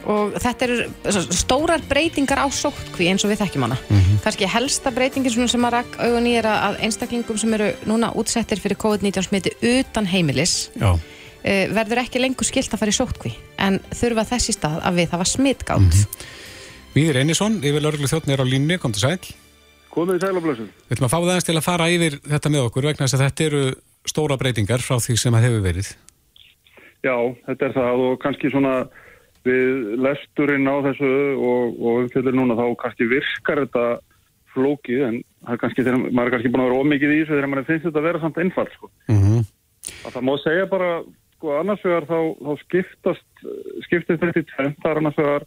Og 0.09 0.35
þetta 0.41 0.67
eru 0.67 1.13
stórar 1.37 1.83
breytingar 1.89 2.43
á 2.43 2.47
sótkví 2.49 3.09
eins 3.11 3.25
og 3.25 3.31
við 3.33 3.43
þekkjum 3.43 3.67
hana 3.67 3.77
kannski 4.23 4.49
helsta 4.49 4.93
breytingin 4.95 5.33
svona 5.33 5.51
sem 5.51 5.69
að 5.69 5.75
rakk 5.77 5.97
augun 6.01 6.29
í 6.29 6.35
er 6.39 6.49
að 6.49 6.67
að 6.67 6.83
einstaklingum 6.87 7.41
sem 7.41 7.57
eru 7.57 7.71
núna 7.89 8.11
útsettir 8.17 8.61
fyrir 8.61 8.79
COVID-19 8.81 9.27
smiti 9.27 9.55
utan 9.61 10.09
heimilis 10.09 10.69
Já. 10.75 10.93
uh, 10.93 11.65
verður 11.75 12.03
ekki 12.03 12.21
lengur 12.21 12.47
skilt 12.47 12.73
að 12.73 12.83
fara 12.83 12.93
í 12.93 12.99
sótkví 12.99 13.33
en 13.61 13.81
þurfa 13.93 14.27
þess 14.33 14.53
í 14.53 14.57
stað 14.57 14.79
að 14.81 15.01
við 15.01 15.11
það 15.13 15.23
var 15.23 15.33
smitgátt 15.35 16.05
Víðir 16.91 17.21
Einarsson, 17.21 17.61
yfir 17.63 17.79
lörglu 17.85 18.07
þjóttn 18.11 18.33
er 18.33 18.41
á 18.43 18.45
línni, 18.45 18.75
kom 18.75 18.91
til 18.91 18.99
sæl. 19.05 19.29
Komið 19.93 20.17
í 20.17 20.23
sælablössun. 20.25 20.65
Við 20.89 20.97
ætlum 20.97 21.07
að 21.07 21.13
fá 21.13 21.19
það 21.21 21.35
eins 21.37 21.45
til 21.47 21.53
að 21.55 21.63
fara 21.63 21.85
yfir 21.87 22.17
þetta 22.25 22.51
með 22.51 22.65
okkur 22.67 22.87
vegna 22.89 23.05
þess 23.05 23.15
að 23.15 23.23
þetta 23.23 23.45
eru 23.45 23.61
stóra 24.11 24.37
breytingar 24.39 24.83
frá 24.83 24.97
því 24.99 25.15
sem 25.21 25.37
það 25.37 25.45
hefur 25.47 25.63
verið. 25.63 25.91
Já, 27.01 27.15
þetta 27.47 27.67
er 27.67 27.75
það 27.77 28.03
og 28.07 28.17
kannski 28.25 28.51
svona 28.51 28.73
við 29.47 29.95
lesturinn 30.05 30.69
á 30.69 30.75
þessu 30.85 31.11
og, 31.37 31.79
og 31.81 32.03
umfjöldur 32.05 32.37
núna 32.37 32.57
þá 32.59 32.65
kannski 32.83 33.07
virkar 33.09 33.63
þetta 33.63 33.85
flókið 34.51 35.07
en 35.07 35.17
það 35.45 35.55
er 35.55 35.61
kannski 35.63 35.85
þegar 35.85 36.03
maður 36.03 36.27
er 36.27 36.35
kannski 36.35 36.51
búin 36.51 36.63
að 36.63 36.69
vera 36.69 36.83
ómikið 36.83 37.15
í 37.15 37.19
þessu 37.21 37.33
þegar 37.37 37.51
maður 37.53 37.69
finnst 37.71 37.87
þetta 37.87 38.01
að 38.01 38.07
vera 38.09 38.23
samt 38.25 38.39
einfalt 38.43 38.77
sko. 38.77 38.91
Mm 39.09 39.41
Að 40.05 40.13
það 40.13 40.25
má 40.27 40.33
segja 40.37 40.65
bara 40.69 40.89
sko 41.41 41.53
annars 41.57 41.83
vegar 41.85 42.05
þá, 42.05 42.17
þá 42.37 42.51
skiptast 42.61 43.45
skiptist 43.87 44.21
þetta 44.21 44.43
í 44.43 44.47
tvennt, 44.51 44.77
það 44.83 44.91
er 44.91 44.99
annars 45.01 45.17
vegar 45.17 45.45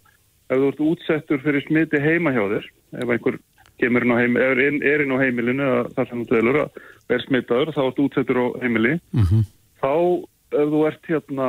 ef 0.51 0.59
þú 0.59 0.71
ert 0.71 0.81
útsettur 0.89 1.43
fyrir 1.45 1.65
smiti 1.69 2.01
heima 2.03 2.33
hjá 2.35 2.43
þér 2.51 2.67
ef 2.99 3.13
einhver 3.15 3.39
kemur 3.81 4.07
inn 4.07 4.15
á, 4.15 4.19
heim, 4.19 4.37
er, 4.39 4.61
inn, 4.63 4.81
er 4.87 5.05
inn 5.05 5.15
á 5.15 5.23
heimilinu 5.23 5.67
eða 5.67 5.85
þar 5.97 6.11
sem 6.11 6.23
þú 6.23 6.27
dvelur 6.33 6.61
að 6.65 6.83
er 7.15 7.25
smitaður 7.25 7.73
þá 7.77 7.81
ert 7.85 8.03
útsettur 8.05 8.41
á 8.43 8.47
heimili 8.63 8.95
-hmm. 9.15 9.47
þá 9.83 9.95
ef 10.59 10.69
þú 10.75 10.83
ert 10.91 11.11
hérna 11.11 11.49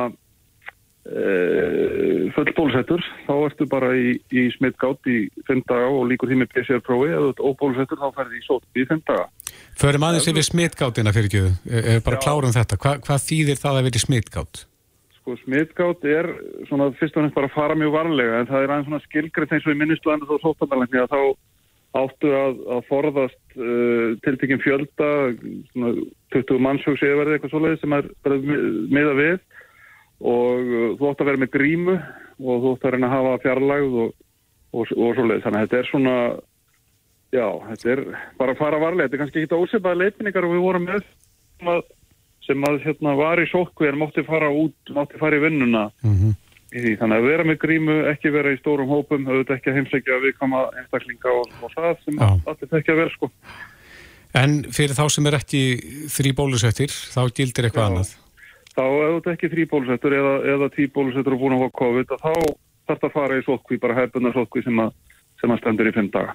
full 2.34 2.52
bólusettur 2.56 3.02
þá 3.26 3.34
ertu 3.36 3.66
bara 3.70 3.92
í, 3.94 4.16
í 4.34 4.46
smittgátt 4.56 5.06
í 5.06 5.26
5 5.46 5.62
daga 5.68 5.90
og 5.92 6.08
líkur 6.10 6.32
því 6.32 6.40
með 6.40 6.54
PCR-prófi 6.54 7.12
ert 7.14 7.42
óbólusettur 7.42 8.00
þá 8.00 8.08
ferði 8.16 8.40
í 8.40 8.46
sótt 8.46 8.66
í 8.74 8.86
5 8.88 9.04
daga. 9.06 9.28
Förum 9.78 10.06
aðeins 10.08 10.30
yfir 10.32 10.48
smitgátina 10.48 11.12
fyrir 11.14 11.30
ekki, 11.30 11.44
er 11.70 12.02
bara 12.06 12.18
klárum 12.22 12.54
þetta. 12.54 12.80
Hva, 12.82 12.96
hvað 13.06 13.28
þýðir 13.28 13.62
það 13.62 13.78
að 13.78 13.86
vera 13.88 14.02
smitgátt? 14.06 14.66
sko 15.26 15.34
smittgátt 15.42 16.04
er 16.06 16.28
svona 16.68 16.92
fyrst 17.00 17.16
og 17.18 17.24
nefnst 17.24 17.34
bara 17.34 17.48
að 17.50 17.56
fara 17.56 17.74
mjög 17.74 17.96
varlega 17.96 18.38
en 18.38 18.46
það 18.46 18.62
er 18.62 18.72
aðeins 18.72 18.86
svona 18.86 19.06
skilgreitt 19.08 19.54
eins 19.56 19.66
og 19.66 19.74
í 19.74 19.78
minnistöðan 19.80 20.22
þá 20.22 20.36
sóttabalengi 20.44 21.00
að 21.02 21.10
þá 21.10 21.20
áttu 21.96 22.30
að, 22.36 22.60
að 22.76 22.84
forðast 22.86 23.56
uh, 23.56 24.14
tiltekinn 24.22 24.62
fjölda 24.62 25.08
svona 25.72 25.92
20 26.36 26.62
mannsjóks 26.62 27.02
eða 27.02 27.26
eitthvað 27.32 27.54
svoleiði 27.54 27.80
sem 27.80 27.96
er 27.96 28.08
miða 28.92 29.16
við 29.18 29.36
og 30.20 30.60
uh, 30.62 30.88
þú 30.98 31.10
átt 31.10 31.24
að 31.24 31.30
vera 31.30 31.42
með 31.42 31.52
grímu 31.56 31.96
og 31.96 32.62
þú 32.62 32.74
átt 32.74 32.86
að 32.86 32.96
reyna 32.96 33.10
að 33.10 33.16
hafa 33.16 33.42
fjarlægð 33.44 33.98
og, 34.04 34.14
og, 34.72 34.94
og 34.96 35.18
svoleiði 35.18 35.44
þannig 35.44 35.60
að 35.60 35.66
þetta 35.66 35.80
er 35.80 35.90
svona 35.90 36.16
já, 37.34 37.46
þetta 37.68 37.92
er 37.96 38.02
bara 38.40 38.56
að 38.56 38.62
fara 38.62 38.80
varlega 38.82 39.06
þetta 39.06 39.18
er 39.18 39.24
kannski 39.24 39.44
ekki 39.44 39.60
ósepaði 39.60 40.02
leitningar 40.02 40.48
og 40.48 40.56
við 40.56 40.66
vorum 40.66 40.88
með 40.88 41.04
sem 41.04 41.70
að, 41.72 41.84
sem 42.46 42.66
að 42.70 42.82
hérna, 42.86 43.14
var 43.18 43.42
í 43.42 43.46
sókvi 43.50 43.90
en 43.90 44.00
mátti 44.00 44.26
fara 44.26 44.50
út, 44.52 44.96
mátti 44.96 45.20
fara 45.20 45.38
í 45.40 45.46
vinnuna 45.46 45.88
Mm 46.04 46.34
í 46.74 46.82
því. 46.82 46.92
Þannig 47.00 47.20
að 47.20 47.28
vera 47.30 47.46
með 47.46 47.58
grímu, 47.62 47.96
ekki 48.12 48.32
vera 48.34 48.52
í 48.54 48.60
stórum 48.60 48.90
hópum, 48.90 49.26
auðvitað 49.28 49.56
ekki 49.58 49.72
að 49.72 49.80
heimsækja 49.80 50.20
við 50.24 50.36
koma 50.40 50.66
einstaklinga 50.80 51.32
og, 51.32 51.56
og 51.62 51.74
það 51.74 51.90
sem 52.04 52.22
allir 52.26 52.70
þekki 52.74 52.94
að 52.94 53.02
vera 53.02 53.14
sko. 53.14 53.30
En 54.36 54.56
fyrir 54.74 54.96
þá 54.98 55.04
sem 55.14 55.28
er 55.30 55.38
ekki 55.38 55.62
þrý 56.12 56.32
bólusettir, 56.36 56.92
þá 56.92 57.20
gildir 57.36 57.68
eitthvað 57.68 57.90
annað. 57.90 58.14
Þá 58.76 58.82
auðvitað 58.84 59.32
ekki 59.36 59.48
þrý 59.54 59.64
bólusettur 59.72 60.12
eða, 60.18 60.32
eða 60.54 60.66
tí 60.74 60.86
bólusettur 60.92 61.36
og 61.36 61.40
búin 61.42 61.56
að 61.56 61.62
fá 61.64 61.70
COVID 61.80 62.10
þá 62.12 62.32
þarf 62.86 63.00
það 63.00 63.06
að 63.08 63.14
fara 63.16 63.38
í 63.40 63.44
sótkví, 63.46 63.78
bara 63.82 63.96
hefðbundar 63.96 64.34
sótkví 64.36 64.62
sem, 64.66 64.80
sem 65.40 65.54
að 65.54 65.60
stendur 65.62 65.88
í 65.90 65.94
fimm 65.96 66.10
daga. 66.14 66.34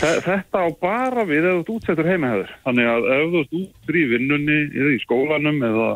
Þe- 0.00 0.20
Þetta 0.24 0.62
á 0.64 0.68
bara 0.80 1.24
við 1.28 1.46
ef 1.50 1.62
þú 1.68 1.76
útsettur 1.78 2.08
heimahæður. 2.08 2.50
Þannig 2.66 2.86
að 2.90 3.08
ef 3.14 3.24
þú 3.34 3.40
ert 3.44 3.56
út 3.60 3.94
í 4.00 4.04
vinnunni 4.10 4.58
eða 4.74 4.92
í 4.96 5.00
skólanum 5.04 5.62
eða 5.70 5.88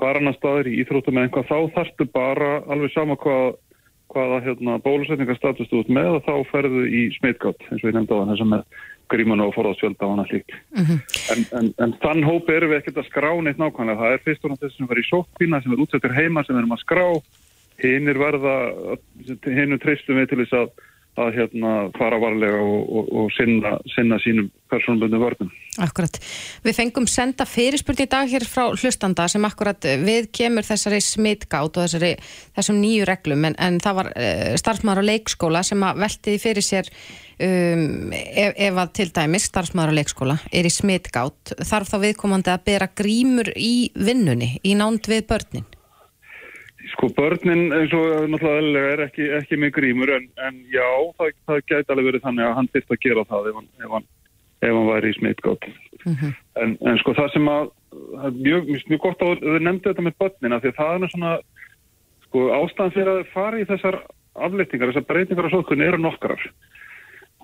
hvar 0.00 0.16
annar 0.20 0.36
staðir 0.38 0.70
í 0.70 0.76
íþróttum 0.84 1.18
eða 1.20 1.28
eitthvað, 1.28 1.50
þá 1.50 1.58
þarftu 1.76 2.06
bara 2.14 2.50
alveg 2.72 2.92
sama 2.94 3.16
hvað, 3.20 3.50
hvaða 4.10 4.40
hérna, 4.44 4.78
bólusetningarstatus 4.84 5.70
þú 5.70 5.84
ert 5.84 5.92
með 5.96 6.16
og 6.18 6.24
þá 6.26 6.34
ferðu 6.50 6.86
í 6.86 7.02
smitgátt, 7.18 7.62
eins 7.68 7.82
og 7.82 7.90
ég 7.90 7.96
nefndi 7.96 8.16
á 8.16 8.20
þann 8.20 8.32
þess 8.32 8.44
að 8.44 8.50
með 8.54 8.80
grímuna 9.10 9.46
og 9.48 9.54
forðarsfjölda 9.56 10.06
og 10.06 10.14
annað 10.14 10.30
slíkt. 10.30 10.54
en, 11.34 11.44
en, 11.58 11.70
en 11.82 11.94
þann 12.02 12.26
hóp 12.26 12.50
erum 12.52 12.72
við 12.72 12.80
ekkert 12.80 13.00
að 13.02 13.08
skrá 13.08 13.30
neitt 13.42 13.60
nákvæmlega. 13.60 13.98
Það 14.00 14.14
er 14.16 14.24
fyrst 14.26 14.44
og 14.44 14.52
náttúrulega 14.52 14.68
þess 14.68 14.78
sem 14.78 14.90
verður 14.90 15.02
í 15.02 15.10
sókvína 15.10 15.62
sem 15.62 15.74
er 15.74 15.82
útsettur 15.84 16.14
heima 16.16 16.44
sem 16.44 16.54
við 16.54 16.62
erum 16.62 16.76
að 16.76 16.84
skrá. 16.84 17.06
Hinnir 17.80 18.20
verða, 18.20 18.54
hinnum 19.48 19.80
treystum 19.82 20.20
við 20.20 20.30
til 20.30 20.40
þess 20.42 20.58
að 20.60 20.72
að 21.18 21.36
hérna 21.36 21.72
fara 21.96 22.18
varlega 22.22 22.60
og, 22.62 22.82
og, 22.86 23.08
og 23.18 23.30
sinna, 23.34 23.76
sinna 23.94 24.18
sínum 24.22 24.50
persónbundu 24.70 25.18
vörnum. 25.18 25.50
Akkurat. 25.82 26.18
Við 26.64 26.76
fengum 26.76 27.06
senda 27.10 27.46
fyrirspurn 27.48 28.04
í 28.04 28.08
dag 28.10 28.30
hér 28.30 28.46
frá 28.46 28.68
hlustanda 28.70 29.26
sem 29.30 29.44
akkurat 29.46 29.88
við 30.04 30.30
kemur 30.34 30.66
þessari 30.66 31.00
smitgátt 31.04 31.78
og 31.80 31.86
þessari, 31.86 32.12
þessum 32.58 32.78
nýju 32.82 33.08
reglum 33.10 33.48
en, 33.48 33.58
en 33.58 33.80
það 33.82 33.98
var 34.00 34.12
uh, 34.12 34.52
starfsmaður 34.60 35.02
á 35.02 35.08
leikskóla 35.10 35.64
sem 35.66 35.82
að 35.86 36.04
veltiði 36.04 36.42
fyrir 36.44 36.66
sér 36.66 36.92
um, 36.92 38.14
ef, 38.14 38.54
ef 38.54 38.80
að 38.84 38.94
til 39.00 39.10
dæmis 39.18 39.50
starfsmaður 39.50 39.94
á 39.94 39.98
leikskóla 39.98 40.38
er 40.52 40.70
í 40.70 40.74
smitgátt 40.74 41.56
þarf 41.58 41.94
þá 41.94 41.98
viðkomandi 42.06 42.54
að 42.54 42.64
bera 42.70 42.90
grímur 43.02 43.52
í 43.56 43.90
vinnunni, 43.98 44.56
í 44.62 44.78
nánd 44.78 45.10
við 45.10 45.26
börnin. 45.30 45.68
Sko 47.00 47.08
börnin 47.16 47.70
eins 47.72 47.92
og 47.96 48.26
náttúrulega 48.28 48.88
er 48.92 49.00
ekki, 49.06 49.26
ekki 49.32 49.56
með 49.56 49.70
grímur 49.78 50.10
en, 50.12 50.26
en 50.44 50.58
já, 50.68 50.84
það, 51.16 51.30
það 51.48 51.62
gæti 51.70 51.94
alveg 51.94 52.08
verið 52.10 52.24
þannig 52.26 52.44
að 52.44 52.56
hann 52.58 52.68
þyrst 52.74 52.92
að 52.92 53.00
gera 53.06 53.24
það 53.30 53.48
ef 53.48 53.56
hann, 53.56 53.68
ef 53.80 53.94
hann, 53.94 54.08
ef 54.60 54.74
hann 54.76 54.90
væri 54.90 55.12
í 55.12 55.16
smitgátt. 55.16 55.64
en, 56.60 56.76
en 56.76 57.00
sko 57.00 57.16
það 57.16 57.32
sem 57.32 57.48
að 57.48 57.72
það 57.94 58.28
er 58.28 58.36
mjög, 58.36 58.68
mjög, 58.92 59.00
gott 59.06 59.24
að 59.24 59.32
þau 59.46 59.64
nefndu 59.64 59.88
þetta 59.88 60.06
með 60.10 60.18
börnina 60.20 60.60
því 60.60 60.72
að 60.74 60.78
það 60.82 61.08
er 61.08 61.14
svona 61.14 61.34
sko 62.26 62.46
ástæðan 62.58 62.96
fyrir 62.98 63.12
að 63.14 63.32
fara 63.32 63.64
í 63.64 63.68
þessar 63.72 64.00
aflettingar, 64.50 64.92
þessar 64.92 65.08
breytingar 65.08 65.48
á 65.48 65.54
sókunni 65.56 65.88
eru 65.88 66.04
nokkrar. 66.04 66.48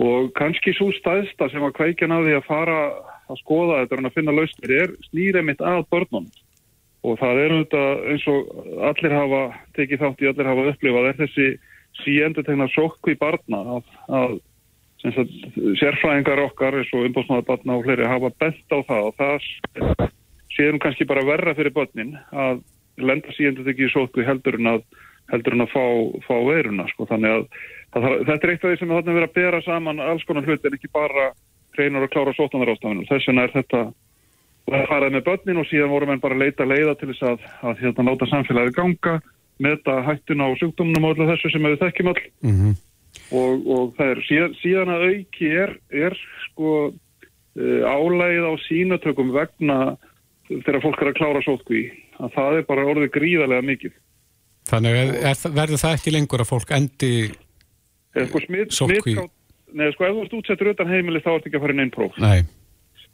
Og 0.04 0.34
kannski 0.36 0.76
svo 0.76 0.92
stæðsta 1.00 1.48
sem 1.48 1.64
að 1.64 1.78
kveikja 1.80 2.12
náði 2.12 2.36
að 2.36 2.48
fara 2.52 2.80
að 3.24 3.40
skoða 3.40 3.86
þetta 3.86 4.02
en 4.02 4.10
að 4.10 4.18
finna 4.20 4.36
lausnir 4.36 4.80
er 4.84 4.98
snýrið 5.08 5.48
mitt 5.48 5.64
að 5.64 5.86
börnunum 5.88 6.28
og 7.06 7.18
það 7.20 7.40
er 7.42 7.54
auðvitað 7.54 8.04
eins 8.12 8.26
og 8.32 8.52
allir 8.90 9.14
hafa 9.14 9.40
tekið 9.78 10.02
þátt 10.02 10.22
í, 10.22 10.28
allir 10.30 10.50
hafa 10.50 10.68
upplifað 10.72 11.08
er 11.10 11.18
þessi 11.22 11.48
síendur 12.02 12.46
tegna 12.46 12.68
sókku 12.74 13.14
í 13.14 13.18
barna 13.20 13.62
að, 13.76 13.90
að 14.18 14.36
sérfræðingar 15.80 16.42
okkar 16.48 16.78
eins 16.80 16.92
og 16.96 17.06
umbóðsmaður 17.08 17.48
barna 17.50 17.76
og 17.76 17.86
fleiri 17.86 18.08
hafa 18.10 18.32
bent 18.40 18.74
á 18.74 18.78
það 18.88 19.10
og 19.10 19.18
það 19.20 20.08
séum 20.56 20.80
kannski 20.82 21.06
bara 21.08 21.26
verra 21.26 21.54
fyrir 21.56 21.74
börnin 21.76 22.16
að 22.32 22.62
lenda 22.96 23.34
síendur 23.36 23.66
tekið 23.66 23.90
í 23.90 23.92
sókku 23.92 24.24
heldur 24.26 24.58
en 24.60 24.72
að 24.76 24.86
heldur 25.32 25.56
en 25.56 25.64
að 25.64 25.72
fá, 25.72 25.84
fá 26.26 26.34
veiruna 26.46 26.86
sko. 26.92 27.06
þannig 27.10 27.34
að 27.34 27.46
það, 27.94 28.12
þetta 28.28 28.36
er 28.36 28.52
eitt 28.52 28.64
af 28.64 28.70
því 28.70 28.78
sem 28.80 28.94
þarna 28.94 29.12
er 29.12 29.18
verið 29.18 29.28
að 29.28 29.38
bera 29.40 29.62
saman 29.66 30.02
alls 30.04 30.26
konar 30.26 30.46
hlut 30.46 30.66
en 30.66 30.76
ekki 30.78 30.92
bara 30.94 31.30
reynar 31.76 32.06
að 32.06 32.12
klára 32.14 32.34
sótanarástafinum 32.36 33.08
þess 33.10 33.28
vegna 33.28 33.46
er 33.46 33.54
þetta 33.56 33.82
og 34.66 34.74
það 34.74 34.88
faraði 34.90 35.16
með 35.16 35.26
börnin 35.28 35.62
og 35.62 35.68
síðan 35.70 35.92
vorum 35.94 36.12
við 36.12 36.22
bara 36.24 36.36
að 36.36 36.44
leita 36.44 36.66
leiða 36.66 36.96
til 36.98 37.10
þess 37.12 37.26
að, 37.30 37.46
að 37.70 37.84
hérna 37.84 38.08
láta 38.10 38.30
samfélagið 38.32 38.76
ganga 38.80 39.14
meta 39.62 40.00
hættuna 40.04 40.50
á 40.50 40.58
sjúkdómnum 40.60 41.06
og 41.06 41.14
öllu 41.14 41.30
þessu 41.30 41.52
sem 41.54 41.64
við 41.70 41.80
þekkjum 41.84 42.12
all 42.12 42.20
Mm 42.42 42.74
og, 43.34 43.66
og 43.66 43.94
það 43.96 44.12
er 44.12 44.22
síðan, 44.26 44.56
síðan 44.60 44.92
að 44.94 45.04
auki 45.10 45.52
er, 45.62 45.72
er 46.06 46.16
sko 46.46 46.72
uh, 46.90 47.80
álægið 47.86 48.48
á 48.48 48.52
sínatökum 48.66 49.32
vegna 49.34 49.78
þegar 50.50 50.82
fólk 50.84 51.00
er 51.02 51.10
að 51.10 51.16
klára 51.18 51.44
sótkví 51.46 51.86
að 52.22 52.36
það 52.36 52.58
er 52.60 52.68
bara 52.68 52.84
orðið 52.92 53.10
gríðarlega 53.16 53.66
mikið. 53.66 53.96
Þannig 54.70 55.00
er, 55.00 55.16
er, 55.30 55.40
verður 55.54 55.82
það 55.82 55.96
ekki 55.98 56.14
lengur 56.14 56.42
að 56.42 56.52
fólk 56.52 56.72
endi 56.74 57.10
eða 58.16 58.28
sko 58.30 58.44
smitt 58.46 58.78
neða 59.76 59.92
sko 59.94 60.06
ef 60.06 60.14
þú 60.14 60.22
ert 60.22 60.36
útsettur 60.38 60.72
utan 60.72 60.90
heimili 60.90 61.22
þá 61.24 61.32
ert 61.34 61.48
ekki 61.48 61.58
að 61.58 61.66
fara 61.66 61.76
inn 61.76 61.84
einn 61.84 61.94
próf. 61.94 62.16
Nei, 62.22 62.46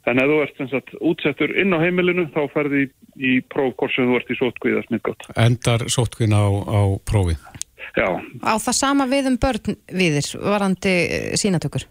en 0.09 0.19
ef 0.19 0.29
þú 0.29 0.37
ert 0.43 0.57
sem 0.59 0.69
sagt, 0.71 0.93
útsettur 0.99 1.53
inn 1.59 1.73
á 1.75 1.79
heimilinu 1.83 2.25
þá 2.35 2.41
ferði 2.53 2.85
í, 2.85 2.87
í 3.17 3.33
próf 3.53 3.75
hvort 3.79 3.93
sem 3.95 4.07
þú 4.09 4.17
ert 4.19 4.31
í 4.33 4.39
sótkví 4.39 4.73
eða 4.73 4.85
smittgátt 4.87 5.27
endar 5.39 5.85
sótkvinn 5.91 6.35
á, 6.35 6.43
á 6.47 6.81
prófi. 7.07 7.37
Já, 7.93 8.07
Á 8.41 8.53
það 8.57 8.75
sama 8.79 9.05
við 9.11 9.27
um 9.29 9.37
börn 9.37 9.75
viðir, 9.93 10.27
varandi 10.41 10.93
eh, 11.05 11.33
sínatökur. 11.37 11.85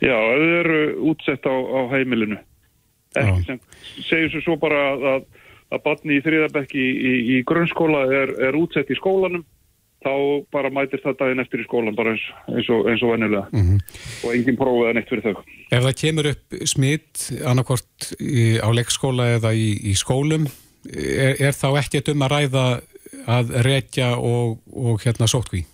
já, 0.00 0.14
ef 0.16 0.40
þau 0.40 0.58
eru 0.60 0.78
útsett 1.12 1.44
á, 1.46 1.54
á 1.54 1.80
heimilinu. 1.94 2.38
Ekki 3.14 3.40
Já. 3.42 3.46
sem 3.46 3.60
segjum 4.08 4.30
svo 4.32 4.40
svo 4.42 4.56
bara 4.58 4.78
að, 4.92 5.04
að, 5.10 5.26
að 5.76 5.82
batni 5.84 6.16
í 6.18 6.22
þriðabekki 6.24 6.80
í, 6.80 6.94
í, 6.94 7.12
í 7.36 7.42
grunnskóla 7.46 8.06
er, 8.10 8.32
er 8.48 8.56
útsett 8.58 8.90
í 8.90 8.96
skólanum 8.98 9.44
þá 10.04 10.12
bara 10.52 10.70
mætir 10.74 11.02
það 11.04 11.18
daginn 11.20 11.42
eftir 11.44 11.62
í 11.62 11.66
skólan 11.66 11.96
bara 11.96 12.14
eins, 12.14 12.24
eins 12.52 12.70
og, 12.70 12.86
eins 12.90 13.02
og 13.02 13.14
venjulega 13.14 13.46
Mhm. 13.52 13.78
og 14.24 14.34
engin 14.34 14.58
prófið 14.60 14.86
eða 14.88 14.94
neitt 14.98 15.08
fyrir 15.12 15.24
þau 15.24 15.44
Ef 15.74 15.84
það 15.84 16.00
kemur 16.02 16.30
upp 16.30 16.58
smitt 16.70 17.24
annarkvort 17.44 18.10
í, 18.20 18.58
á 18.60 18.68
leikskóla 18.70 19.30
eða 19.38 19.54
í, 19.56 19.68
í 19.90 19.94
skólum 19.98 20.46
er, 20.92 21.40
er 21.40 21.54
þá 21.56 21.68
ekki 21.80 22.04
um 22.12 22.26
að 22.26 22.34
ræða 22.36 22.66
að 23.30 23.54
rekja 23.64 24.16
og, 24.18 24.58
og 24.68 25.00
hérna 25.04 25.28
sótkví? 25.30 25.64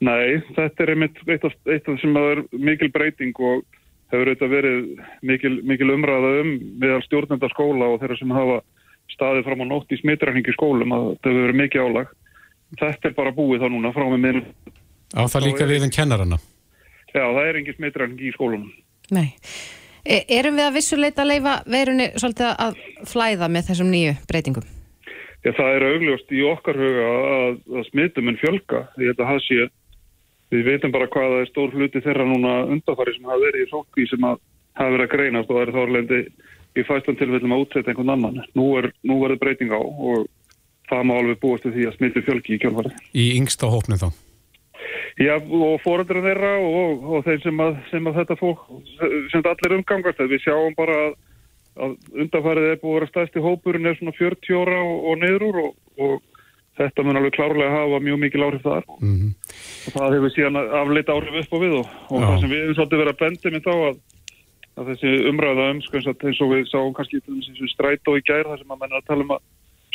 Nei, 0.00 0.40
þetta 0.56 0.84
er 0.86 0.94
einmitt 0.94 1.18
eitt 1.28 1.44
af, 1.44 1.54
eitt 1.68 1.88
af 1.88 1.98
sem 2.00 2.16
er 2.16 2.40
mikil 2.56 2.88
breyting 2.94 3.36
og 3.36 3.66
hefur 4.10 4.30
auðvitað 4.30 4.54
verið 4.54 4.78
mikil, 5.28 5.52
mikil 5.68 5.90
umræða 5.92 6.30
um 6.40 6.54
meðal 6.80 7.02
stjórnenda 7.04 7.50
skóla 7.52 7.90
og 7.92 8.00
þeirra 8.00 8.16
sem 8.18 8.32
hafa 8.32 8.60
staðið 9.12 9.44
fram 9.44 9.60
á 9.60 9.66
nótt 9.68 9.92
í 9.92 9.98
smitræningi 10.00 10.54
skólum 10.56 10.94
að 10.96 11.04
þetta 11.10 11.30
hefur 11.30 11.44
verið 11.44 11.60
mikið 11.60 11.84
álag. 11.84 12.14
Þetta 12.78 13.10
er 13.10 13.16
bara 13.16 13.34
búið 13.34 13.64
þá 13.64 13.68
núna 13.72 13.92
frá 13.94 14.06
með 14.12 14.22
minn. 14.24 14.42
Á 15.16 15.26
það 15.26 15.46
líka 15.48 15.66
við 15.66 15.86
en 15.86 15.94
kennarana? 15.94 16.38
Já, 17.10 17.24
það 17.24 17.44
er 17.44 17.58
engin 17.58 17.76
smitræningi 17.76 18.28
í 18.28 18.34
skólunum. 18.36 18.70
Nei. 19.10 19.34
E 20.06 20.22
erum 20.32 20.56
við 20.56 20.68
að 20.68 20.76
vissuleita 20.78 21.24
að 21.24 21.32
leifa 21.32 21.54
veirunni 21.68 22.06
svolítið 22.14 22.52
að 22.64 22.78
flæða 23.10 23.48
með 23.52 23.66
þessum 23.70 23.90
nýju 23.92 24.14
breytingum? 24.30 24.68
Já, 25.40 25.50
það 25.56 25.74
er 25.74 25.86
augljóst 25.88 26.32
í 26.36 26.40
okkar 26.46 26.78
huga 26.78 27.10
að, 27.10 27.58
að 27.80 27.84
smitum 27.90 28.30
en 28.30 28.38
fjölga. 28.40 28.84
Ég 29.00 29.12
held 29.12 29.24
að 29.24 29.30
það 29.32 29.42
sé, 29.48 29.66
við 30.54 30.66
veitum 30.68 30.94
bara 30.94 31.10
hvað 31.10 31.34
það 31.34 31.42
er 31.42 31.50
stór 31.50 31.76
hluti 31.76 32.04
þeirra 32.06 32.28
núna 32.28 32.54
undanfari 32.70 33.16
sem 33.16 33.28
hafa 33.28 33.44
verið 33.46 33.66
í 33.66 33.70
sókví 33.72 34.06
sem 34.10 34.26
að 34.30 34.40
hafa 34.78 34.94
verið 34.94 35.06
að 35.06 35.14
greinast 35.16 35.50
og 35.50 35.58
það 35.58 35.66
er 35.66 35.74
þá 35.74 35.80
alveg 35.84 36.14
í 36.70 36.84
fæstan 36.86 37.18
tilfellum 37.18 37.56
að 37.56 37.64
útsetta 37.64 37.92
einhvern 37.92 38.14
annan. 38.14 38.42
Nú 38.54 38.66
er, 38.78 38.92
nú 39.02 39.18
er 39.24 39.34
það 39.34 39.42
breyting 39.42 39.74
á 39.74 39.80
og 39.80 40.28
það 40.90 41.06
má 41.08 41.14
alveg 41.20 41.38
búast 41.42 41.64
til 41.66 41.72
því 41.76 41.86
að 41.90 41.96
smitu 41.98 42.22
fjölgi 42.26 42.56
í 42.56 42.60
kjálfari. 42.64 42.92
Í 43.14 43.24
yngsta 43.38 43.70
hópnu 43.70 43.98
þá? 44.00 44.08
Já, 45.20 45.34
og 45.36 45.80
fóreldra 45.84 46.22
þeirra 46.24 46.52
og, 46.64 47.02
og 47.16 47.24
þeim 47.26 47.40
sem 47.44 47.58
að, 47.60 47.76
sem 47.90 48.06
að 48.08 48.18
þetta 48.22 48.36
fólk, 48.40 48.62
sem 49.32 49.42
allir 49.50 49.74
umgangast, 49.76 50.22
við 50.30 50.40
sjáum 50.46 50.76
bara 50.78 50.96
að, 51.08 51.14
að 51.84 51.94
undanfærið 52.24 52.68
er 52.70 52.78
búið 52.80 52.94
að 52.94 52.98
vera 53.00 53.10
stæsti 53.10 53.42
hópurinn 53.44 53.88
er 53.90 53.98
svona 53.98 54.14
40 54.16 54.60
ára 54.62 54.78
og, 54.86 54.96
og 55.10 55.18
niður 55.20 55.44
úr 55.50 55.58
og, 55.64 55.74
og 56.00 56.14
þetta 56.80 57.04
mun 57.04 57.18
alveg 57.20 57.34
klárlega 57.36 57.74
hafa 57.74 58.00
mjög 58.06 58.20
mikil 58.22 58.46
áhrif 58.46 58.64
þar 58.64 58.86
Mm 59.02 59.34
og 59.80 59.94
það 59.96 60.14
hefur 60.14 60.32
síðan 60.34 60.56
afleita 60.60 61.14
áhrif 61.16 61.36
upp 61.40 61.52
á 61.56 61.58
við 61.60 61.74
og, 61.80 61.92
og 62.12 62.24
það 62.24 62.34
sem 62.42 62.50
við 62.52 62.60
hefum 62.62 62.74
svolítið 62.78 63.00
verið 63.00 63.12
að 63.14 63.20
bendi 63.20 63.50
með 63.54 63.62
þá 63.64 63.70
að, 63.90 63.94
að 64.80 64.88
þessi 64.90 65.12
umræða 65.30 65.68
um 65.74 65.78
sko, 65.84 65.96
eins 66.00 66.08
og- 66.10 66.24
eins 66.28 66.40
og 66.44 66.50
við 66.52 66.66
sáum 66.70 66.92
kannski 66.96 67.20
til 67.24 67.36
þess 67.38 67.62
að 67.64 67.70
strætó 67.74 68.14
í 68.20 68.24
gær 68.28 68.48
þar 68.50 68.60
sem 68.60 68.74
að 68.76 68.80
menna 68.84 69.00
að 69.00 69.06
tala 69.08 69.24
um 69.26 69.32
að 69.36 69.42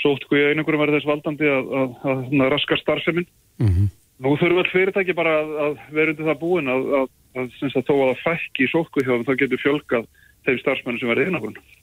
sótt 0.01 0.25
í 0.31 0.41
einhverjum 0.51 0.83
verði 0.83 0.99
þess 0.99 1.11
valdandi 1.11 1.51
að, 1.51 1.69
að, 1.81 1.93
að, 2.11 2.25
að 2.39 2.51
raska 2.53 2.79
starfseminn 2.81 3.29
-hmm. 3.61 3.93
Nú 4.23 4.37
þurfum 4.39 4.61
öll 4.61 4.71
fyrirtæki 4.71 5.15
bara 5.15 5.31
að, 5.41 5.49
að 5.59 5.79
vera 5.95 6.13
undir 6.13 6.27
það 6.29 6.37
búin 6.39 6.69
að, 6.71 6.85
að, 6.99 7.09
að, 7.35 7.47
að, 7.67 7.73
að 7.75 7.87
þó 7.87 7.95
að 7.95 8.11
það 8.11 8.21
fækki 8.23 8.63
í 8.63 8.69
sótku 8.71 9.03
hjá 9.03 9.11
þeim, 9.11 9.25
þá 9.27 9.33
getur 9.41 9.61
fjölgað 9.63 10.05
þeim 10.45 10.59
starfsmennum 10.61 11.01
sem 11.01 11.11
verður 11.11 11.31
einhverjum. 11.31 11.73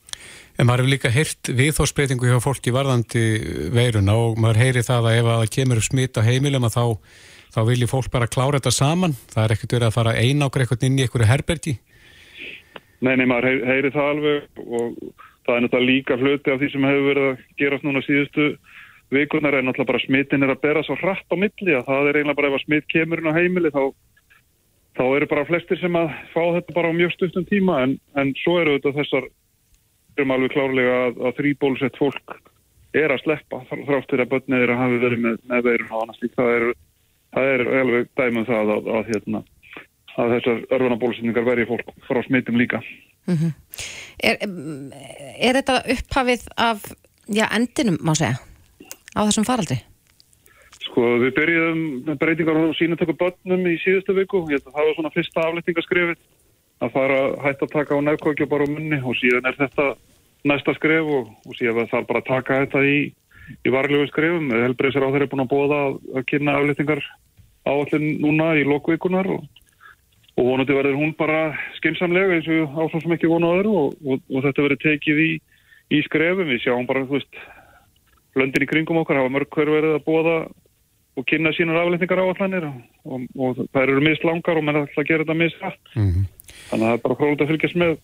En 0.56 0.68
maður 0.68 0.82
hefur 0.82 0.92
líka 0.92 1.12
heyrt 1.12 1.50
viðþórsbreytingu 1.58 2.30
hjá 2.30 2.38
fólki 2.44 2.72
varðandi 2.72 3.24
veiruna 3.72 4.16
og 4.20 4.40
maður 4.40 4.62
heyri 4.62 4.84
það 4.86 5.08
að 5.10 5.18
ef 5.20 5.28
að 5.34 5.44
kemur 5.56 5.80
upp 5.80 5.86
smitt 5.88 6.20
á 6.20 6.22
heimilum 6.24 6.68
að 6.68 6.76
þá, 6.76 6.84
þá 7.56 7.60
vilji 7.68 7.88
fólk 7.90 8.08
bara 8.12 8.30
klára 8.32 8.60
þetta 8.60 8.74
saman. 8.78 9.16
Það 9.32 9.44
er 9.44 9.54
ekkert 9.56 9.76
verið 9.76 9.88
að 9.88 9.96
fara 9.96 10.16
einákur 10.16 10.64
eitthvað 10.64 10.88
inn 10.88 10.98
í 11.00 11.04
einhverju 11.04 11.28
herbergi. 11.28 11.76
Nei, 13.02 13.14
nei, 13.18 13.26
maður 13.26 13.64
heyri 13.68 13.92
það 13.92 14.10
alveg 14.12 14.62
og 14.62 15.24
það 15.47 15.57
er 15.57 15.64
náttúrulega 15.66 15.90
líka 15.90 16.18
hluti 16.20 16.53
af 16.53 16.61
því 16.62 16.70
sem 16.72 16.86
hefur 16.88 17.09
verið 17.11 17.28
að 17.32 17.43
gerast 17.62 17.86
núna 17.86 18.03
síðustu 18.07 18.49
vikunar 19.12 19.55
er 19.59 19.66
náttúrulega 19.66 19.90
bara 19.93 20.05
smittin 20.07 20.47
er 20.47 20.55
að 20.55 20.62
bera 20.62 20.82
svo 20.86 20.97
hratt 21.01 21.34
á 21.34 21.36
milli 21.36 21.76
að 21.76 21.86
það 21.90 22.09
er 22.11 22.18
eiginlega 22.20 22.38
bara 22.40 22.53
ef 22.53 22.59
að 22.59 22.64
smitt 22.66 22.88
kemur 22.93 23.22
inn 23.22 23.30
á 23.32 23.38
heimili 23.38 23.72
þá, 23.74 23.82
þá 24.99 25.05
eru 25.16 25.30
bara 25.34 25.49
flestir 25.51 25.80
sem 25.82 25.99
að 25.99 26.14
fá 26.32 26.43
þetta 26.57 26.76
bara 26.78 26.93
á 26.95 26.99
mjög 27.01 27.14
stuttum 27.16 27.47
tíma 27.51 27.82
en, 27.86 27.99
en 28.16 28.32
svo 28.43 28.59
eru 28.62 28.78
þetta 28.78 28.95
þessar 29.01 29.28
um 30.22 30.34
alveg 30.34 30.53
klárlega 30.53 30.97
að, 31.09 31.20
að 31.26 31.36
þrýbólusett 31.40 31.99
fólk 32.01 32.34
er 32.93 33.12
að 33.14 33.22
sleppa 33.24 33.62
þr- 33.70 33.84
þrátt 33.88 34.11
fyrir 34.11 34.24
að 34.26 34.32
börnið 34.34 34.62
þeirra 34.62 34.80
hafi 34.80 34.99
verið 35.01 35.22
með, 35.24 35.36
með 35.49 35.62
veirun 35.68 35.93
og 35.93 36.03
annars 36.03 36.18
líkt. 36.20 36.34
Það 36.36 36.51
er, 36.57 36.66
það 37.32 37.53
er 37.53 37.62
alveg 37.80 38.11
dæmum 38.20 38.49
það 38.49 38.72
að, 38.74 38.90
að, 38.97 39.12
hérna, 39.12 39.40
að 40.20 40.34
þessar 40.36 40.60
örfunabólusetningar 40.76 41.46
verði 41.46 41.68
fólk 41.70 41.94
frá 42.08 42.20
smittum 42.26 42.58
líka. 42.60 42.82
Er, 44.22 44.36
em, 44.42 44.92
er 45.38 45.58
þetta 45.60 45.78
upphafið 45.94 46.44
af 46.56 46.84
já, 47.30 47.46
endinum, 47.54 47.98
má 48.02 48.14
segja, 48.18 48.38
á 49.16 49.20
þessum 49.22 49.46
faraldri? 49.48 49.78
Sko, 50.82 51.04
við 51.22 51.34
byrjuðum 51.38 52.18
breytingar 52.20 52.58
á 52.58 52.76
sínatöku 52.76 53.14
börnum 53.16 53.66
í 53.70 53.78
síðustu 53.80 54.16
viku. 54.16 54.42
Ég 54.52 54.64
það 54.66 54.82
var 54.82 54.96
svona 54.96 55.12
fyrsta 55.14 55.46
aflettingaskrefið 55.46 56.18
að 56.82 56.94
fara 56.96 57.18
hætta 57.44 57.68
að 57.68 57.74
taka 57.76 57.96
á 57.96 58.00
nefnkvækja 58.02 58.50
bara 58.50 58.66
á 58.66 58.72
munni 58.72 58.98
og 58.98 59.16
síðan 59.16 59.46
er 59.48 59.56
þetta 59.60 59.92
næsta 60.50 60.74
skref 60.74 61.06
og, 61.06 61.30
og 61.46 61.56
síðan 61.56 61.88
þarf 61.88 62.08
bara 62.08 62.22
að 62.24 62.28
taka 62.28 62.60
þetta 62.64 62.82
í, 62.84 62.96
í 63.62 63.72
varlegu 63.72 64.08
skrefum. 64.10 64.50
Helbreyðsir 64.50 65.06
á 65.06 65.12
þeirra 65.14 65.28
er 65.28 65.32
búin 65.32 65.44
að 65.46 65.52
bóða 65.54 65.80
að, 65.86 66.24
kynna 66.28 66.58
aflettingar 66.58 67.04
áallin 67.62 68.08
núna 68.24 68.52
í 68.58 68.66
lokvikunar 68.66 69.30
og, 69.30 69.46
og 70.38 70.48
vonandi 70.48 70.76
verður 70.76 70.98
hún 70.98 71.14
bara 71.18 71.52
skinsamlega 71.78 72.38
eins 72.38 72.48
og 72.48 72.78
ásvon 72.84 73.04
sem 73.04 73.16
ekki 73.16 73.28
á 73.28 73.36
öðru 73.36 73.74
og, 73.84 73.96
og, 74.06 74.22
og 74.32 74.46
þetta 74.46 74.66
verður 74.66 74.82
tekið 74.86 75.22
í, 75.26 75.30
í 75.92 76.02
skrefum. 76.08 76.48
Við 76.48 76.64
sjáum 76.64 76.88
bara, 76.88 77.04
þú 77.08 77.18
veist, 77.18 77.40
löndin 78.38 78.64
í 78.64 78.70
kringum 78.70 79.02
okkar 79.02 79.20
hafa 79.20 79.32
mörg 79.32 79.52
hver 79.52 79.72
verið 79.72 79.98
að 79.98 80.06
bóða 80.08 80.36
og 81.12 81.26
kynna 81.28 81.52
sínar 81.52 81.82
afletningar 81.82 82.22
áallanir 82.24 82.64
og, 82.70 82.78
og, 83.04 83.26
og 83.36 83.58
það 83.66 83.82
eru 83.82 84.04
mislangar 84.06 84.56
og 84.56 84.64
menn 84.64 84.80
ætla 84.86 85.04
að 85.04 85.10
gera 85.10 85.26
þetta 85.26 85.40
misrætt. 85.42 85.92
Mm 85.92 86.24
Þannig 86.72 86.86
að 86.86 86.88
það 86.88 86.96
er 86.96 87.02
bara 87.04 87.18
frólægt 87.20 87.42
að 87.42 87.50
fylgjast 87.52 87.78
með 87.82 87.94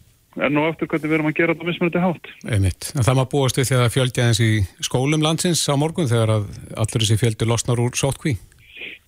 enn 0.44 0.60
og 0.60 0.66
aftur 0.68 0.88
hvernig 0.90 1.08
við 1.08 1.16
erum 1.16 1.28
að 1.30 1.38
gera 1.38 1.54
þetta 1.54 1.68
mismunandi 1.68 2.02
hátt. 2.04 2.28
Einmitt. 2.44 2.90
En 2.92 3.06
það 3.06 3.16
maður 3.18 3.30
búast 3.32 3.58
við 3.58 3.70
þegar 3.70 3.82
það 3.84 3.94
fjöldi 3.94 4.22
aðeins 4.24 4.42
í 4.44 4.50
skólum 4.88 5.24
landsins 5.24 5.62
á 5.72 5.74
morgun 5.80 6.10
þegar 6.10 6.34
að 6.34 6.46
allur 6.84 7.04
þessi 7.04 7.18
fjöldi 7.22 7.48
losnar 7.48 7.82
úr 7.82 7.96
sótkví. 7.98 8.34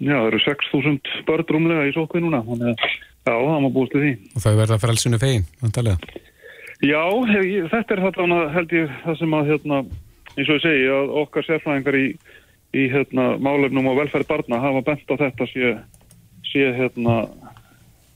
Já, 0.01 0.17
það 0.17 0.29
eru 0.31 0.41
6.000 0.47 1.25
börn 1.29 1.49
rúmlega 1.53 1.85
í 1.91 1.95
sótkvið 1.95 2.25
núna, 2.25 2.41
þannig 2.49 2.73
að 2.73 2.87
já, 3.29 3.35
það 3.35 3.63
má 3.65 3.71
búast 3.75 3.97
við 3.97 4.07
því. 4.07 4.13
Og 4.35 4.45
það 4.45 4.61
verða 4.63 4.81
frelsinu 4.83 5.21
fegin, 5.23 5.47
vantarlega. 5.63 6.13
Já, 6.81 7.03
hef, 7.29 7.49
þetta 7.75 7.97
er 7.97 8.05
þarna 8.07 8.41
held 8.55 8.73
ég 8.73 8.93
það 9.05 9.19
sem 9.21 9.37
að 9.37 9.51
hérna, 9.53 9.81
eins 10.37 10.49
og 10.49 10.57
ég 10.57 10.65
segi 10.65 10.87
að 10.97 11.15
okkar 11.23 11.47
sérfræðingar 11.49 11.99
í, 11.99 12.07
í 12.73 12.87
hérna, 12.93 13.27
málefnum 13.43 13.91
og 13.93 14.01
velferð 14.01 14.31
barna 14.31 14.63
hafa 14.63 14.85
bent 14.87 15.13
á 15.13 15.15
þetta 15.27 15.49
sé, 15.53 15.75
sé 16.49 16.71
hérna 16.79 17.21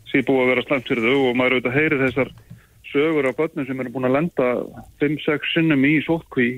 sé 0.09 0.23
búið 0.25 0.45
að 0.45 0.51
vera 0.53 0.67
slæmt 0.69 0.89
fyrir 0.89 1.09
þau 1.11 1.29
og 1.29 1.37
maður 1.37 1.59
auðvitað 1.59 1.77
heyri 1.79 2.01
þessar 2.05 2.33
sögur 2.95 3.29
af 3.29 3.37
börnum 3.39 3.67
sem 3.67 3.81
eru 3.83 3.93
búin 3.95 4.09
að 4.09 4.17
lenda 4.17 4.49
5-6 5.03 5.55
sinnum 5.57 5.85
í 5.89 5.97
sótkví 6.07 6.49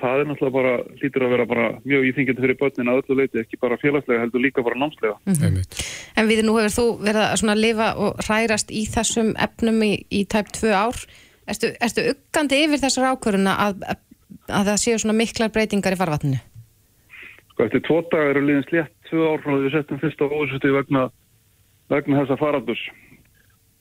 það 0.00 0.22
er 0.22 0.28
náttúrulega 0.28 0.54
bara, 0.56 0.72
lítur 1.02 1.24
að 1.26 1.32
vera 1.34 1.46
bara 1.48 1.64
mjög 1.84 2.06
íþingjandi 2.08 2.44
fyrir 2.44 2.58
börnin 2.60 2.90
að 2.92 3.00
öllu 3.02 3.16
leiti, 3.18 3.40
ekki 3.42 3.58
bara 3.60 3.78
félagslega 3.80 4.22
heldur 4.22 4.42
líka 4.42 4.64
bara 4.64 4.78
námslega. 4.80 5.18
Einmitt. 5.28 5.82
En 6.16 6.30
við 6.30 6.40
nú 6.46 6.54
hefur 6.56 6.74
þú 6.76 6.86
verið 7.02 7.24
að 7.26 7.34
svona 7.42 7.56
lifa 7.58 7.90
og 8.00 8.22
hrærast 8.24 8.72
í 8.72 8.86
þessum 8.88 9.34
efnum 9.36 9.82
í, 9.84 9.92
í 10.08 10.22
tæp 10.32 10.48
tvö 10.56 10.72
ár. 10.72 11.02
Erstu, 11.50 11.74
erstu 11.82 12.06
uggandi 12.14 12.62
yfir 12.64 12.80
þessar 12.86 13.10
ákvöruna 13.12 13.58
að, 13.66 13.84
að, 13.92 14.02
að 14.48 14.72
það 14.72 14.80
séu 14.86 15.02
svona 15.02 15.18
miklar 15.18 15.52
breytingar 15.52 15.96
í 15.96 16.00
farvatninu? 16.00 16.40
Sko, 17.52 17.66
eftir 17.66 17.84
tvo 17.84 18.00
dagar 18.08 18.32
eru 18.32 18.46
liðin 18.46 18.66
slétt 18.70 18.94
tvö 19.10 19.28
ár 19.28 19.44
frá 19.44 19.52
því 19.52 19.66
við 19.66 19.76
settum 19.76 20.00
fyrst 20.00 20.24
á 20.24 20.26
ósusti 20.32 20.72
vegna, 20.72 21.06
vegna 21.92 22.22
þessa 22.22 22.40
faraldurs 22.40 22.86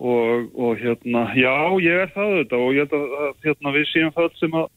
og, 0.01 0.49
og 0.57 0.81
hérna, 0.81 1.27
já, 1.37 1.53
ég 1.79 2.03
er 2.03 2.11
það 2.11 2.37
þetta 2.41 2.59
og 2.59 2.75
ég 2.75 2.83
held 2.83 2.95
að, 2.97 3.17
að 3.21 3.33
hérna, 3.45 3.75
við 3.77 3.89
séum 3.93 4.13
það 4.17 4.31
sem 4.41 4.57
að 4.57 4.69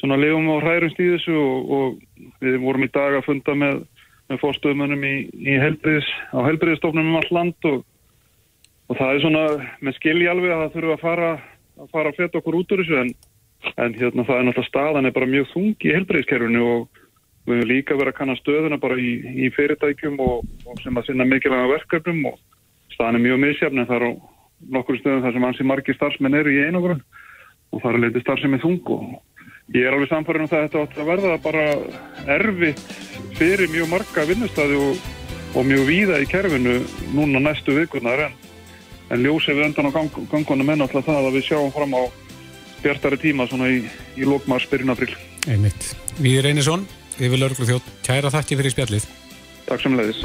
svona 0.00 0.18
lifum 0.20 0.48
á 0.52 0.56
hrærumst 0.60 1.00
í 1.00 1.10
þessu 1.14 1.36
og, 1.40 1.70
og 1.76 2.40
við 2.44 2.58
vorum 2.62 2.86
í 2.86 2.92
dag 2.92 3.16
að 3.16 3.26
funda 3.28 3.56
með, 3.56 3.82
með 4.30 4.42
fórstöðumönnum 4.42 5.04
í, 5.08 5.14
í 5.32 5.58
helbriðis, 5.62 6.08
á 6.36 6.38
helbriðistofnum 6.46 7.12
um 7.12 7.20
all 7.20 7.30
land 7.32 7.70
og, 7.70 7.84
og 8.90 9.00
það 9.00 9.12
er 9.12 9.24
svona 9.24 9.44
með 9.80 9.98
skilji 10.00 10.28
alveg 10.30 10.54
að 10.54 10.64
það 10.64 10.76
þurfa 10.76 10.96
að 10.96 11.04
fara 11.06 11.30
að 11.76 11.90
fara 11.92 12.12
að 12.12 12.20
fleta 12.20 12.40
okkur 12.40 12.60
út 12.60 12.72
úr 12.72 12.82
þessu 12.82 13.00
en, 13.02 13.10
en 13.82 13.96
hérna 13.96 14.24
það 14.24 14.38
er 14.38 14.46
náttúrulega 14.48 14.70
staðan 14.70 15.08
er 15.08 15.16
bara 15.16 15.28
mjög 15.32 15.50
þungi 15.52 15.90
í 15.90 15.96
helbriðiskerfinu 15.96 16.62
og 16.64 17.02
við 17.46 17.60
höfum 17.60 17.70
líka 17.70 17.96
verið 17.96 18.12
að 18.12 18.18
kanna 18.20 18.36
stöðuna 18.40 18.78
bara 18.82 18.96
í, 18.98 19.12
í 19.46 19.50
fyrirtækjum 19.54 20.16
og, 20.24 20.46
og 20.66 20.80
sem 20.82 20.96
að 20.96 21.10
sinna 21.10 21.26
mikilvæga 21.28 21.68
verkefnum 21.74 22.24
og 22.32 22.40
staðan 22.94 23.20
er 23.20 23.24
mjög 23.26 23.42
misjafn 23.44 23.82
en 23.82 23.88
það 23.90 23.98
er 23.98 24.06
á 24.08 24.12
nokkur 24.76 24.98
stöðum 25.00 25.22
þar 25.24 25.36
sem 25.36 25.46
ansi 25.50 25.68
margi 25.68 25.96
starfsmenn 25.96 26.38
eru 26.40 26.54
í 26.54 26.64
einogrun 26.64 27.04
og 27.74 27.82
það 27.82 27.92
er 27.92 28.02
leiti 28.06 28.24
starfsemi 28.24 28.62
þung 28.64 28.90
og 28.96 29.04
ég 29.74 29.86
er 29.86 29.94
alveg 29.94 30.10
samfærin 30.10 30.44
um 30.44 30.50
það 30.50 30.60
að 30.60 30.66
þetta 30.66 30.82
átt 30.84 30.98
að 31.00 31.08
verða 31.10 31.36
bara 31.42 31.64
erfitt 32.36 32.82
fyrir 33.38 33.70
mjög 33.72 33.90
marga 33.90 34.26
vinnustæði 34.28 34.76
og, 34.78 35.08
og 35.58 35.66
mjög 35.66 35.88
víða 35.88 36.20
í 36.22 36.28
kerfinu 36.30 36.76
núna 37.16 37.42
næstu 37.42 37.74
vikunar 37.74 38.28
en, 38.28 38.36
en 39.10 39.24
ljósið 39.24 39.58
við 39.58 39.68
undan 39.70 39.90
á 39.90 39.96
gang, 39.96 40.20
gangunum 40.30 40.70
enn 40.74 40.86
alltaf 40.86 41.08
það 41.08 41.30
að 41.30 41.38
við 41.38 41.48
sjáum 41.48 41.74
fram 41.74 41.96
á 41.98 42.02
bjartari 42.84 43.18
tíma 43.18 43.48
svona 43.50 43.72
í, 43.72 43.80
í 44.14 44.28
lókmars 44.28 44.68
byrjun 44.70 44.94
april. 44.94 45.10
Einmitt. 45.50 45.90
Við 46.22 46.44
Reynisson, 46.46 46.86
yfir 47.18 47.40
Lörglu 47.40 47.66
þjótt, 47.66 47.88
kæra 48.06 48.30
þakki 48.32 48.60
fyrir 48.60 48.74
spjallið. 48.74 49.08
Takk 49.66 49.82
sem 49.82 49.98
leiðis. 49.98 50.22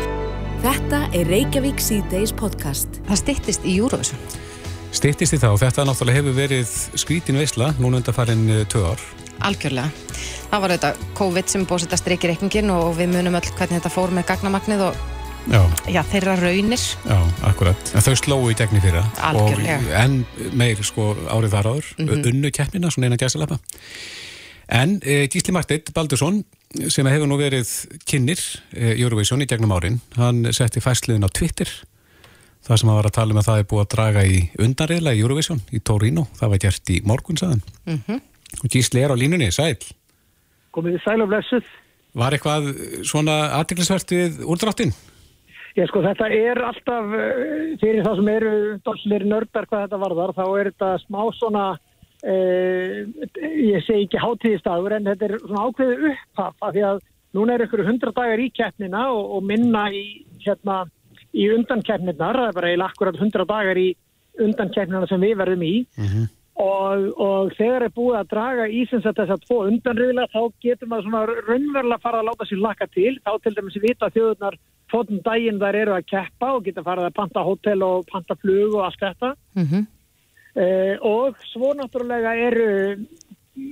Þetta 0.61 1.01
er 1.17 1.31
Reykjavík 1.31 1.81
C-Days 1.81 2.35
podcast. 2.37 3.01
Það 3.07 3.21
styttist 3.23 3.65
í 3.65 3.79
Eurovision. 3.81 4.21
Styttist 4.93 5.33
í 5.33 5.39
þá, 5.41 5.49
þetta 5.57 5.87
náttúrulega 5.87 6.19
hefur 6.19 6.37
verið 6.37 6.75
skrítin 6.99 7.39
veisla, 7.41 7.71
núna 7.81 8.01
undan 8.03 8.15
farin 8.15 8.45
tvö 8.69 8.91
ár. 8.91 9.01
Algjörlega. 9.47 9.89
Það 10.51 10.61
var 10.63 10.73
auðvitað 10.73 11.01
COVID 11.17 11.49
sem 11.53 11.65
búið 11.65 11.87
að 11.87 12.11
í 12.25 12.29
reikningin 12.31 12.71
og 12.75 12.95
við 12.97 13.11
munum 13.13 13.37
öll 13.39 13.49
hvernig 13.57 13.79
þetta 13.79 13.91
fór 13.93 14.13
með 14.15 14.27
gagnamagnið 14.31 14.85
og 14.89 14.95
Já, 15.49 15.61
já, 15.89 16.03
þeirra 16.05 16.35
raunir. 16.37 16.81
já, 17.07 17.17
akkurat. 17.49 17.91
En 17.95 18.01
þau 18.05 18.13
slóu 18.15 18.51
í 18.51 18.55
gegni 18.55 18.79
fyrir 18.83 19.01
það. 19.01 19.21
Algjörlega. 19.31 19.77
Og 19.79 19.95
enn 20.03 20.25
meir 20.53 20.83
sko 20.85 21.15
árið 21.33 21.55
þar 21.55 21.69
áður, 21.71 21.85
Mhm. 21.97 22.25
unnu 22.29 22.51
keppnina, 22.51 22.91
svona 22.91 23.07
eina 23.07 23.17
gæsalappa. 23.17 23.57
En 24.69 24.99
e, 25.03 25.27
Gísli 25.27 25.51
Marteit 25.51 25.91
Baldursson, 25.93 26.43
sem 26.89 27.05
hefur 27.05 27.27
nú 27.27 27.37
verið 27.37 27.67
kynir 28.05 28.39
e, 28.73 28.93
Eurovision 29.01 29.41
í 29.41 29.47
gegnum 29.47 29.71
árin, 29.71 29.99
hann 30.15 30.45
setti 30.53 30.79
fæsliðin 30.79 31.25
á 31.25 31.29
Twitter 31.33 31.67
það 32.67 32.77
sem 32.77 32.87
hann 32.89 32.97
var 33.01 33.09
að 33.09 33.15
tala 33.17 33.33
um 33.33 33.39
að 33.41 33.47
það 33.49 33.59
er 33.59 33.63
búið 33.63 33.81
að 33.85 33.93
draga 33.95 34.23
í 34.23 34.49
undanriðla 34.59 35.15
í 35.17 35.21
Eurovision 35.23 35.61
í 35.73 35.79
Torino, 35.83 36.27
það 36.39 36.49
var 36.53 36.57
gert 36.57 36.89
í 36.93 37.01
morgun 37.03 37.37
saðan. 37.41 37.61
Mm 37.87 38.21
Og 38.59 38.67
Gísli 38.71 39.01
er 39.01 39.13
á 39.13 39.15
línunni, 39.15 39.51
sæl. 39.53 39.79
komið 40.75 40.97
þið 40.97 41.05
sæl 41.05 41.23
og 41.23 41.31
blessuð. 41.31 41.71
Var 42.19 42.35
eitthvað 42.35 42.67
svona 43.07 43.37
aðtiklisvert 43.59 44.11
við 44.11 44.43
úrdráttinn? 44.43 44.91
Ég 45.79 45.87
sko 45.87 46.01
þetta 46.03 46.27
er 46.35 46.59
alltaf 46.67 47.13
eh, 47.15 47.77
fyrir 47.79 48.03
það 48.03 48.17
sem 48.19 48.29
eru 48.33 48.51
dálsleiri 48.83 49.29
nördar 49.31 49.67
hvað 49.69 49.85
þetta 49.85 49.99
varðar, 50.01 50.33
þá 50.35 50.43
er 50.59 50.69
þetta 50.71 50.89
smá 51.05 51.21
svona, 51.37 51.65
eh, 52.27 52.97
ég 53.39 53.85
segi 53.85 54.09
ekki 54.09 54.19
hátíðistagur 54.19 54.97
en 54.97 55.07
þetta 55.07 55.29
er 55.29 55.37
svona 55.45 55.63
ákveðu 55.69 56.11
upphaf 56.11 56.67
af 56.67 56.75
því 56.75 56.83
að 56.89 56.99
núna 57.39 57.55
er 57.55 57.63
ykkur 57.67 57.85
hundra 57.87 58.11
dagar 58.17 58.43
í 58.43 58.49
keppnina 58.51 59.05
og, 59.15 59.37
og 59.37 59.47
minna 59.47 59.85
í, 59.95 60.03
hérna, 60.43 60.81
í 61.31 61.47
undankeppninar, 61.55 62.41
það 62.41 62.49
er 62.49 62.59
bara 62.59 62.73
eiginlega 62.73 62.91
akkurat 62.91 63.23
hundra 63.23 63.47
dagar 63.47 63.79
í 63.79 63.87
undankeppnina 64.43 65.07
sem 65.07 65.23
við 65.23 65.37
verðum 65.39 65.63
í 65.63 65.73
og, 66.61 67.05
og 67.17 67.53
þegar 67.57 67.85
er 67.87 67.93
búið 67.95 68.17
að 68.19 68.29
draga 68.33 68.67
í 68.69 68.83
sem 68.89 69.01
sagt 69.01 69.17
þess 69.21 69.33
að 69.35 69.45
tvo 69.47 69.57
undanriðla 69.69 70.27
þá 70.33 70.41
getur 70.65 70.91
maður 70.91 71.07
svona 71.07 71.23
raunverulega 71.47 72.03
fara 72.03 72.21
að 72.21 72.29
láta 72.29 72.47
sér 72.49 72.61
laka 72.61 72.87
til 72.91 73.15
þá 73.23 73.31
til 73.41 73.55
dæmis 73.57 73.79
vita 73.81 74.11
þjóðunar 74.13 74.59
fótum 74.91 75.23
daginn 75.25 75.61
þær 75.61 75.79
eru 75.81 75.95
að 75.95 76.07
keppa 76.11 76.53
og 76.57 76.67
geta 76.67 76.85
farið 76.85 77.09
að 77.09 77.17
panta 77.17 77.45
hótel 77.47 77.85
og 77.87 78.05
panta 78.11 78.37
flug 78.41 78.77
og 78.77 78.85
allt 78.85 79.01
þetta 79.01 79.33
-hmm. 79.57 79.85
uh, 80.61 80.95
og 81.01 81.43
svo 81.53 81.73
náttúrulega 81.73 82.35
eru 82.47 82.71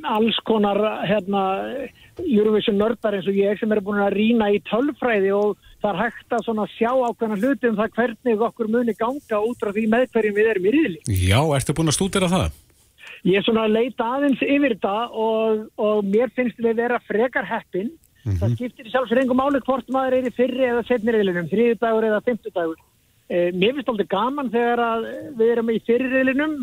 alls 0.03 0.37
konar 0.45 0.79
hérna 1.07 1.41
Eurovision 2.19 2.77
nördar 2.77 3.15
eins 3.15 3.27
og 3.27 3.35
ég 3.37 3.59
sem 3.59 3.71
eru 3.71 3.81
búin 3.81 4.01
að 4.03 4.17
rýna 4.17 4.49
í 4.51 4.59
tölfræði 4.67 5.31
og 5.35 5.57
það 5.81 5.91
er 5.93 6.01
hægt 6.03 6.33
að 6.35 6.43
svona 6.45 6.65
sjá 6.73 6.91
ákveðna 6.91 7.37
hluti 7.39 7.69
um 7.69 7.77
það 7.77 7.93
hvernig 7.95 8.41
okkur 8.49 8.67
muni 8.67 8.93
ganga 8.93 9.39
út 9.39 9.61
frá 9.61 9.71
því 9.71 9.85
með 9.87 10.09
hverjum 10.11 10.35
við 10.35 10.49
erum 10.51 10.65
í 10.65 10.73
riðli. 10.75 10.99
Já, 11.07 11.39
ertu 11.55 11.77
búin 11.77 11.91
að 11.91 11.97
stúdera 11.99 12.27
það? 12.27 12.51
Ég 13.27 13.39
er 13.39 13.43
svona 13.43 13.65
að 13.67 13.75
leita 13.75 14.11
aðeins 14.15 14.43
yfir 14.43 14.75
þetta 14.77 14.93
og, 15.11 15.65
og 15.81 16.05
mér 16.07 16.31
finnst 16.35 16.59
við 16.63 16.77
vera 16.79 16.99
frekar 17.07 17.47
heppin. 17.47 17.89
Það 18.23 18.53
skiptir 18.55 18.87
í 18.87 18.91
sjálfsvegar 18.93 19.23
engum 19.23 19.39
máli 19.39 19.61
hvort 19.65 19.89
maður 19.91 20.19
er 20.19 20.27
í 20.29 20.35
fyrri 20.35 20.67
eða 20.67 20.83
setni 20.87 21.15
riðlinum, 21.15 21.49
þriðudagur 21.49 22.07
eða 22.09 22.21
fymtudagur. 22.27 22.79
Eh, 23.29 23.49
mér 23.55 23.75
finnst 23.77 23.91
alltaf 23.91 24.09
gaman 24.11 24.51
þegar 24.53 24.83
að 24.83 25.09
við 25.39 25.51
erum 25.55 25.71
í 25.73 25.79
fyrri 25.87 26.09
riðlinum, 26.13 26.55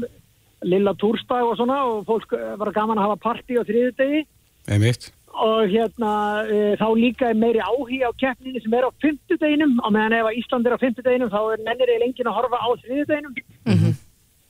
lilla 0.66 0.94
túrstag 1.00 1.44
og 1.46 1.58
svona 1.58 1.82
og 1.90 2.06
fólk 2.08 2.32
eh, 2.36 2.56
var 2.60 2.72
gaman 2.76 3.00
að 3.00 3.08
hafa 3.10 3.22
partí 3.28 3.58
á 3.60 3.62
þriðudegi 3.66 4.24
Einmitt. 4.66 5.10
og 5.36 5.68
hérna 5.70 6.12
e, 6.48 6.60
þá 6.80 6.86
líka 6.96 7.28
er 7.30 7.38
meiri 7.38 7.60
áhugi 7.62 8.00
á 8.02 8.10
keppninni 8.18 8.62
sem 8.64 8.74
er 8.74 8.88
á 8.88 8.90
fymtudeginum 9.04 9.76
og 9.84 9.92
meðan 9.94 10.16
ef 10.16 10.30
að 10.30 10.38
Ísland 10.40 10.66
er 10.66 10.74
á 10.74 10.82
fymtudeginum 10.82 11.30
þá 11.30 11.40
er 11.44 11.64
mennir 11.68 11.92
eða 11.92 12.08
enginn 12.08 12.30
að 12.32 12.38
horfa 12.40 12.62
á 12.64 12.68
þriðudeginum 12.82 13.36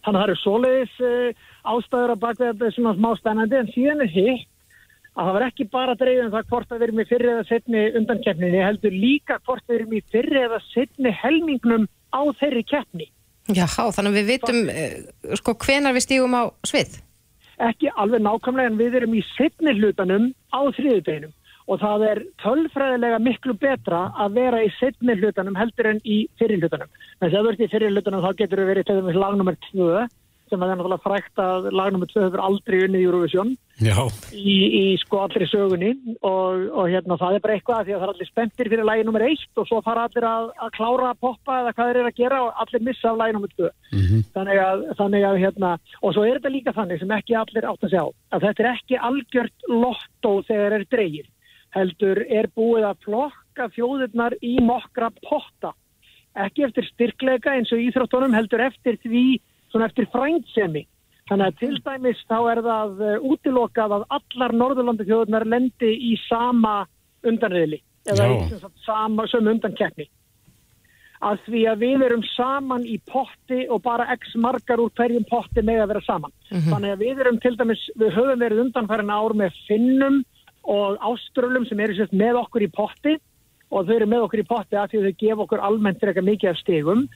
þannig 0.06 0.20
að 0.20 0.22
það 0.22 0.26
eru 0.26 0.36
svoleiðis 0.42 0.98
e, 1.02 1.14
ástæður 1.66 2.12
að 2.14 2.22
baka 2.22 2.44
þetta 2.44 2.68
er 2.68 2.76
svona 2.76 2.94
smá 2.96 3.08
spennandi 3.18 3.58
en 3.58 3.72
síðan 3.74 4.04
er 4.06 4.12
hitt 4.14 4.46
að 5.16 5.24
það 5.26 5.34
var 5.36 5.46
ekki 5.46 5.66
bara 5.72 5.96
dreigð 5.98 6.24
um 6.26 6.32
það 6.34 6.48
hvort 6.52 6.72
að 6.72 6.78
við 6.78 6.86
erum 6.86 7.00
í 7.00 7.08
fyrri 7.10 7.30
eða 7.32 7.44
setni 7.48 7.84
undankeppninni 8.00 8.62
heldur 8.62 8.96
líka 8.96 9.38
hvort 9.48 9.64
við 9.66 9.78
erum 9.80 9.96
í 9.96 10.02
fyrri 10.12 10.42
eða 10.44 10.60
setni 10.68 11.12
helmingnum 11.22 11.86
á 12.12 12.20
þeirri 12.40 12.64
keppni 12.68 13.08
Já, 13.46 13.66
þannig 13.70 14.10
að 14.10 14.16
við 14.18 14.30
vitum 14.32 14.60
uh, 14.72 15.34
sko 15.38 15.54
hvenar 15.62 15.94
við 15.94 16.02
stígum 16.02 16.34
á 16.34 16.42
svið. 16.66 16.96
ekki 17.62 17.92
alveg 17.94 18.24
nákvæmlega 18.26 18.72
en 18.72 18.80
við 18.80 18.98
erum 19.00 19.14
í 19.16 19.22
setni 19.32 19.74
hlutanum 19.78 20.30
á 20.52 20.60
þriðudeginum 20.76 21.32
og 21.66 21.80
það 21.82 22.04
er 22.10 22.20
tölfræðilega 22.42 23.22
miklu 23.22 23.56
betra 23.58 24.06
að 24.22 24.38
vera 24.38 24.62
í 24.62 24.70
setni 24.78 25.16
hlutanum 25.18 25.58
heldur 25.58 25.90
en 25.94 26.04
í 26.04 26.22
fyrir 26.40 26.62
hlutanum. 26.62 26.92
Þannig 27.18 27.40
að 27.40 27.48
þú 27.48 27.54
ert 27.54 27.64
í 27.66 27.72
fyrir 27.72 27.96
hlutanum 27.96 28.22
þá 28.22 28.30
getur 28.38 28.62
við 28.62 28.72
verið 28.72 28.88
til 28.88 29.00
dæmis 29.00 29.18
lagnummer 29.18 29.58
2 29.72 29.90
sem 30.46 30.62
að 30.62 30.68
það 30.68 30.72
er 30.72 30.78
náttúrulega 30.78 31.02
frækt 31.02 31.40
að 31.42 31.64
lagnummer 31.74 32.10
2 32.12 32.20
hefur 32.22 32.42
aldrei 32.46 32.76
unnið 32.86 33.00
í 33.02 33.06
Eurovision 33.08 33.48
í, 34.30 34.54
í 34.78 34.84
sko 35.02 35.24
allri 35.24 35.48
sögunni. 35.50 35.90
Og, 36.20 36.68
og 36.70 36.86
hérna 36.92 37.18
það 37.18 37.38
er 37.38 37.44
bara 37.44 37.56
eitthvað 37.56 37.82
því 37.88 37.96
að 37.96 37.98
það 37.98 38.06
er 38.06 38.12
allir 38.14 38.30
spenntir 38.30 38.70
fyrir 38.70 38.86
lægi 38.86 39.06
nummer 39.08 39.26
1 39.26 39.44
og 39.58 39.66
svo 39.66 39.82
fara 39.82 40.06
allir 40.06 40.28
að, 40.30 40.48
að 40.62 40.72
klára 40.78 41.10
að 41.10 41.22
poppa 41.26 41.60
eða 41.64 41.74
hvað 41.74 41.90
þeir 41.90 42.00
eru 42.02 42.12
að 42.12 42.20
gera 42.22 42.42
og 42.46 42.62
allir 42.62 42.86
missa 42.86 43.10
af 43.10 43.20
lægi 43.22 43.36
nummer 43.36 43.54
2 43.58 43.72
þannig 44.36 44.62
að, 44.62 44.84
þannig 45.00 45.26
að 45.26 45.40
hérna 45.42 45.72
og 46.00 46.14
svo 46.14 46.26
er 46.26 46.38
þetta 46.38 46.54
líka 46.54 46.76
þannig 46.78 47.02
sem 47.02 47.16
ekki 47.18 47.40
allir 47.42 47.70
átt 47.72 47.88
að 47.88 47.96
sjá 47.96 48.04
að 48.06 48.46
þetta 48.46 48.62
er 48.62 48.70
ekki 48.72 49.00
algjört 49.10 49.72
lottó 49.72 50.36
þegar 50.46 50.78
er 50.78 50.86
dreigir 50.94 51.32
heldur 51.76 52.22
er 52.24 52.48
búið 52.56 52.88
að 52.88 53.02
flokka 53.06 53.68
þjóðirnar 53.76 54.36
í 54.44 54.56
nokkra 54.64 55.10
potta. 55.24 55.74
Ekki 56.36 56.66
eftir 56.66 56.88
styrkleika 56.90 57.54
eins 57.56 57.72
og 57.72 57.80
íþróttunum 57.80 58.36
heldur 58.36 58.64
eftir 58.66 58.98
því 59.04 59.24
svona 59.72 59.88
eftir 59.90 60.08
frændsemi. 60.12 60.84
Þannig 61.26 61.46
að 61.46 61.56
til 61.62 61.78
dæmis 61.82 62.20
þá 62.30 62.36
er 62.52 62.60
það 62.62 63.00
uh, 63.02 63.14
útilokað 63.32 63.96
að 63.96 64.04
allar 64.18 64.52
Norðurlandi 64.54 65.06
þjóðunar 65.08 65.46
lendi 65.48 65.88
í 66.12 66.12
sama 66.28 66.84
undanriðli 67.26 67.80
eða 68.06 68.28
sem 68.46 68.76
sama 68.84 69.26
sömu 69.30 69.56
undankeppni. 69.56 70.06
Að 71.26 71.40
því 71.46 71.62
að 71.72 71.82
við 71.82 72.02
erum 72.06 72.22
saman 72.28 72.84
í 72.86 72.98
potti 73.08 73.64
og 73.72 73.80
bara 73.82 74.04
x 74.14 74.36
margar 74.38 74.82
úr 74.84 74.92
hverjum 74.94 75.24
potti 75.26 75.64
með 75.64 75.82
að 75.82 75.90
vera 75.94 76.04
saman. 76.06 76.34
Þannig 76.52 76.92
að 76.92 77.02
við 77.02 77.22
erum 77.24 77.38
til 77.42 77.54
dæmis, 77.56 77.82
við 77.96 78.12
höfum 78.14 78.42
verið 78.44 78.62
undanfærin 78.66 79.14
ár 79.16 79.34
með 79.40 79.56
finnum 79.66 80.20
og 80.66 80.98
áströlum 81.00 81.66
sem 81.68 81.80
eru 81.80 81.94
sérst 81.96 82.12
með 82.16 82.42
okkur 82.42 82.66
í 82.66 82.70
potti 82.74 83.16
og 83.66 83.86
þau 83.88 83.94
eru 83.96 84.06
með 84.06 84.24
okkur 84.26 84.40
í 84.42 84.46
potti 84.46 84.76
að 84.78 84.92
því 84.92 84.98
að 84.98 85.06
þau 85.06 85.20
gefa 85.22 85.42
okkur 85.44 85.62
almennt 85.68 86.00
frekar 86.02 86.22
mikið 86.26 86.50
af 86.52 86.60
stigum 86.60 87.08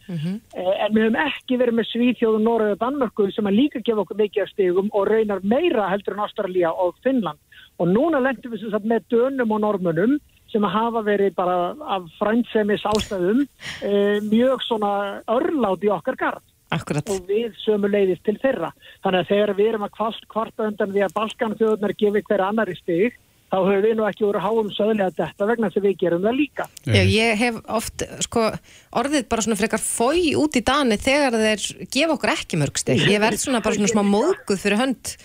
Eh, 0.55 0.75
en 0.85 0.95
við 0.95 1.05
höfum 1.05 1.19
ekki 1.27 1.59
verið 1.61 1.77
með 1.79 1.87
Svíþjóðu, 1.93 2.41
Noreg 2.43 2.73
og 2.75 2.81
Danmörku 2.81 3.29
sem 3.33 3.47
að 3.47 3.59
líka 3.61 3.83
gefa 3.87 4.03
okkur 4.03 4.19
mikið 4.19 4.43
af 4.43 4.51
stigum 4.51 4.91
og 4.93 5.07
raunar 5.07 5.41
meira 5.43 5.89
heldur 5.93 6.17
en 6.17 6.25
Ástralía 6.27 6.73
og 6.75 6.95
Finnland 7.05 7.39
og 7.79 7.89
núna 7.89 8.21
lendum 8.21 8.53
við 8.53 8.65
sem 8.65 8.71
sagt 8.75 8.85
með 8.91 9.07
dönum 9.15 9.55
og 9.55 9.61
normunum 9.63 10.19
sem 10.51 10.65
að 10.67 10.75
hafa 10.75 11.03
verið 11.07 11.35
bara 11.39 11.57
af 11.95 12.09
frænsemis 12.19 12.83
ástæðum 12.83 13.45
e, 13.83 14.21
mjög 14.27 14.65
svona 14.67 15.23
örlátt 15.31 15.87
í 15.87 15.93
okkar 15.95 16.19
garð 16.19 16.43
Akkurat. 16.75 17.09
og 17.11 17.27
við 17.27 17.55
sömu 17.65 17.89
leiðist 17.91 18.23
til 18.27 18.37
þeirra. 18.39 18.71
Þannig 19.03 19.25
að 19.25 19.31
þegar 19.31 19.55
við 19.59 19.69
erum 19.71 19.87
að 19.87 19.97
kvarta 20.31 20.67
undan 20.69 20.93
því 20.93 21.03
að 21.03 21.15
Balkan 21.17 21.57
þjóðunar 21.59 21.95
gefi 21.99 22.23
hver 22.29 22.45
annari 22.47 22.77
stig, 22.79 23.17
þá 23.51 23.57
höfum 23.59 23.85
við 23.85 23.95
nú 23.99 24.07
ekki 24.09 24.27
voru 24.27 24.43
háum 24.43 24.73
söðlega 24.75 25.11
þetta 25.19 25.49
vegna 25.51 25.71
sem 25.75 25.85
við 25.85 25.97
gerum 26.05 26.27
það 26.27 26.37
líka. 26.39 26.67
Já, 26.87 27.03
ég 27.03 27.39
hef 27.41 27.61
oft 27.67 28.05
sko, 28.27 28.47
orðið 29.01 29.29
bara 29.33 29.47
svona 29.47 29.59
frekar 29.59 29.83
fói 29.83 30.35
út 30.39 30.59
í 30.59 30.65
dani 30.67 30.99
þegar 31.01 31.39
þeir 31.43 31.87
gefa 31.91 32.17
okkur 32.17 32.35
ekki 32.37 32.61
mörg 32.61 32.83
steg. 32.83 33.03
Ég 33.11 33.23
verð 33.23 33.43
svona 33.43 33.63
bara 33.65 33.79
svona 33.79 33.91
smá 33.91 34.05
móðguð 34.07 34.63
fyrir 34.63 34.83
hönd 34.85 35.17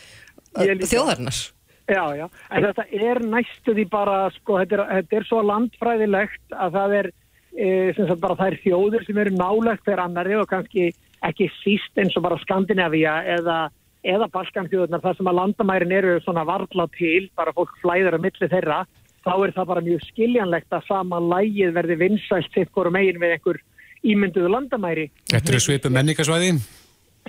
þjóðarinnar. 0.56 1.44
Já, 1.86 2.02
já, 2.18 2.26
en 2.50 2.66
þetta 2.66 2.84
er 2.98 3.20
næstu 3.30 3.76
því 3.78 3.84
bara, 3.92 4.18
sko, 4.40 4.58
þetta 4.64 4.78
er, 4.80 4.84
þetta 4.98 5.18
er 5.20 5.26
svo 5.28 5.42
landfræðilegt 5.46 6.56
að 6.58 6.78
það 6.80 6.96
er 7.00 7.10
e, 7.54 7.68
sem 7.94 8.08
sagt 8.10 8.24
bara 8.24 8.38
þær 8.40 8.56
þjóður 8.64 9.06
sem 9.06 9.20
eru 9.22 9.34
nálegt 9.36 9.84
fyrir 9.86 10.02
annari 10.02 10.34
og 10.40 10.48
kannski 10.50 10.88
ekki 11.26 11.52
síst 11.60 12.02
eins 12.02 12.18
og 12.18 12.26
bara 12.26 12.40
Skandinavia 12.42 13.20
eða, 13.36 13.60
eða 14.06 14.30
Balkanþjóðunar 14.34 15.04
þar 15.04 15.18
sem 15.18 15.30
að 15.32 15.38
landamærin 15.40 15.96
eru 15.98 16.16
svona 16.24 16.46
varla 16.48 16.88
til, 16.96 17.28
bara 17.38 17.54
fólk 17.58 17.74
flæður 17.82 18.20
á 18.22 18.24
milli 18.24 18.52
þeirra, 18.52 18.80
þá 19.26 19.34
er 19.36 19.56
það 19.58 19.70
bara 19.74 19.86
mjög 19.90 20.08
skiljanlegt 20.12 20.78
að 20.78 20.88
sama 20.90 21.22
lægið 21.34 21.76
verði 21.76 22.00
vinsælt 22.06 22.50
sitt 22.54 22.74
hverju 22.76 22.94
megin 22.94 23.22
við 23.22 23.38
einhver 23.38 23.62
ímynduðu 24.06 24.52
landamæri. 24.54 25.10
Þetta 25.34 25.56
eru 25.56 25.64
svipu 25.66 25.94
menningasvæði? 25.94 26.58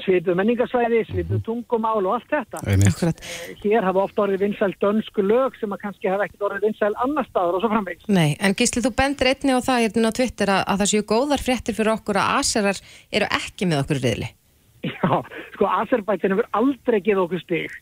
svipu 0.05 0.35
menningarsvæði, 0.37 1.03
svipu 1.09 1.39
tungumál 1.45 2.05
og 2.05 2.16
allt 2.16 2.33
þetta. 2.33 2.61
Akkurat. 2.91 3.22
Hér 3.62 3.87
hafa 3.87 4.03
ofta 4.05 4.24
orðið 4.27 4.45
vinsæl 4.45 4.72
dönsku 4.83 5.24
lög 5.24 5.57
sem 5.61 5.72
að 5.72 5.83
kannski 5.87 6.11
hafa 6.12 6.27
ekkert 6.29 6.47
orðið 6.51 6.66
vinsæl 6.68 6.93
annar 7.05 7.29
staður 7.31 7.59
og 7.59 7.64
svo 7.64 7.72
framvegis. 7.72 8.09
Nei, 8.12 8.37
en 8.37 8.57
Gísli, 8.59 8.85
þú 8.85 8.93
bendir 8.99 9.33
einni 9.33 9.57
á 9.57 9.61
það 9.64 9.85
hérna 9.87 10.12
á 10.12 10.16
Twitter 10.20 10.53
að, 10.53 10.64
að 10.72 10.83
það 10.83 10.93
séu 10.93 11.07
góðar 11.12 11.47
fréttir 11.47 11.79
fyrir 11.79 11.95
okkur 11.97 12.20
að 12.20 12.35
Aserar 12.41 12.83
eru 13.11 13.31
ekki 13.41 13.70
með 13.70 13.85
okkur 13.85 14.03
riðli. 14.05 14.35
Já, 14.95 15.22
sko 15.55 15.68
Aserbætin 15.82 16.34
hefur 16.34 16.51
aldrei 16.57 17.01
gefið 17.01 17.22
okkur 17.24 17.43
stig. 17.43 17.78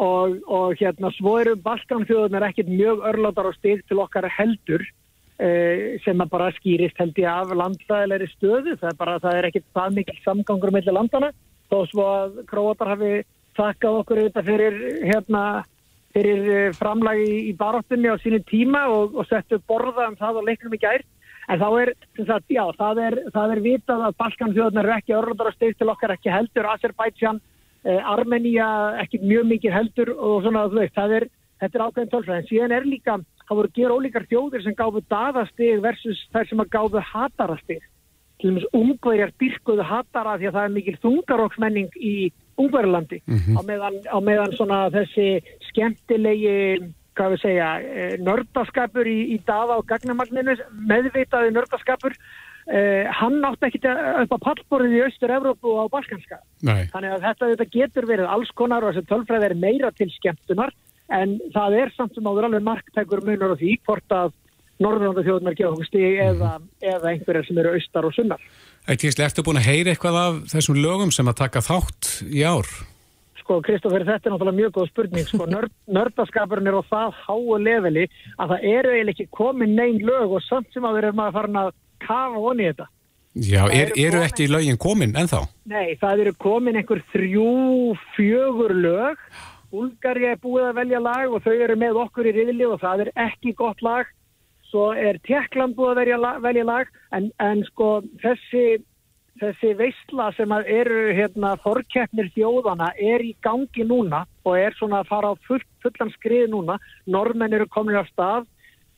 Og, 0.00 0.38
og 0.48 0.78
hérna 0.80 1.10
svo 1.16 1.36
eru 1.42 1.56
Balkanþjóðunar 1.60 2.46
ekkert 2.48 2.70
mjög 2.70 3.04
örlátar 3.10 3.50
á 3.50 3.52
stig 3.58 3.82
til 3.90 4.00
okkar 4.00 4.28
heldur 4.32 4.84
eh, 5.42 5.98
sem 6.04 6.22
að 6.22 6.32
bara 6.32 6.52
skýrist 6.56 6.98
held 7.00 7.18
ég 7.20 7.28
af 7.28 7.52
landfæðilegri 7.58 8.30
stöðu, 8.30 8.76
það 8.80 8.92
er 8.92 8.98
bara, 9.02 9.18
það 9.20 9.38
er 9.38 9.48
ekkert 9.50 9.68
það 9.76 9.98
mikil 9.98 10.16
samgangur 10.24 10.72
mellir 10.74 10.96
landana 10.96 11.32
þó 11.70 11.78
svo 11.90 12.06
að 12.06 12.40
Króatar 12.50 12.94
hafi 12.94 13.12
takkað 13.58 14.00
okkur 14.02 14.22
auðvitað 14.22 14.48
fyrir, 14.50 14.78
hérna, 15.06 15.44
fyrir 16.14 16.50
eh, 16.54 16.74
framlagi 16.76 17.30
í 17.50 17.54
baróttunni 17.58 18.10
á 18.10 18.16
sínu 18.22 18.42
tíma 18.48 18.86
og, 18.92 19.16
og 19.18 19.28
settu 19.30 19.60
borða 19.68 20.08
um 20.10 20.18
það 20.20 20.40
og 20.40 20.48
leiknum 20.48 20.76
í 20.76 20.82
gær. 20.82 21.04
En 21.50 21.58
þá 21.58 21.68
er, 21.82 21.92
sagt, 22.28 22.52
já, 22.52 22.62
það 22.78 23.02
er, 23.06 23.16
það 23.34 23.54
er 23.54 23.60
vitað 23.64 24.04
að 24.06 24.16
Balkanþjóðunar 24.22 24.86
eru 24.86 24.96
ekki 24.96 25.16
örlundar 25.18 25.50
að 25.50 25.56
steg 25.56 25.76
til 25.78 25.90
okkar 25.90 26.14
ekki 26.14 26.30
heldur, 26.30 26.68
Azerbaijan, 26.70 27.40
eh, 27.84 28.00
Armenia 28.06 28.68
ekki 29.02 29.22
mjög 29.24 29.48
mikið 29.50 29.74
heldur 29.74 30.12
og 30.14 30.44
svona 30.44 30.68
þú 30.70 30.82
veist, 30.82 30.94
það 30.94 31.16
er, 31.18 31.28
þetta 31.64 31.78
er 31.78 31.86
ákveðin 31.86 32.12
tölfræð. 32.14 32.36
En 32.38 32.50
síðan 32.50 32.76
er 32.76 32.86
líka, 32.86 33.18
það 33.48 33.60
voru 33.60 33.72
gera 33.80 33.96
ólíkar 33.98 34.28
þjóðir 34.30 34.66
sem 34.66 34.76
gáfu 34.78 35.02
daðastig 35.10 35.82
versus 35.82 36.22
þær 36.30 36.52
sem 36.52 36.62
að 36.62 36.70
gáfu 36.76 37.02
hatarastig 37.12 37.82
til 38.40 38.50
dæmis 38.50 38.68
ungverjar 38.76 39.32
dyrkuðu 39.40 39.84
hatara 39.84 40.38
því 40.38 40.48
að 40.48 40.56
það 40.56 40.66
er 40.66 40.74
mikil 40.76 40.96
þungaróksmenning 41.04 41.98
í 41.98 42.14
ungverjalandi 42.60 43.20
mm 43.24 43.36
-hmm. 43.36 43.58
á, 43.58 43.60
meðan, 43.68 43.96
á 44.08 44.18
meðan 44.20 44.56
svona 44.56 44.78
þessi 44.94 45.28
skemmtilegi 45.68 46.56
hvað 47.20 47.34
við 47.34 47.42
segja, 47.44 47.70
eh, 47.84 48.14
nördaskapur 48.24 49.08
í, 49.08 49.18
í 49.36 49.40
daða 49.46 49.80
og 49.80 49.88
gagnamagninu 49.90 50.56
meðvitaði 50.88 51.52
nördaskapur 51.54 52.16
eh, 52.16 53.08
hann 53.20 53.40
átti 53.44 53.68
ekki 53.68 53.82
upp 53.84 54.36
á 54.40 54.44
pallborðið 54.48 54.96
í 54.96 55.02
Östur-Európu 55.10 55.74
og 55.74 55.90
á 55.90 55.92
Balkanska 55.92 56.40
Nei. 56.64 56.88
þannig 56.94 57.16
að 57.16 57.26
þetta, 57.28 57.50
þetta 57.54 57.70
getur 57.76 58.08
verið 58.10 58.32
alls 58.32 58.52
konar 58.56 58.86
og 58.86 58.94
þessi 58.94 59.10
tölfræð 59.12 59.50
er 59.50 59.58
meira 59.60 59.92
til 59.92 60.08
skemmtunar 60.16 60.72
en 61.10 61.38
það 61.54 61.80
er 61.84 61.96
samt 61.96 62.14
sem 62.16 62.28
áður 62.28 62.48
alveg 62.48 62.64
marktækur 62.66 63.24
munur 63.26 63.56
og 63.56 63.60
því 63.60 63.76
hvort 63.84 64.14
að 64.14 64.36
norðurlanda 64.80 65.24
þjóðunar 65.26 65.56
gefa 65.58 65.74
okkur 65.74 65.88
mm. 65.92 66.20
eða, 66.26 66.52
eða 66.94 67.10
einhverjar 67.12 67.48
sem 67.48 67.58
eru 67.60 67.74
austar 67.76 68.06
og 68.08 68.14
sunnar. 68.16 68.46
Ættíðislega, 68.88 69.28
ertu 69.28 69.44
búin 69.44 69.60
að 69.60 69.68
heyra 69.68 69.92
eitthvað 69.92 70.20
af 70.22 70.38
þessum 70.54 70.78
lögum 70.80 71.12
sem 71.12 71.28
að 71.28 71.42
taka 71.42 71.60
þátt 71.66 72.14
í 72.30 72.46
ár? 72.48 72.70
Sko, 73.50 73.56
Kristófur, 73.66 74.04
þetta 74.06 74.28
er 74.28 74.30
náttúrulega 74.30 74.58
mjög 74.60 74.74
góð 74.76 74.84
spurning. 74.92 75.24
Sko, 75.26 75.46
nörd, 75.50 75.72
nördaskapurinn 75.90 76.70
er 76.70 76.76
á 76.78 76.82
það 76.86 77.16
háu 77.24 77.56
leveli 77.58 78.04
að 78.38 78.52
það 78.52 78.66
eru 78.70 78.92
eiginlega 78.92 79.14
ekki 79.16 79.26
komin 79.34 79.72
neyn 79.74 79.98
lög 80.06 80.36
og 80.36 80.44
samt 80.46 80.70
sem 80.70 80.86
að 80.86 80.94
við 80.94 81.06
erum 81.08 81.22
að 81.24 81.32
fara 81.34 81.64
að 81.64 81.72
kafa 82.06 82.42
honi 82.44 82.68
þetta. 82.68 82.86
Já, 83.34 83.64
er, 83.64 83.90
eru, 83.90 84.04
eru 84.04 84.20
ekki 84.28 84.46
lögin 84.52 84.78
komin 84.78 85.16
ennþá? 85.18 85.42
Nei, 85.72 85.98
það 85.98 86.22
eru 86.28 86.34
komin 86.46 86.78
einhver 86.78 87.02
þrjú, 87.10 87.50
fjögur 88.14 88.76
lög. 88.86 89.26
Bulgari 89.74 90.30
er 90.30 90.38
búið 90.46 90.68
að 90.68 90.78
velja 90.78 91.02
lag 91.02 91.34
og 91.34 91.42
þau 91.42 91.52
eru 91.56 91.78
með 91.82 92.00
okkur 92.04 92.30
í 92.30 92.36
riðli 92.38 92.70
og 92.70 92.78
það 92.86 93.06
er 93.08 93.14
ekki 93.26 93.56
gott 93.58 93.82
lag 93.82 94.06
svo 94.70 94.90
er 94.94 95.18
Tjekkland 95.26 95.74
búið 95.78 95.98
að 96.14 96.42
velja 96.44 96.66
lag 96.66 96.90
en, 97.16 97.28
en 97.42 97.62
sko 97.66 98.00
þessi, 98.22 98.80
þessi 99.40 99.72
veistla 99.78 100.30
sem 100.36 100.52
eru 100.60 101.00
hérna 101.16 101.54
forkeppnir 101.64 102.30
þjóðana 102.34 102.92
er 102.96 103.24
í 103.24 103.32
gangi 103.44 103.86
núna 103.86 104.24
og 104.44 104.56
er 104.58 104.76
svona 104.78 105.00
að 105.02 105.10
fara 105.10 105.32
á 105.32 105.34
full, 105.46 105.62
fullan 105.84 106.12
skrið 106.16 106.50
núna 106.52 106.78
Norrmenn 107.06 107.56
eru 107.56 107.68
komin 107.70 108.00
á 108.00 108.04
stað 108.10 108.48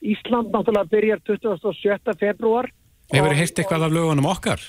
Ísland 0.02 0.50
náttúrulega 0.50 0.90
byrjar 0.90 1.20
27. 1.28 2.14
februar 2.18 2.70
Hefur 3.12 3.34
þið 3.34 3.42
heilt 3.42 3.60
eitthvað 3.60 3.84
af 3.86 3.92
lögunum 3.92 4.30
okkar? 4.32 4.62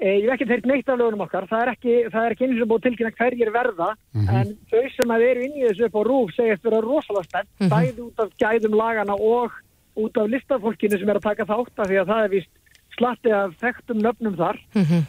E, 0.00 0.12
ég 0.20 0.28
hef 0.28 0.36
ekki 0.36 0.48
heilt 0.52 0.68
neitt 0.70 0.92
af 0.92 1.00
lögunum 1.00 1.24
okkar 1.26 1.48
það 1.50 1.64
er 1.64 1.72
ekki, 1.74 1.96
það 2.12 2.26
er 2.26 2.36
ekki 2.36 2.46
eins 2.46 2.62
og 2.62 2.70
búið 2.70 2.86
tilkynna 2.86 3.16
hverjir 3.18 3.50
verða 3.54 3.90
mm 3.96 4.20
-hmm. 4.20 4.38
en 4.38 4.54
þau 4.70 4.94
sem 4.94 5.16
að 5.16 5.26
eru 5.30 5.42
inn 5.46 5.58
í 5.58 5.66
þessu 5.66 5.88
upp 5.88 5.98
á 5.98 6.02
rúf 6.08 6.30
segist 6.36 6.64
vera 6.64 6.80
rosalega 6.84 7.28
spennt 7.28 7.50
mm 7.58 7.66
-hmm. 7.66 7.74
bæði 7.74 8.00
út 8.06 8.18
af 8.22 8.30
gæðum 8.42 8.78
lagana 8.82 9.14
og 9.14 9.50
út 9.96 10.16
af 10.16 10.30
listafólkinu 10.30 10.98
sem 10.98 11.08
er 11.08 11.18
að 11.18 11.28
taka 11.28 11.44
þátt 11.44 11.76
af 11.82 11.88
því 11.88 11.96
að 12.00 12.10
það 12.12 12.24
er 12.24 12.30
vist 12.36 12.54
slatti 12.96 13.32
af 13.34 13.56
þekktum 13.60 14.00
nöfnum 14.04 14.36
þar. 14.38 14.60
Mm 14.74 14.86
-hmm. 14.86 15.08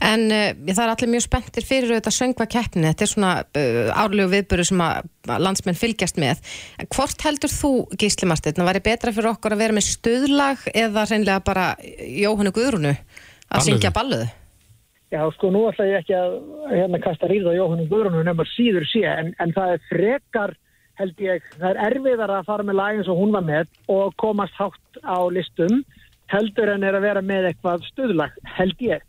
En 0.00 0.22
uh, 0.32 0.72
það 0.72 0.82
er 0.84 0.92
allir 0.94 1.10
mjög 1.12 1.24
spenntir 1.26 1.64
fyrir 1.66 1.92
þetta 1.92 2.12
söngva 2.14 2.46
keppni, 2.48 2.88
þetta 2.88 3.04
er 3.04 3.10
svona 3.10 3.32
uh, 3.44 3.90
árlegu 3.92 4.30
viðböru 4.32 4.64
sem 4.64 4.80
að 4.80 5.10
landsmenn 5.28 5.76
fylgjast 5.76 6.16
með. 6.16 6.40
En 6.80 6.88
hvort 6.88 7.20
heldur 7.26 7.52
þú, 7.52 7.72
Gísli 8.00 8.28
Marsteinn, 8.28 8.62
að 8.62 8.70
væri 8.70 8.84
betra 8.88 9.12
fyrir 9.12 9.32
okkur 9.34 9.52
að 9.52 9.62
vera 9.64 9.76
með 9.76 9.88
stöðlag 9.90 10.64
eða 10.74 11.04
reynlega 11.04 11.40
bara 11.44 11.74
Jóhannu 12.00 12.52
Guðrunu 12.56 12.94
að 13.50 13.66
syngja 13.66 13.92
balluðu? 13.92 14.30
Já, 15.10 15.24
sko, 15.34 15.50
nú 15.50 15.66
ætla 15.66 15.88
ég 15.90 16.04
ekki 16.04 16.14
að 16.14 16.34
hérna 16.70 16.98
kasta 17.02 17.28
ríða 17.28 17.56
Jóhannu 17.58 17.88
Guðrunu 17.90 18.22
nefnum 18.24 18.46
síður 18.54 18.86
sé, 18.86 19.02
en, 19.10 19.32
en 19.42 19.52
það 19.52 19.72
er 19.74 19.86
frekar 19.88 20.56
held 21.00 21.22
ég, 21.24 21.46
það 21.56 21.70
er 21.70 21.80
erfiðar 21.88 22.32
að 22.34 22.46
fara 22.48 22.66
með 22.66 22.78
lagin 22.78 23.06
sem 23.06 23.18
hún 23.18 23.34
var 23.34 23.44
með 23.46 23.70
og 23.92 24.14
komast 24.20 24.56
hátt 24.60 25.00
á 25.02 25.18
listum 25.32 25.80
heldur 26.30 26.70
en 26.74 26.86
er 26.86 26.98
að 26.98 27.06
vera 27.08 27.22
með 27.24 27.50
eitthvað 27.50 27.86
stöðlag, 27.90 28.36
held 28.56 28.84
ég. 28.84 29.04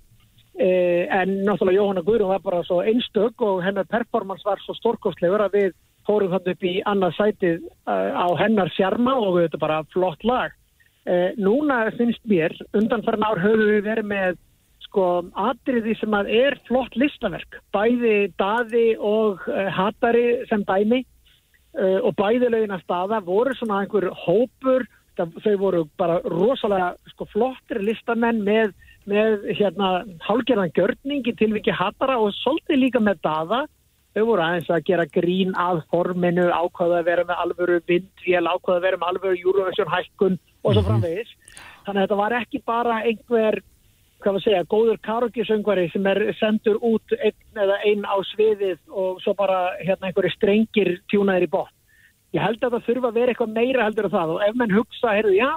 Eh, 0.59 1.07
en 1.07 1.37
náttúrulega 1.45 1.79
Jóhanna 1.79 2.03
Guðrún 2.03 2.33
var 2.33 2.41
bara 2.43 2.63
svo 2.67 2.81
einstök 2.83 3.41
og 3.45 3.61
hennar 3.63 3.87
performance 3.87 4.43
var 4.45 4.59
svo 4.65 4.75
stórkostlegur 4.75 5.45
að 5.45 5.55
við 5.55 5.69
fórum 6.07 6.33
þannig 6.33 6.55
upp 6.57 6.65
í 6.67 6.73
annað 6.89 7.17
sætið 7.17 7.59
uh, 7.87 8.11
á 8.17 8.27
hennar 8.41 8.71
sjarma 8.75 9.15
og 9.21 9.37
þetta 9.39 9.57
er 9.57 9.63
bara 9.63 9.83
flott 9.93 10.25
lag. 10.27 10.55
Eh, 11.09 11.33
núna 11.41 11.87
finnst 11.97 12.21
mér, 12.29 12.53
undanferðin 12.77 13.25
ár 13.25 13.41
höfum 13.41 13.69
við 13.71 13.85
verið 13.87 14.09
með 14.11 14.39
sko 14.85 15.05
atriði 15.39 15.95
sem 15.97 16.13
að 16.13 16.29
er 16.35 16.57
flott 16.67 16.97
listaverk, 16.99 17.57
bæði 17.73 18.33
daði 18.37 18.87
og 18.97 19.41
uh, 19.49 19.69
hatari 19.71 20.41
sem 20.49 20.65
dæmi 20.67 20.99
uh, 21.01 22.01
og 22.03 22.13
bæðilegin 22.19 22.75
að 22.75 22.83
staða 22.83 23.21
voru 23.25 23.55
svona 23.57 23.81
einhver 23.81 24.09
hópur, 24.25 24.85
það, 25.19 25.35
þau 25.43 25.57
voru 25.61 25.83
bara 25.99 26.19
rosalega 26.25 26.93
sko, 27.13 27.27
flottir 27.33 27.81
listamenn 27.83 28.41
með, 28.45 28.73
með 29.09 29.45
hérna 29.59 29.91
hálgerðan 30.25 30.73
görningi 30.77 31.35
til 31.37 31.51
við 31.53 31.63
ekki 31.63 31.77
hatara 31.77 32.19
og 32.21 32.33
svolítið 32.39 32.83
líka 32.85 33.03
með 33.03 33.23
daða 33.27 33.63
þau 34.11 34.23
voru 34.27 34.43
aðeins 34.43 34.69
að 34.71 34.85
gera 34.89 35.07
grín 35.07 35.53
að 35.55 35.83
forminu, 35.91 36.49
ákvaða 36.51 36.99
að 36.99 37.09
vera 37.09 37.27
með 37.27 37.43
alvöru 37.45 37.81
vindvél, 37.87 38.45
ákvaða 38.47 38.77
að 38.77 38.87
vera 38.87 39.01
með 39.01 39.11
alvöru 39.13 39.39
Eurovision 39.39 39.91
hækkun 39.91 40.39
og 40.63 40.73
svo 40.73 40.81
mhm. 40.81 40.87
framvegis 40.89 41.35
þannig 41.85 41.97
að 41.97 42.03
þetta 42.05 42.21
var 42.21 42.39
ekki 42.41 42.63
bara 42.67 43.03
einhver 43.07 43.61
hvað 44.21 44.35
var 44.35 44.39
að 44.39 44.45
segja, 44.45 44.65
góður 44.69 44.99
karokisöngvari 45.05 45.87
sem 45.91 46.07
er 46.11 46.21
sendur 46.37 46.77
út 46.85 47.15
einn 47.17 47.61
eða 47.63 47.77
einn 47.89 48.03
á 48.05 48.15
sviðið 48.31 48.79
og 48.89 49.21
svo 49.23 49.33
bara 49.37 49.71
hérna 49.81 50.09
einhverju 50.09 50.33
strengir 50.35 50.91
tjúnaðir 51.11 51.47
í 51.47 51.51
bótt. 51.55 51.73
Ég 52.31 52.39
held 52.39 52.61
að 52.63 52.75
það 52.77 52.85
þurfa 52.87 53.09
að 53.09 53.17
vera 53.19 53.33
eitthvað 53.33 53.55
meira 53.57 53.85
heldur 53.87 54.07
af 54.07 54.13
það 54.15 54.29
og 54.35 54.43
ef 54.45 54.59
menn 54.59 54.75
hugsa, 54.75 55.15
heyrðu, 55.17 55.33
já, 55.35 55.51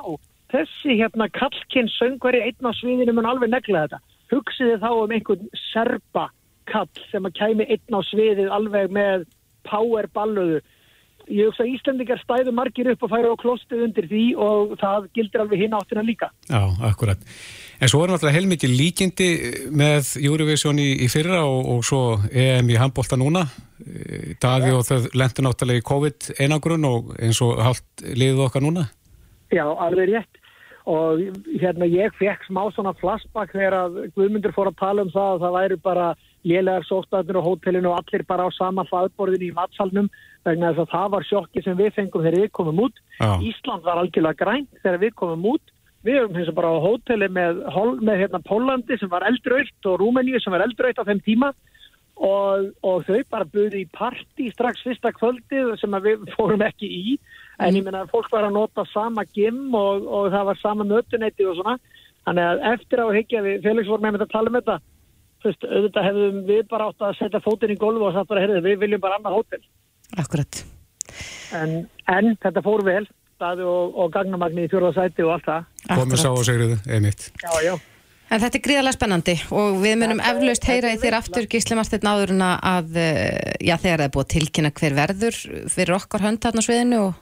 þessi 0.55 0.97
hérna 0.99 1.29
kallkinn 1.31 1.91
söngvari 1.95 2.41
einn 2.43 2.67
á 2.67 2.73
sviðinu 2.75 3.15
mun 3.15 3.29
alveg 3.31 3.53
negla 3.53 3.85
þetta. 3.85 4.01
Hugsiði 4.33 4.81
þá 4.83 4.89
um 4.99 5.15
einhvern 5.15 5.53
serpa 5.71 6.25
kall 6.71 6.91
sem 7.13 7.29
að 7.29 7.37
kæmi 7.39 7.69
einn 7.71 7.95
á 7.95 8.01
sviðið 8.11 8.51
alveg 8.57 8.91
með 8.95 9.27
power 9.69 10.09
balluðu 10.17 10.61
ég 11.33 11.49
hugsa 11.49 11.65
að 11.65 11.73
Íslandingar 11.75 12.21
stæðu 12.23 12.53
margir 12.55 12.91
upp 12.93 13.05
og 13.07 13.13
færa 13.13 13.33
á 13.33 13.37
klostið 13.41 13.85
undir 13.87 14.09
því 14.11 14.25
og 14.41 14.75
það 14.81 15.09
gildir 15.17 15.45
alveg 15.45 15.63
hinn 15.65 15.77
áttina 15.77 16.05
líka. 16.05 16.31
Já, 16.49 16.63
akkurat. 16.89 17.23
En 17.81 17.91
svo 17.91 18.03
er 18.05 18.13
náttúrulega 18.13 18.37
heilmikið 18.39 18.75
líkindi 18.79 19.29
með 19.75 20.13
Eurovision 20.23 20.79
í, 20.83 20.91
í 21.05 21.09
fyrra 21.13 21.43
og, 21.47 21.61
og 21.75 21.83
svo 21.87 22.03
EM 22.31 22.71
í 22.71 22.79
handbólta 22.81 23.19
núna. 23.21 23.47
Daði 24.43 24.71
ja. 24.73 24.79
og 24.79 24.87
þau 24.89 25.11
lendur 25.17 25.49
náttúrulega 25.49 25.83
í 25.83 25.89
COVID 25.91 26.31
einangrun 26.45 26.89
og 26.91 27.13
eins 27.19 27.43
og 27.45 27.61
haldt 27.65 28.07
liðið 28.07 28.47
okkar 28.49 28.65
núna. 28.65 28.89
Já, 29.55 29.67
alveg 29.67 30.13
rétt. 30.13 30.41
Og 30.85 31.23
hérna 31.63 31.89
ég 31.89 32.13
fekk 32.19 32.43
smá 32.45 32.67
svona 32.75 32.93
flashback 33.01 33.55
þegar 33.57 33.79
að 33.87 33.95
Guðmundur 34.19 34.53
fór 34.53 34.69
að 34.69 34.81
tala 34.83 35.05
um 35.07 35.13
það 35.15 35.31
að 35.31 35.45
það 35.45 35.55
væri 35.57 35.79
bara 35.87 36.09
lélegar 36.45 36.85
sóstaðnir 36.85 37.41
á 37.41 37.47
hótelinu 37.47 37.91
og 37.91 38.03
allir 38.03 38.25
bara 38.29 38.45
á 38.45 38.51
sama 38.53 38.85
faðborðinu 38.91 39.49
í 39.49 39.55
matsalnum 39.57 40.11
vegna 40.45 40.73
þess 40.73 40.85
að 40.85 40.93
það 40.95 41.13
var 41.15 41.29
sjokki 41.29 41.63
sem 41.65 41.79
við 41.79 41.95
fengum 41.99 42.25
þegar 42.25 42.41
við 42.43 42.51
komum 42.59 42.83
út. 42.87 43.01
Já. 43.21 43.31
Ísland 43.51 43.87
var 43.87 44.01
algjörlega 44.01 44.41
grænt 44.41 44.83
þegar 44.83 45.01
við 45.03 45.15
komum 45.21 45.47
út. 45.55 45.75
Við 46.05 46.19
erum 46.21 46.37
eins 46.37 46.51
og 46.53 46.59
bara 46.59 46.73
á 46.73 46.85
hóteli 46.85 47.29
með, 47.33 47.63
með 48.05 48.19
hérna, 48.21 48.43
Pólandi 48.45 48.99
sem 49.01 49.09
var 49.09 49.25
eldrautt 49.25 49.89
og 49.89 50.03
Rúmeníu 50.03 50.41
sem 50.43 50.53
var 50.53 50.67
eldrautt 50.67 51.01
á 51.01 51.09
þeim 51.09 51.23
tíma 51.25 51.55
og, 52.15 52.71
og 52.85 53.05
þau 53.09 53.23
bara 53.31 53.49
buði 53.49 53.83
í 53.83 53.91
partí 53.91 54.51
strax 54.53 54.85
fyrsta 54.87 55.13
kvöldið 55.17 55.75
sem 55.81 55.97
við 56.05 56.27
fórum 56.37 56.63
ekki 56.67 56.87
í 56.87 57.19
en 57.59 57.77
ég 57.77 57.87
meina 57.87 58.05
að 58.05 58.13
fólk 58.15 58.31
var 58.33 58.47
að 58.49 58.57
nota 58.59 58.85
sama 58.93 59.25
gym 59.35 59.75
og, 59.75 60.07
og 60.07 60.31
það 60.35 60.49
var 60.51 60.61
sama 60.63 60.87
mötunetti 60.89 61.47
og 61.49 61.59
svona 61.59 61.79
þannig 62.25 62.51
að 62.51 62.67
eftir 62.73 63.03
á 63.03 63.07
higgja 63.15 63.45
við 63.45 63.65
Felix 63.67 63.91
vorum 63.91 64.07
með 64.09 64.27
að 64.27 64.35
tala 64.35 64.53
um 64.53 64.59
þetta 64.59 64.79
veist, 65.45 65.65
auðvitað 65.65 66.09
hefðum 66.09 66.39
við 66.49 66.63
bara 66.71 66.91
átt 66.91 67.05
að 67.05 67.17
setja 67.19 67.43
fótinn 67.45 67.75
í 67.75 67.81
golfu 67.81 68.07
og 68.09 68.15
sagt 68.15 68.31
bara, 68.31 68.45
heyrðu, 68.45 68.63
við 68.65 68.79
viljum 68.85 69.03
bara 69.03 69.19
annað 69.19 69.39
hótel 69.39 69.65
Akkurat. 70.21 70.65
en, 71.55 71.85
en 72.11 72.37
þetta 72.43 72.63
fór 72.65 72.85
vel 72.87 73.05
staði 73.35 73.67
og, 73.69 73.97
og 73.99 74.13
gagnamagni 74.15 74.67
í 74.67 74.71
fjórðasæti 74.73 75.25
og 75.27 75.35
allt 75.37 75.49
það 75.51 75.99
Komið 75.99 76.23
sá 76.23 76.31
og 76.31 76.45
segriðu, 76.47 76.79
einmitt. 76.89 77.27
já, 77.43 77.51
já, 77.65 77.75
En 78.33 78.41
þetta 78.41 78.57
er 78.57 78.63
gríðarlega 78.65 78.97
spennandi 78.97 79.35
og 79.55 79.75
við 79.83 79.99
munum 80.01 80.23
eflaust 80.25 80.65
heyra 80.67 80.95
í 80.95 81.01
þér 81.03 81.19
aftur 81.19 81.49
Gísli 81.51 81.77
Marsteinn 81.77 82.09
áður 82.09 82.33
en 82.35 82.45
að 82.47 82.97
eh, 82.97 83.53
já, 83.61 83.77
þegar 83.77 84.01
það 84.01 84.07
er 84.07 84.15
búið 84.15 84.25
að 84.25 84.33
tilkynna 84.35 84.73
hver 84.79 84.97
verður 84.97 85.41
fyrir 85.75 85.97
okkar 85.99 86.25
hönd 86.25 86.41
þarna 86.43 86.65
á 86.65 86.67
sviðinu 86.67 87.03
og 87.03 87.21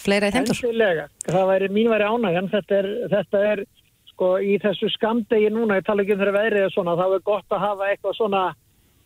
fleira 0.00 0.30
í 0.30 0.36
þeimdur. 0.36 0.60
endilega 0.62 1.08
það 1.26 1.50
væri 1.50 1.72
mín 1.74 1.90
væri 1.90 2.06
ánægjan 2.12 2.52
þetta 2.52 2.78
er, 2.78 2.88
þetta 3.16 3.42
er 3.50 3.64
sko 4.12 4.30
í 4.40 4.56
þessu 4.62 4.88
skamdegi 4.94 5.50
núna, 5.52 5.80
ég 5.80 5.88
tala 5.88 6.04
ekki 6.04 6.14
um 6.16 6.22
þeirra 6.22 6.38
veðrið 6.38 6.68
og 6.68 6.72
svona, 6.76 6.96
þá 6.96 7.06
er 7.08 7.26
gott 7.26 7.52
að 7.52 7.64
hafa 7.66 7.90
eitthvað 7.90 8.16
svona 8.16 8.42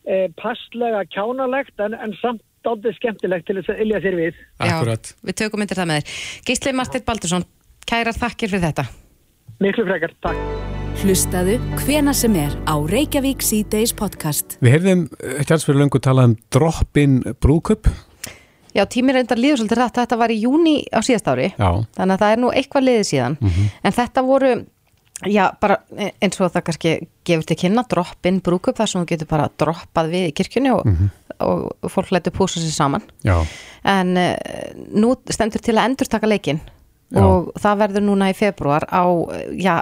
e, 0.05 0.15
passlega 0.39 1.01
kjánalegt 1.11 1.83
en, 1.83 1.97
en 1.97 2.15
samt 2.21 2.45
aldrei 2.69 2.93
skemmtilegt 2.97 3.47
til 3.47 3.57
þess 3.59 3.73
að 3.73 3.85
ilja 3.85 4.01
sér 4.03 4.17
við 4.19 4.41
Akkurat. 4.61 5.13
Já, 5.13 5.27
við 5.29 5.39
tökum 5.43 5.63
myndir 5.63 5.79
það 5.79 5.91
með 5.91 6.01
þér. 6.01 6.19
Gísli 6.49 6.75
Marsteinn 6.77 7.07
Baldursson, 7.07 7.47
kærar 7.89 8.17
þakkir 8.17 8.53
fyrir 8.53 8.67
þetta. 8.69 8.85
miklu 9.61 9.85
frekar, 9.85 10.13
takk 10.21 10.69
Hlustaðu 11.01 11.55
hvena 11.81 12.11
sem 12.13 12.35
er 12.37 12.51
á 12.69 12.75
Reykjavík 12.77 13.41
C-Days 13.41 13.93
podcast. 13.97 14.57
Við 14.61 14.75
heyrðum 14.75 14.99
ekki 15.39 15.55
alls 15.55 15.63
fyrir 15.65 15.79
löngu 15.81 16.01
talað 16.03 16.27
um 16.29 16.35
droppin 16.53 17.15
brúðköp. 17.41 17.87
Já, 18.75 18.83
tími 18.85 19.15
reyndar 19.15 19.39
líður 19.39 19.63
svolítið 19.63 19.81
rætt, 19.81 19.97
þetta 19.97 20.19
var 20.19 20.31
í 20.31 20.37
júni 20.43 20.75
á 20.93 21.01
síðast 21.03 21.27
ári, 21.27 21.49
Já. 21.57 21.71
þannig 21.97 22.13
að 22.15 22.21
það 22.21 22.35
er 22.35 22.39
nú 22.43 22.51
eitthvað 22.53 22.85
liðið 22.87 23.07
síðan, 23.09 23.37
en 23.83 23.95
þetta 23.97 24.23
voru, 24.27 24.51
já, 25.29 25.43
bara 25.61 25.79
eins 26.21 26.39
og 26.41 26.51
það 26.53 26.65
kannski 26.67 26.93
gefur 27.27 27.47
til 27.49 27.57
kynna, 27.63 27.85
droppin 27.89 28.41
brúkup, 28.43 28.77
þar 28.79 28.91
sem 28.91 29.03
þú 29.03 29.09
getur 29.13 29.29
bara 29.31 29.47
droppað 29.61 30.11
við 30.13 30.27
í 30.29 30.35
kirkjunni 30.39 30.73
og, 30.73 30.89
og 31.45 31.89
fólk 31.93 32.11
letur 32.15 32.35
púsa 32.35 32.61
sér 32.61 32.73
saman, 32.75 33.05
Já. 33.27 33.37
en 33.87 34.13
uh, 34.17 34.35
nú 34.93 35.15
stendur 35.29 35.63
til 35.63 35.77
að 35.77 35.91
endur 35.91 36.11
taka 36.11 36.29
leikinn 36.29 36.61
Já. 37.11 37.23
og 37.23 37.51
það 37.59 37.83
verður 37.85 38.07
núna 38.07 38.31
í 38.31 38.37
februar 38.37 38.87
á, 38.87 39.03
já, 39.57 39.81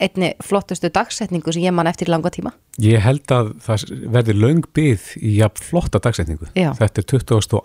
einni 0.00 0.32
flottustu 0.44 0.88
dagsetningu 0.92 1.52
sem 1.52 1.64
ég 1.66 1.74
man 1.76 1.88
eftir 1.90 2.08
langa 2.10 2.32
tíma. 2.32 2.52
Ég 2.80 3.02
held 3.04 3.30
að 3.34 3.52
það 3.64 3.86
verði 4.14 4.36
löng 4.38 4.66
byð 4.76 5.08
í 5.20 5.36
jafn 5.40 5.64
flotta 5.68 6.00
dagsetningu. 6.02 6.48
Þetta 6.54 7.02
er 7.02 7.08
22. 7.12 7.60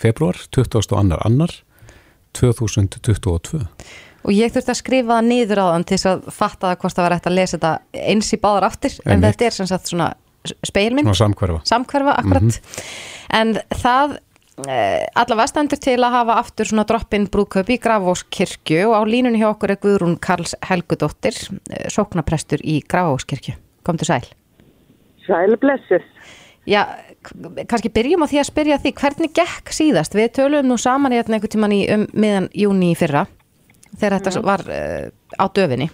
februar, 0.00 0.40
22. 0.56 1.18
annar 1.20 1.54
2022. 2.38 3.64
Og 4.26 4.32
ég 4.34 4.52
þurfti 4.52 4.72
að 4.74 4.80
skrifa 4.80 5.18
það 5.18 5.28
niður 5.28 5.60
á 5.62 5.66
þann 5.72 5.84
til 5.88 5.96
þess 5.96 6.08
að 6.10 6.24
fatta 6.34 6.70
það 6.72 6.78
hvort 6.82 6.96
það 6.98 7.06
var 7.06 7.16
eftir 7.16 7.30
að 7.32 7.36
lesa 7.38 7.56
þetta 7.58 8.02
eins 8.12 8.32
í 8.34 8.38
báðar 8.42 8.66
áttir, 8.68 8.96
en 9.04 9.12
Einmitt. 9.14 9.28
þetta 9.36 9.46
er 9.46 9.56
sem 9.58 9.68
sagt 9.70 9.92
svona 9.92 10.08
speilmynd, 10.66 11.06
Svona 11.08 11.20
samhverfa. 11.22 11.60
samhverfa 11.68 12.16
akkurat. 12.18 12.58
En 13.38 13.54
það 13.78 14.16
eh, 14.66 15.06
allavega 15.14 15.46
stendur 15.52 15.78
til 15.80 15.96
að 16.02 16.16
hafa 16.18 16.36
aftur 16.42 16.66
svona 16.70 16.84
droppinn 16.88 17.28
brúðkaup 17.30 17.70
í 17.70 17.78
Grafóskirkju 17.84 18.88
og 18.90 18.96
á 18.98 19.02
línunni 19.06 19.38
hjá 19.42 19.50
okkur 19.52 19.70
er 19.74 19.80
Guðrún 19.82 20.18
Karls 20.20 20.54
Helgudóttir, 20.66 21.36
eh, 21.70 21.86
sóknaprestur 21.92 22.60
í 22.64 22.80
Grafóskirkju. 22.88 23.54
Komdu 23.86 24.04
sæl. 24.08 24.24
Sæl 25.26 25.56
blessur. 25.60 26.02
Já, 26.68 26.84
kannski 27.68 27.88
byrjum 27.92 28.24
á 28.24 28.28
því 28.28 28.38
að 28.42 28.48
spyrja 28.50 28.76
því 28.82 28.92
hvernig 28.98 29.32
gekk 29.36 29.70
síðast? 29.72 30.12
Við 30.16 30.32
töluðum 30.36 30.68
nú 30.72 30.76
saman 30.80 31.12
í 31.12 31.20
einhvern 31.22 31.48
tíman 31.48 31.72
í 31.72 31.86
um 31.94 32.06
miðan 32.12 32.48
júni 32.52 32.90
í 32.92 32.96
fyrra 32.98 33.26
þegar 33.96 34.16
þetta 34.18 34.42
var 34.46 34.64
uh, 34.68 35.06
á 35.40 35.44
döfinni. 35.58 35.88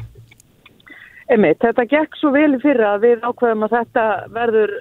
Einmitt, 1.33 1.61
þetta 1.65 1.87
gekk 1.89 2.19
svo 2.21 2.35
vel 2.35 2.51
í 2.57 2.63
fyrra 2.63 2.95
að 2.95 3.07
við 3.07 3.23
ákveðum 3.25 3.67
að 3.67 3.77
þetta 3.79 4.07
verður, 4.35 4.73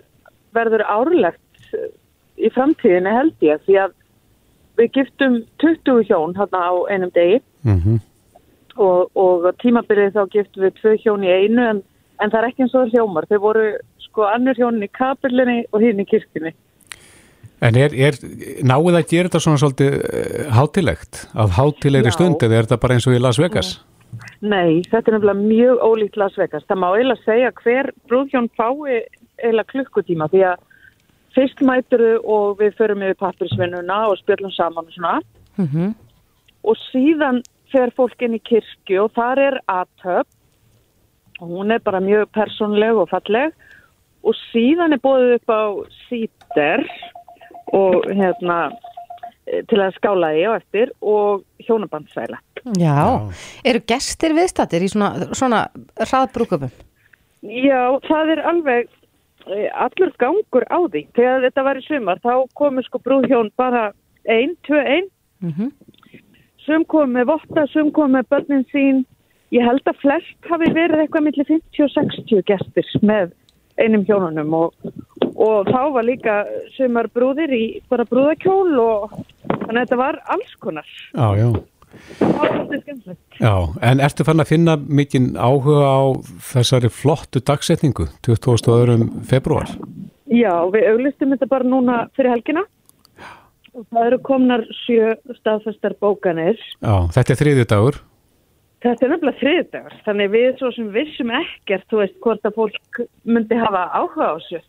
verður 0.52 0.84
árlegt 0.92 1.70
eh, 1.72 1.92
í 2.36 2.50
framtíðinni 2.52 3.14
held 3.16 3.46
ég 3.48 3.62
því 3.64 3.78
að 3.86 3.94
við 4.82 4.90
giftum 4.98 5.38
20 5.64 6.10
hjón 6.10 6.36
hérna 6.36 6.66
á 6.68 6.74
einum 6.92 7.14
degi 7.16 7.40
Mm 7.64 8.02
og, 8.80 9.10
og 9.18 9.48
á 9.50 9.52
tímabilið 9.62 10.16
þá 10.16 10.24
giftum 10.34 10.66
við 10.66 10.78
tvö 10.80 10.94
hjón 11.04 11.26
í 11.26 11.32
einu 11.32 11.66
en, 11.70 11.82
en 12.22 12.32
það 12.34 12.40
er 12.40 12.48
ekki 12.50 12.66
eins 12.66 12.76
og 12.76 12.86
það 12.86 12.96
hljómar. 12.96 13.28
Þau 13.30 13.40
voru 13.44 13.66
sko 14.06 14.28
annur 14.30 14.60
hjónin 14.60 14.88
í 14.88 14.92
kapillinni 14.94 15.58
og 15.72 15.84
hinn 15.84 16.02
í 16.02 16.08
kirkjunni. 16.10 16.54
En 17.64 17.80
er, 17.80 17.96
er 17.96 18.18
náið 18.66 18.98
að 19.00 19.08
gera 19.08 19.30
þetta 19.30 19.42
svona 19.46 19.62
svolítið 19.62 19.98
uh, 19.98 20.52
hátilegt? 20.58 21.24
Að 21.32 21.58
hátilegri 21.58 22.12
Já. 22.12 22.16
stund 22.18 22.44
eða 22.44 22.60
er 22.60 22.68
þetta 22.68 22.80
bara 22.84 22.98
eins 22.98 23.08
og 23.08 23.16
í 23.16 23.22
Las 23.24 23.40
Vegas? 23.40 23.74
Nei, 24.44 24.84
þetta 24.92 25.10
er 25.10 25.16
nefnilega 25.18 25.40
mjög 25.40 25.84
ólíkt 25.88 26.20
Las 26.20 26.38
Vegas. 26.38 26.68
Það 26.70 26.82
má 26.84 26.88
eiginlega 26.92 27.26
segja 27.26 27.54
hver 27.64 27.92
brúðhjón 28.12 28.52
fái 28.60 29.00
eiginlega 29.42 29.72
klukkutíma 29.72 30.30
því 30.34 30.46
að 30.52 30.70
fyrst 31.34 31.64
mæturu 31.66 32.14
og 32.30 32.60
við 32.60 32.76
förum 32.78 33.02
yfir 33.08 33.20
pappirsvinnuna 33.24 34.04
og 34.12 34.20
spjöllum 34.22 34.54
saman 34.54 34.90
og 34.90 34.98
svona 34.98 35.20
Mm 35.54 35.94
og 36.64 36.80
síðan 36.90 37.42
fer 37.74 37.92
fólk 37.98 38.22
inn 38.24 38.38
í 38.38 38.44
kirkju 38.48 39.06
og 39.06 39.16
þar 39.18 39.42
er 39.44 39.60
aðtöp 39.72 41.42
og 41.42 41.50
hún 41.50 41.74
er 41.76 41.82
bara 41.84 42.04
mjög 42.04 42.30
persónleg 42.36 43.00
og 43.02 43.10
falleg 43.12 43.56
og 44.24 44.38
síðan 44.52 44.96
er 44.96 45.02
bóðið 45.04 45.36
upp 45.40 45.52
á 45.52 45.64
síter 46.06 46.86
og 47.74 48.08
hérna 48.10 48.58
eh, 49.48 49.62
til 49.70 49.82
að 49.82 49.96
skála 49.98 50.34
í 50.38 50.44
á 50.48 50.52
eftir 50.58 50.94
og 51.02 51.44
hjónabandsæla. 51.66 52.40
Já. 52.80 53.30
eru 53.66 53.82
gestir 53.88 54.36
viðstattir 54.38 54.86
í 54.86 54.92
svona, 54.92 55.30
svona 55.36 55.66
hraðbrúköpum? 56.00 56.72
Já, 57.44 58.00
það 58.08 58.36
er 58.38 58.44
alveg 58.48 58.92
eh, 59.52 59.68
allur 59.76 60.14
gangur 60.22 60.68
á 60.72 60.80
því. 60.88 61.08
Þegar 61.18 61.48
þetta 61.48 61.66
var 61.68 61.80
í 61.80 61.88
sumar 61.88 62.22
þá 62.24 62.34
komu 62.56 62.84
sko 62.86 63.02
brúðhjón 63.04 63.52
bara 63.60 63.90
ein, 64.30 64.56
tvö 64.68 64.80
ein. 64.84 65.10
Mm 65.44 65.72
Sum 66.64 66.86
komu 66.88 67.12
með 67.12 67.26
votta, 67.28 67.66
sum 67.68 67.90
komu 67.92 68.16
með 68.16 68.30
börnin 68.32 68.62
sín. 68.72 69.02
Ég 69.52 69.66
held 69.68 69.84
að 69.84 69.98
flest 70.00 70.48
hafi 70.48 70.70
verið 70.72 71.02
eitthvað 71.04 71.26
millir 71.26 71.50
50 71.50 71.84
og 71.84 71.90
60 71.92 72.46
gestir 72.48 72.88
með 73.04 73.34
einum 73.82 74.06
hjónunum 74.08 74.56
og, 74.58 74.92
og 75.34 75.70
þá 75.70 75.82
var 75.96 76.08
líka 76.08 76.40
sumar 76.78 77.10
brúðir 77.14 77.54
í 77.56 77.64
bara 77.92 78.06
brúðakjól 78.10 78.80
og 78.84 79.14
þannig 79.50 79.78
að 79.78 79.84
þetta 79.84 80.02
var 80.02 80.20
alls 80.36 80.58
konar. 80.64 80.90
Já, 81.14 81.28
já. 81.40 81.48
Það 82.18 82.32
var 82.40 82.54
alltaf 82.58 82.84
skemmtilegt. 82.84 83.40
Já, 83.40 83.54
en 83.90 84.02
ertu 84.04 84.26
fann 84.26 84.42
að 84.42 84.50
finna 84.50 84.78
mikinn 84.78 85.34
áhuga 85.38 85.90
á 85.90 86.02
þessari 86.54 86.90
flottu 86.94 87.42
dagsetningu 87.46 88.08
22. 88.26 89.10
februar? 89.30 89.70
Já, 90.34 90.54
við 90.74 90.88
auglistum 90.90 91.36
þetta 91.36 91.50
bara 91.52 91.70
núna 91.70 92.00
fyrir 92.18 92.34
helgina 92.34 92.66
og 93.74 93.86
það 93.90 94.08
eru 94.08 94.20
komnar 94.26 94.66
sjö 94.84 95.14
staðfestar 95.40 95.96
bókanir. 96.02 96.60
Já, 96.82 97.10
þetta 97.14 97.34
er 97.34 97.40
þriðju 97.42 97.70
dagur. 97.70 98.02
Þetta 98.84 99.06
er 99.06 99.12
nefnilega 99.14 99.40
þriðdagar, 99.40 99.98
þannig 100.04 100.32
við 100.34 100.48
svo 100.60 100.70
sem 100.76 100.88
vissum 100.92 101.30
ekkert, 101.38 101.86
þú 101.92 102.00
veist, 102.02 102.16
hvort 102.24 102.48
að 102.50 102.58
fólk 102.58 103.04
myndi 103.24 103.60
hafa 103.62 103.86
áhuga 103.96 104.28
á 104.28 104.36
þessu. 104.36 104.60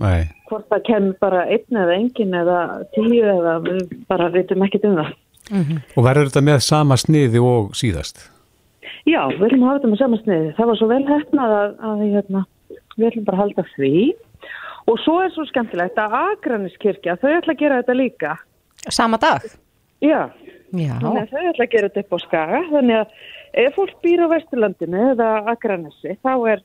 Nei, 0.00 0.28
Hvort 0.48 0.66
það 0.68 0.82
kemur 0.86 1.18
bara 1.24 1.42
einn 1.48 1.78
eða 1.82 1.94
engin 1.96 2.34
eða 2.36 2.56
tíu 2.92 3.20
eða 3.24 3.54
við 3.64 3.92
bara 4.08 4.28
veitum 4.32 4.64
ekkert 4.66 4.88
um 4.88 4.96
það. 5.00 5.12
og 5.96 6.04
verður 6.04 6.28
þetta 6.30 6.42
með 6.48 6.58
sama 6.66 6.98
sniði 7.00 7.40
og 7.40 7.70
síðast? 7.78 8.26
Já, 9.06 9.20
við 9.30 9.42
viljum 9.44 9.64
hafa 9.66 9.78
þetta 9.78 9.90
með 9.92 10.00
samansniði. 10.02 10.52
Það 10.56 10.68
var 10.70 10.78
svo 10.80 10.88
vel 10.90 11.02
hefnað 11.06 11.52
að, 11.56 11.74
að 11.88 12.00
hérna, 12.02 12.42
við 12.96 13.04
viljum 13.04 13.26
bara 13.28 13.40
halda 13.42 13.64
því. 13.74 13.92
Og 14.86 14.98
svo 15.02 15.14
er 15.22 15.32
svo 15.34 15.44
skemmtilegt 15.48 15.98
að 15.98 16.16
Akraniskirkja, 16.20 17.16
þau 17.22 17.30
ætla 17.36 17.54
að 17.54 17.62
gera 17.62 17.78
þetta 17.82 17.96
líka. 17.98 18.34
Sama 18.94 19.18
dag? 19.22 19.46
Já, 20.04 20.28
Já. 20.72 20.96
þannig 21.00 21.20
að 21.22 21.30
þau 21.32 21.44
ætla 21.50 21.66
að 21.66 21.72
gera 21.74 21.90
þetta 21.90 22.02
upp 22.02 22.16
á 22.16 22.18
skaga. 22.24 22.62
Þannig 22.72 22.98
að 23.02 23.14
ef 23.62 23.78
fólk 23.78 23.94
býr 24.04 24.24
á 24.24 24.26
Vesturlandinu 24.32 25.04
eða 25.12 25.30
Akranesi, 25.52 26.16
þá 26.24 26.32
er 26.52 26.64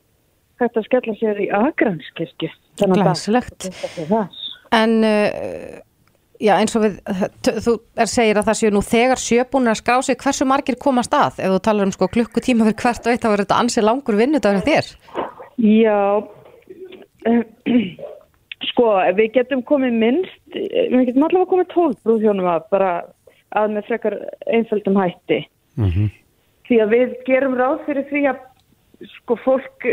hægt 0.62 0.80
að 0.80 0.88
skella 0.88 1.16
sér 1.20 1.39
í 1.41 1.47
Akraniskirkju. 1.58 2.52
Glæsilegt. 2.82 3.70
En 4.72 4.97
uh, 5.06 5.80
já, 6.41 6.54
eins 6.58 6.76
og 6.78 6.86
við, 6.86 6.99
þú 7.47 7.76
er 7.99 8.12
segir 8.12 8.39
að 8.41 8.52
það 8.52 8.60
séu 8.62 8.74
nú 8.74 8.84
þegar 8.86 9.22
sjöbúnir 9.22 9.74
að 9.74 9.82
skrá 9.82 9.97
sig, 10.06 10.20
hversu 10.22 10.47
margir 10.47 10.80
komast 10.82 11.14
að? 11.18 11.41
Ef 11.43 11.56
þú 11.56 11.64
talar 11.68 11.89
um 11.89 11.95
sko 11.95 12.10
klukkutíma 12.14 12.70
fyrir 12.70 12.80
hvert 12.84 13.08
og 13.08 13.14
eitt, 13.14 13.26
þá 13.26 13.34
er 13.34 13.43
þetta 13.45 13.60
ansið 13.66 13.88
langur 13.88 14.20
vinnudagur 14.22 14.66
þér. 14.68 14.93
Já, 15.62 15.99
Sko, 18.72 18.91
við 19.18 19.32
getum 19.39 19.64
komið 19.66 19.95
minnst, 19.97 20.38
við 20.54 21.08
getum 21.10 21.26
allavega 21.26 21.49
komið 21.49 21.70
tólf 21.72 21.97
brúðhjónum 22.06 22.49
að 22.52 22.68
bara 22.74 22.91
að 23.58 23.76
með 23.76 23.88
frekar 23.89 24.18
einföldum 24.47 24.99
hætti. 25.02 25.43
Mm 25.80 26.10
Því 26.72 26.78
að 26.80 26.91
við 26.93 27.14
gerum 27.28 27.56
ráð 27.60 27.82
fyrir 27.84 28.06
því 28.08 28.20
að 28.32 28.43
sko 29.18 29.36
fólk 29.43 29.86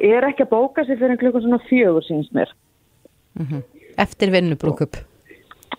er 0.00 0.24
ekki 0.24 0.46
að 0.46 0.52
bóka 0.54 0.84
sig 0.86 0.96
fyrir 0.96 1.18
klukkan 1.20 1.42
svona 1.44 1.58
fjögur 1.66 2.04
síns 2.06 2.30
mér. 2.32 2.52
Eftir 4.00 4.32
vinnubrúkup. 4.32 4.96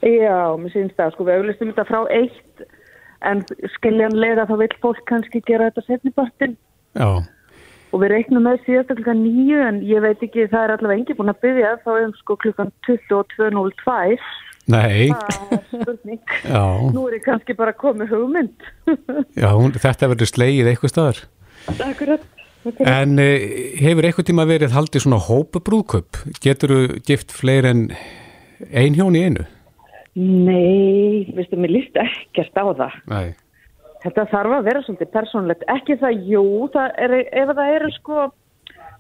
Já, 0.04 0.54
mér 0.60 0.74
syns 0.76 0.94
það, 0.94 1.14
sko, 1.16 1.26
við 1.26 1.40
auðvistum 1.40 1.72
þetta 1.72 1.88
frá 1.90 2.00
eitt 2.14 2.68
en 3.26 3.42
skiljanlega 3.78 4.46
þá 4.50 4.54
vil 4.62 4.70
fólk 4.84 5.02
kannski 5.10 5.42
gera 5.48 5.72
þetta 5.72 5.86
setnibartin 5.88 6.54
Já, 6.98 7.24
og 7.90 8.02
við 8.04 8.12
reiknum 8.14 8.46
með 8.46 8.62
síðast 8.66 8.92
klukkan 8.94 9.24
nýju 9.24 9.62
en 9.64 9.80
ég 9.88 10.04
veit 10.06 10.22
ekki, 10.22 10.46
það 10.52 10.68
er 10.68 10.74
allavega 10.76 11.02
engi 11.02 11.18
búin 11.18 11.34
að 11.34 11.42
byggja 11.46 11.72
þá 11.86 11.90
erum 11.96 12.14
sko 12.20 12.38
klukkan 12.44 12.74
22.02 12.86 14.20
nei, 14.72 15.10
það 15.12 15.54
er 15.58 15.62
spurning 15.72 16.34
já, 16.44 16.64
nú 16.94 17.06
er 17.08 17.18
ég 17.18 17.26
kannski 17.26 17.58
bara 17.58 17.76
komið 17.78 18.14
hugmynd 18.16 18.68
já 19.42 19.50
hún, 19.54 19.76
þetta 19.76 20.12
verður 20.14 20.32
slegið 20.32 20.72
eitthvað 20.72 20.94
staðar. 20.94 21.22
Akkurat, 21.68 22.24
akkurat. 22.64 22.88
En 22.88 23.20
uh, 23.20 23.50
hefur 23.82 24.08
eitthvað 24.08 24.30
tíma 24.30 24.48
verið 24.48 24.76
haldið 24.76 25.04
svona 25.06 25.20
hópa 25.24 25.62
brúðköp? 25.64 26.20
Getur 26.44 26.74
þú 26.74 27.02
gift 27.08 27.36
fleiri 27.36 27.72
en 27.74 27.86
ein 28.72 28.96
hjón 28.98 29.18
í 29.18 29.24
einu? 29.28 29.48
Nei, 30.18 31.28
veistu, 31.38 31.60
mér 31.62 31.76
líst 31.76 31.98
ekkert 32.02 32.58
á 32.58 32.66
það 32.74 32.96
Nei. 33.12 33.28
þetta 34.02 34.24
þarf 34.32 34.56
að 34.56 34.66
vera 34.66 34.82
svolítið 34.82 35.12
persónlegt 35.14 35.66
ekki 35.70 35.98
það, 36.02 36.24
jú, 36.32 36.46
það 36.74 36.96
er, 37.06 37.14
ef 37.44 37.52
það 37.52 37.74
eru 37.76 37.92
sko, 38.00 38.24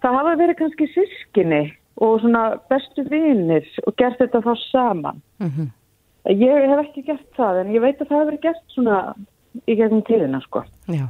það 0.04 0.18
hafa 0.20 0.36
verið 0.44 0.60
kannski 0.60 0.90
sískinni 0.94 1.64
og 1.98 2.20
svona 2.22 2.44
bestu 2.70 3.04
vinir 3.10 3.66
og 3.88 3.96
gert 3.98 4.20
þetta 4.20 4.42
þá 4.46 4.54
saman 4.72 5.22
Mhm. 5.40 5.68
ég 6.30 6.70
hef 6.70 6.80
ekki 6.86 7.06
gert 7.06 7.28
það 7.38 7.62
en 7.62 7.74
ég 7.74 7.82
veit 7.82 8.00
að 8.02 8.08
það 8.10 8.18
hefur 8.18 8.32
verið 8.32 8.42
gert 8.42 8.64
svona 8.76 9.16
í 9.68 9.76
gegnum 9.80 10.04
tíðina 10.04 10.42
sko 10.44 10.64
Já, 10.88 11.06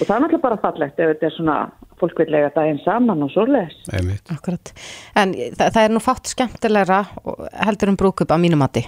og 0.00 0.06
það 0.06 0.16
er 0.16 0.20
náttúrulega 0.20 0.42
bara 0.42 0.56
fallegt 0.62 0.98
ef 1.00 1.08
þetta 1.14 1.26
er 1.26 1.36
svona 1.36 1.70
fólk 2.00 2.16
vil 2.18 2.30
lega 2.32 2.50
daginn 2.54 2.78
saman 2.84 3.22
og 3.22 3.30
svoleiðis 3.30 3.76
Einmitt. 3.92 4.30
akkurat. 4.32 4.72
En 5.16 5.32
það, 5.34 5.70
það 5.74 5.84
er 5.84 5.90
nú 5.92 6.00
fátt 6.00 6.26
skemmtilegra 6.32 7.00
og- 7.24 7.48
heldur 7.52 7.88
um 7.88 7.96
brúkup 7.96 8.30
á 8.32 8.36
mínu 8.40 8.56
mati. 8.56 8.86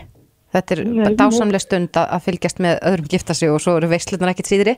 Þetta 0.53 0.74
er 0.74 0.82
Nei, 0.84 1.14
dásamlega 1.16 1.62
stund 1.64 1.96
að 1.96 2.24
fylgjast 2.26 2.59
með 2.61 2.78
öðrum 2.90 3.09
gifta 3.14 3.34
sig 3.34 3.48
og 3.53 3.61
svo 3.64 3.76
eru 3.78 3.88
veislunar 3.88 4.32
ekkit 4.34 4.50
síðri. 4.50 4.74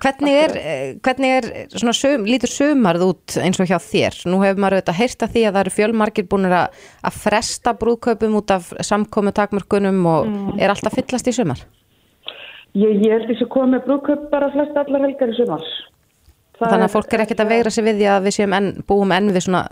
Hvernig 0.00 0.38
er, 0.40 0.56
eh, 0.56 0.94
hvernig 1.04 1.34
er 1.36 1.48
svona 1.74 1.92
sum, 1.96 2.24
lítur 2.24 2.48
sumarð 2.48 3.04
út 3.10 3.36
eins 3.42 3.60
og 3.60 3.68
hjá 3.68 3.76
þér? 3.76 4.18
Nú 4.32 4.40
hefur 4.40 4.62
maður 4.64 4.78
auðvitað 4.80 5.00
heyrt 5.02 5.26
að 5.26 5.36
því 5.36 5.44
að 5.44 5.52
það 5.52 5.60
eru 5.64 5.76
fjölmargir 5.76 6.28
búinir 6.32 6.56
að, 6.62 6.82
að 7.04 7.20
fresta 7.26 7.74
brúðkaupum 7.76 8.40
út 8.40 8.50
af 8.50 8.72
samkomu 8.80 9.32
takmörkunum 9.36 10.02
og 10.06 10.26
Mm. 10.32 10.60
er 10.60 10.70
alltaf 10.70 10.94
fyllast 10.94 11.28
í 11.28 11.32
sumar? 11.34 11.60
ég, 12.74 13.02
ég 13.04 13.10
held 13.12 13.28
þessi 13.28 13.46
komið 13.52 13.84
brúköp 13.84 14.30
bara 14.30 14.50
flest 14.54 14.76
allar 14.76 15.02
helgar 15.04 15.28
í 15.28 15.36
sumars 15.36 15.68
Það 16.56 16.70
Þannig 16.70 16.86
að 16.86 16.92
fólk 16.94 17.14
er 17.14 17.22
ekkit 17.24 17.40
að 17.42 17.48
vegra 17.52 17.70
sig 17.74 17.84
við 17.84 17.96
því 17.98 18.06
að 18.12 18.26
við 18.26 18.34
séum 18.36 18.52
enn, 18.54 18.68
búum 18.86 19.12
enn 19.12 19.30
við 19.34 19.42
svona 19.46 19.62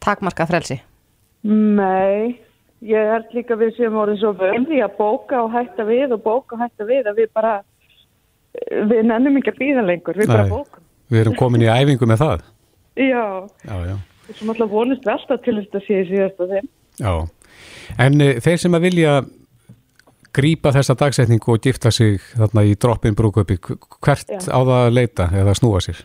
takmarka 0.00 0.46
frelsi. 0.48 0.80
Nei, 1.44 2.38
ég 2.86 3.10
held 3.12 3.34
líka 3.36 3.56
við 3.60 3.74
séum 3.76 3.98
orðin 4.00 4.20
svo 4.20 4.32
vöndi 4.38 4.80
að 4.84 4.94
bóka 4.98 5.42
og 5.44 5.50
hætta 5.54 5.84
við 5.88 6.14
og 6.16 6.22
bóka 6.24 6.56
og 6.56 6.62
hætta 6.64 6.86
við 6.88 7.10
að 7.10 7.18
við 7.22 7.32
bara 7.36 7.56
við 8.90 9.02
nennum 9.08 9.36
ekki 9.40 9.52
að 9.54 9.58
býða 9.60 9.84
lengur, 9.86 10.16
við 10.18 10.30
bara 10.32 10.46
Nei. 10.46 10.52
bókum. 10.54 10.86
Við 11.10 11.20
erum 11.24 11.36
komin 11.38 11.64
í 11.66 11.68
æfingu 11.70 12.06
með 12.06 12.22
það. 12.22 12.46
Já, 13.00 13.24
Já, 13.66 13.76
já. 13.90 13.96
sem 14.38 14.50
alltaf 14.52 14.70
vonist 14.70 15.04
við 15.06 15.12
alltaf 15.14 15.42
til 15.44 15.56
þetta 15.58 15.82
sé 15.86 16.00
í 16.00 16.08
síðasta 16.10 16.48
þeim. 16.50 16.70
Já, 17.00 17.12
en 18.06 18.20
uh, 18.24 18.32
þeir 18.44 18.62
sem 18.64 18.76
að 18.78 18.86
vilja 18.88 19.14
grípa 20.36 20.70
þessa 20.74 20.94
dagsetningu 20.98 21.52
og 21.56 21.60
gifta 21.64 21.90
sig 21.94 22.20
þarna 22.38 22.64
í 22.68 22.76
droppin 22.78 23.16
brúköpi, 23.18 23.58
hvert 23.58 24.30
Já. 24.30 24.38
á 24.46 24.58
það 24.62 24.74
að 24.78 24.94
leita 24.94 25.28
eða 25.34 25.54
snúa 25.58 25.80
sér? 25.82 26.02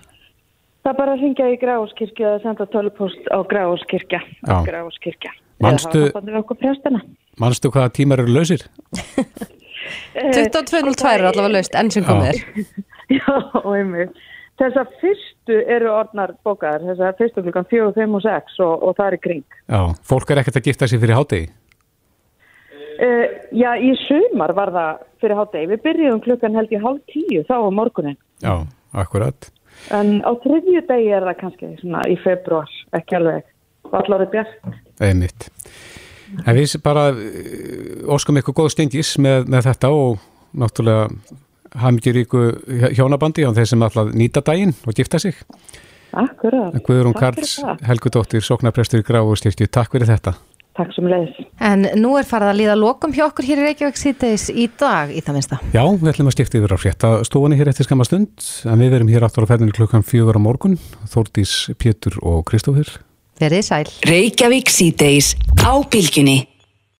Það 0.86 0.98
bara 1.00 1.14
að 1.16 1.22
ringja 1.26 1.50
í 1.50 1.58
Gráðskirkja 1.62 2.28
eða 2.30 2.42
senda 2.44 2.66
tölupost 2.70 3.30
á 3.34 3.38
Gráðskirkja. 3.50 4.20
Já. 4.46 4.58
Gráðskirkja. 4.68 5.32
Manstu-. 5.64 6.10
Manstu 7.40 7.72
hvaða 7.72 7.92
tímar 7.96 8.24
eru 8.24 8.36
lausir? 8.36 8.66
22.02 10.16 11.12
er 11.12 11.26
allavega 11.30 11.52
laust 11.58 11.76
enn 11.78 11.92
sem 11.94 12.06
komið 12.06 12.32
er. 12.32 12.72
Já, 13.18 13.36
og 13.62 13.74
einmitt. 13.76 14.16
Þessar 14.56 14.88
fyrstu 15.02 15.58
eru 15.76 15.90
orðnar 15.92 16.32
bókaðar, 16.48 16.86
þessar 16.88 17.18
fyrstu 17.20 17.44
klukkan 17.44 17.68
4, 17.68 17.90
5 17.98 18.16
og 18.18 18.24
6 18.24 18.62
og, 18.64 18.86
og 18.88 18.96
það 18.96 19.10
er 19.10 19.18
í 19.18 19.22
kring. 19.26 19.44
Já, 19.68 19.82
fólk 20.08 20.32
er 20.32 20.42
ekkert 20.42 20.60
að 20.62 20.70
gifta 20.70 20.88
sig 20.88 21.02
fyrir 21.02 21.20
hátegi. 21.20 21.50
Uh, 22.96 23.26
já, 23.52 23.74
í 23.76 23.92
sumar 24.06 24.54
var 24.56 24.72
það 24.72 25.04
fyrir 25.20 25.42
hátegi. 25.42 25.70
Við 25.74 25.84
byrjuðum 25.90 26.24
klukkan 26.24 26.56
held 26.56 26.72
ég 26.72 26.86
hálf 26.88 27.04
tíu 27.12 27.44
þá 27.50 27.56
á 27.68 27.70
morgunin. 27.76 28.18
Já, 28.46 28.54
akkurat. 28.96 29.52
En 29.92 30.22
á 30.24 30.32
þriðju 30.40 30.86
degi 30.88 31.12
er 31.12 31.28
það 31.28 31.40
kannski 31.42 31.74
svona 31.82 32.06
í 32.08 32.16
februar, 32.24 32.72
ekki 32.96 33.20
alveg. 33.20 33.52
Allar 33.92 34.24
er 34.24 34.32
bjart. 34.32 34.56
Einmitt. 35.04 35.50
En 36.46 36.56
við 36.58 36.78
bara 36.84 37.10
uh, 37.14 38.14
óskum 38.16 38.38
ykkur 38.42 38.56
góð 38.62 38.74
stengis 38.76 39.16
með, 39.22 39.50
með 39.52 39.70
þetta 39.70 39.92
og 39.96 40.24
náttúrulega 40.56 41.10
hafmyggjur 41.76 42.22
ykkur 42.24 42.92
hjónabandi 42.96 43.44
á 43.44 43.52
þeir 43.56 43.70
sem 43.72 43.84
alltaf 43.84 44.14
nýta 44.16 44.44
daginn 44.46 44.76
og 44.88 44.96
gifta 44.96 45.20
sig. 45.20 45.38
Akkurat. 46.16 46.76
Guðrún 46.86 47.16
Karls, 47.18 47.58
það. 47.60 47.82
Helgudóttir, 47.90 48.44
sóknarprestur 48.46 49.02
í 49.04 49.08
Gráfustyrkju, 49.08 49.68
takk 49.68 49.96
fyrir 49.96 50.08
þetta. 50.14 50.36
Takk 50.76 50.92
sem 50.92 51.08
leiðis. 51.08 51.38
En 51.64 51.86
nú 52.00 52.14
er 52.20 52.28
farið 52.28 52.52
að 52.52 52.58
líða 52.60 52.76
lokum 52.80 53.14
hjá 53.16 53.26
okkur 53.30 53.48
hér 53.48 53.62
í 53.62 53.68
Reykjavík 53.70 54.00
síðdeis 54.00 54.50
í 54.52 54.66
dag 54.80 55.12
í 55.12 55.22
það 55.24 55.38
minnsta. 55.38 55.60
Já, 55.72 55.84
við 55.88 56.12
ætlum 56.12 56.32
að 56.32 56.36
stifta 56.36 56.60
yfir 56.60 56.76
á 56.76 56.78
frétta 56.80 57.12
stofunni 57.28 57.60
hér 57.60 57.72
eftir 57.72 57.88
skamma 57.88 58.08
stund, 58.08 58.48
en 58.68 58.84
við 58.84 58.96
verum 58.96 59.12
hér 59.12 59.28
aftur 59.28 59.48
á 59.48 59.52
ferðinu 59.52 59.76
klukkan 59.76 60.04
fjögur 60.08 60.40
á 60.40 60.42
morgun, 60.44 60.76
Þórdís, 61.12 61.56
Pétur 61.80 62.20
og 62.24 62.44
Kristófur. 62.52 62.92
Verið 63.36 63.64
sæl. 63.68 63.88
Reykjavík 64.08 64.72
síðdeis 64.72 65.34
á 65.60 65.76
bylgjunni. 65.84 66.38